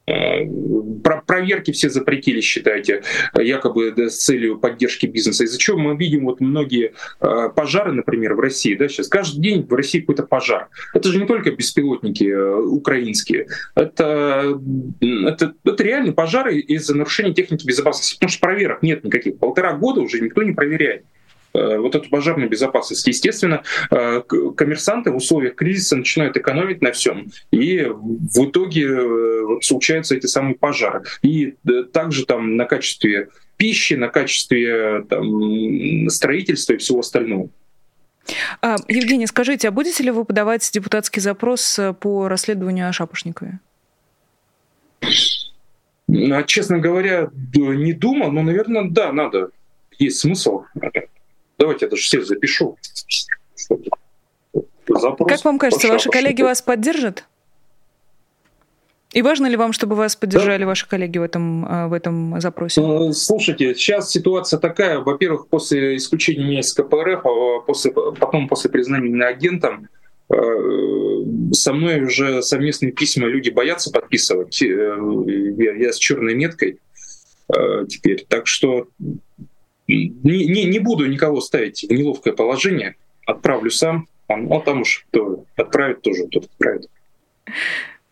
Про 0.07 1.21
проверки 1.23 1.73
все 1.73 1.91
запретили, 1.91 2.41
считайте, 2.41 3.03
якобы 3.35 3.93
с 3.97 4.19
целью 4.19 4.59
поддержки 4.59 5.07
бизнеса. 5.07 5.45
Из-за 5.45 5.59
чего 5.59 5.79
мы 5.79 5.97
видим 5.97 6.27
вот 6.27 6.41
многие 6.41 6.93
э, 7.21 7.49
пожары, 7.55 7.93
например, 7.93 8.35
в 8.35 8.41
России, 8.41 8.77
да, 8.77 8.87
сейчас 8.89 9.09
каждый 9.09 9.41
день 9.41 9.67
в 9.67 9.75
России 9.75 10.01
какой-то 10.01 10.23
пожар. 10.23 10.69
Это 10.95 11.09
же 11.09 11.19
не 11.19 11.27
только 11.27 11.51
беспилотники 11.51 12.25
э, 12.25 12.55
украинские, 12.55 13.49
это, 13.75 14.59
это, 15.01 15.55
это 15.65 15.83
реально 15.83 16.13
пожары 16.13 16.59
из-за 16.61 16.97
нарушения 16.97 17.35
техники 17.35 17.67
безопасности, 17.67 18.15
потому 18.15 18.31
что 18.31 18.41
проверок 18.41 18.83
нет 18.83 19.03
никаких. 19.03 19.39
Полтора 19.39 19.73
года 19.73 20.01
уже 20.01 20.21
никто 20.21 20.45
не 20.45 20.53
проверяет. 20.53 21.05
Э, 21.57 21.79
вот 21.79 21.95
эту 21.95 22.09
пожарную 22.11 22.49
безопасность. 22.51 23.07
Естественно, 23.07 23.63
э, 23.91 24.23
коммерсанты 24.57 25.11
в 25.11 25.17
условиях 25.17 25.55
кризиса 25.55 25.97
начинают 25.97 26.37
экономить 26.37 26.83
на 26.83 26.93
всем, 26.93 27.29
и 27.51 27.85
в 27.85 28.45
итоге 28.45 28.87
э, 28.89 29.61
случаются 29.63 30.15
эти 30.15 30.27
самые 30.27 30.55
пожары. 30.55 31.05
И 31.23 31.55
также 31.93 32.27
там 32.27 32.57
на 32.57 32.67
качестве 32.67 33.29
пищи, 33.57 33.95
на 33.95 34.09
качестве 34.09 35.05
там, 35.09 36.11
строительства 36.11 36.75
и 36.75 36.77
всего 36.77 37.01
остального. 37.01 37.49
А, 38.61 38.77
Евгений, 38.89 39.27
скажите, 39.27 39.69
а 39.69 39.71
будете 39.71 40.03
ли 40.03 40.11
вы 40.11 40.25
подавать 40.25 40.69
депутатский 40.73 41.23
запрос 41.23 41.79
по 42.01 42.29
расследованию 42.29 42.89
о 42.89 42.93
Шапошникове? 42.93 43.61
А, 45.01 46.43
честно 46.43 46.79
говоря, 46.79 47.31
не 47.55 47.93
думал, 47.93 48.31
но, 48.33 48.43
наверное, 48.43 48.89
да, 48.91 49.13
надо. 49.13 49.51
Есть 49.99 50.19
смысл. 50.19 50.65
Давайте 51.59 51.87
я 51.87 51.91
даже 51.91 52.03
всех 52.03 52.27
запишу. 52.27 52.77
Запрос 54.89 55.29
как 55.29 55.45
вам 55.45 55.59
кажется, 55.59 55.89
ваши 55.89 56.11
коллеги 56.11 56.43
вас 56.43 56.63
поддержат? 56.63 57.25
И 59.13 59.23
важно 59.23 59.47
ли 59.47 59.57
вам, 59.57 59.73
чтобы 59.73 59.97
вас 59.97 60.15
поддержали 60.15 60.61
да. 60.61 60.67
ваши 60.67 60.87
коллеги 60.87 61.17
в 61.17 61.23
этом, 61.23 61.65
э, 61.65 61.87
в 61.87 61.95
этом 61.95 62.39
запросе? 62.39 62.83
Э, 62.83 63.13
слушайте, 63.13 63.75
сейчас 63.75 64.11
ситуация 64.11 64.59
такая. 64.59 64.99
Во-первых, 64.99 65.49
после 65.49 65.97
исключения 65.97 66.45
меня 66.45 66.61
из 66.61 66.75
КПРФ, 66.75 67.25
а 67.25 67.61
после, 67.61 67.93
потом 67.93 68.47
после 68.47 68.71
признания 68.71 69.09
меня 69.09 69.29
агентом, 69.29 69.89
э, 70.29 70.37
со 71.53 71.73
мной 71.73 72.03
уже 72.03 72.43
совместные 72.43 72.93
письма 72.93 73.27
люди 73.27 73.49
боятся 73.49 73.91
подписывать. 73.91 74.61
Я, 74.61 75.73
я 75.73 75.93
с 75.93 75.97
черной 75.97 76.35
меткой 76.35 76.79
теперь. 77.89 78.27
Так 78.29 78.49
что 78.49 78.89
не, 79.89 80.47
не, 80.47 80.65
не 80.65 80.79
буду 80.79 81.07
никого 81.07 81.41
ставить 81.41 81.83
в 81.83 81.93
неловкое 81.93 82.33
положение, 82.33 82.97
отправлю 83.27 83.71
сам, 83.71 84.09
а, 84.29 84.37
ну, 84.37 84.61
там 84.61 84.83
уж 84.83 85.07
кто 85.11 85.45
отправит 85.57 86.03
тоже, 86.03 86.27
тот 86.27 86.45
отправит. 86.45 86.91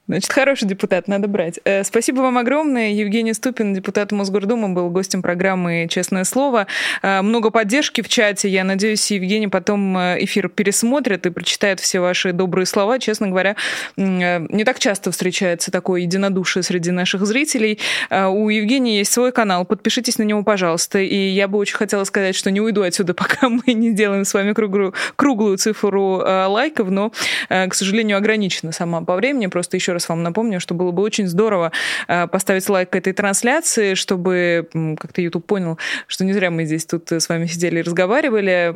Значит, 0.06 0.30
хороший 0.32 0.68
депутат, 0.68 1.08
надо 1.08 1.28
брать. 1.28 1.60
Э, 1.64 1.82
спасибо 1.82 2.20
вам 2.20 2.36
огромное. 2.36 2.90
Евгений 2.90 3.32
Ступин, 3.32 3.72
депутат 3.72 4.12
Мосгордумы, 4.12 4.68
был 4.68 4.90
гостем 4.90 5.22
программы 5.22 5.86
«Честное 5.88 6.24
слово». 6.24 6.66
Э, 7.00 7.22
много 7.22 7.50
поддержки 7.50 8.02
в 8.02 8.08
чате. 8.10 8.50
Я 8.50 8.64
надеюсь, 8.64 9.10
Евгений 9.10 9.48
потом 9.48 9.96
э, 9.96 10.22
эфир 10.22 10.50
пересмотрит 10.50 11.24
и 11.24 11.30
прочитает 11.30 11.80
все 11.80 12.00
ваши 12.00 12.32
добрые 12.32 12.66
слова. 12.66 12.98
Честно 12.98 13.28
говоря, 13.28 13.56
не 13.96 14.64
так 14.64 14.78
часто 14.78 15.10
встречается 15.10 15.70
такое 15.70 16.02
единодушие 16.02 16.62
среди 16.62 16.90
наших 16.90 17.24
зрителей. 17.24 17.78
У 18.10 18.50
Евгения 18.50 18.98
есть 18.98 19.12
свой 19.12 19.32
канал. 19.32 19.64
Подпишитесь 19.64 20.18
на 20.18 20.22
него, 20.24 20.42
пожалуйста. 20.42 20.98
И 20.98 21.16
я 21.16 21.48
бы 21.48 21.56
очень 21.56 21.76
хотела 21.76 22.04
сказать, 22.04 22.36
что 22.36 22.50
не 22.50 22.60
уйду 22.60 22.82
отсюда, 22.82 23.14
пока 23.14 23.48
мы 23.48 23.72
не 23.72 23.92
сделаем 23.92 24.26
с 24.26 24.34
вами 24.34 24.52
круглую, 24.52 24.92
круглую 25.16 25.56
цифру 25.56 26.18
лайков, 26.18 26.90
но, 26.90 27.10
к 27.48 27.72
сожалению, 27.72 28.18
ограничена 28.18 28.72
сама 28.72 29.00
по 29.00 29.16
времени. 29.16 29.46
Просто 29.46 29.78
еще 29.78 29.93
раз 29.94 30.08
вам 30.08 30.22
напомню, 30.22 30.60
что 30.60 30.74
было 30.74 30.90
бы 30.90 31.02
очень 31.02 31.26
здорово 31.26 31.72
э, 32.08 32.26
поставить 32.26 32.68
лайк 32.68 32.90
к 32.90 32.96
этой 32.96 33.12
трансляции, 33.12 33.94
чтобы 33.94 34.68
как-то 34.98 35.22
YouTube 35.22 35.46
понял, 35.46 35.78
что 36.06 36.24
не 36.24 36.32
зря 36.32 36.50
мы 36.50 36.64
здесь 36.64 36.84
тут 36.84 37.10
с 37.10 37.28
вами 37.28 37.46
сидели 37.46 37.78
и 37.78 37.82
разговаривали. 37.82 38.74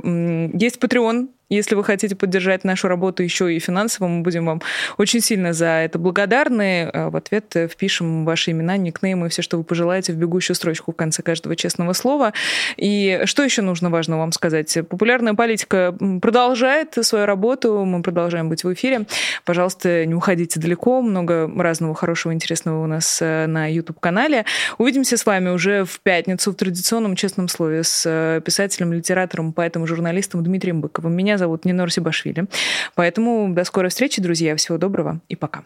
Есть 0.56 0.78
Patreon, 0.78 1.28
если 1.50 1.74
вы 1.74 1.84
хотите 1.84 2.14
поддержать 2.14 2.64
нашу 2.64 2.88
работу 2.88 3.22
еще 3.22 3.54
и 3.54 3.58
финансово, 3.58 4.08
мы 4.08 4.22
будем 4.22 4.44
вам 4.44 4.60
очень 4.98 5.20
сильно 5.20 5.52
за 5.52 5.66
это 5.66 5.98
благодарны. 5.98 6.90
А 6.92 7.10
в 7.10 7.16
ответ 7.16 7.54
впишем 7.70 8.24
ваши 8.24 8.50
имена, 8.50 8.76
никнеймы, 8.76 9.28
все, 9.28 9.42
что 9.42 9.56
вы 9.56 9.64
пожелаете, 9.64 10.12
в 10.12 10.16
бегущую 10.16 10.54
строчку 10.54 10.92
в 10.92 10.96
конце 10.96 11.22
каждого 11.22 11.56
честного 11.56 11.92
слова. 11.92 12.32
И 12.76 13.22
что 13.24 13.42
еще 13.42 13.62
нужно 13.62 13.90
важно 13.90 14.18
вам 14.18 14.32
сказать? 14.32 14.76
Популярная 14.88 15.34
политика 15.34 15.94
продолжает 16.20 16.94
свою 17.02 17.26
работу, 17.26 17.84
мы 17.84 18.02
продолжаем 18.02 18.48
быть 18.48 18.64
в 18.64 18.72
эфире. 18.74 19.06
Пожалуйста, 19.44 20.04
не 20.04 20.14
уходите 20.14 20.60
далеко, 20.60 21.00
много 21.00 21.50
разного 21.56 21.94
хорошего, 21.94 22.32
интересного 22.32 22.84
у 22.84 22.86
нас 22.86 23.20
э, 23.22 23.46
на 23.46 23.66
YouTube-канале. 23.72 24.44
Увидимся 24.76 25.16
с 25.16 25.24
вами 25.24 25.48
уже 25.50 25.84
в 25.84 26.00
пятницу 26.00 26.52
в 26.52 26.54
традиционном 26.56 27.16
честном 27.16 27.48
слове 27.48 27.84
с 27.84 28.04
э, 28.06 28.40
писателем, 28.44 28.92
литератором, 28.92 29.52
поэтом 29.52 29.86
журналистом 29.86 30.44
Дмитрием 30.44 30.80
Быковым. 30.80 31.16
Зовут 31.38 31.64
Нинор 31.64 31.90
Сибашвили. 31.90 32.46
Поэтому 32.94 33.54
до 33.54 33.64
скорой 33.64 33.90
встречи, 33.90 34.20
друзья. 34.20 34.56
Всего 34.56 34.76
доброго 34.76 35.20
и 35.28 35.36
пока. 35.36 35.62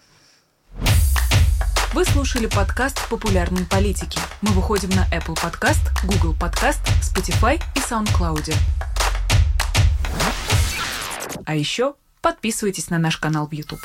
Вы 1.95 2.07
слушали 2.07 2.47
подкаст 2.47 3.07
«Популярные 3.11 3.67
политики». 3.67 4.19
Мы 4.41 4.53
выходим 4.53 4.89
на 4.91 5.05
Apple 5.15 5.37
Podcast, 5.37 5.91
Google 6.05 6.35
Podcast, 6.35 6.81
Spotify 7.03 7.61
и 7.77 7.81
SoundCloud. 7.81 8.55
А 11.45 11.55
еще 11.55 11.95
подписывайтесь 12.23 12.89
на 12.89 12.99
наш 12.99 13.19
канал 13.19 13.47
в 13.47 13.53
YouTube. 13.53 13.81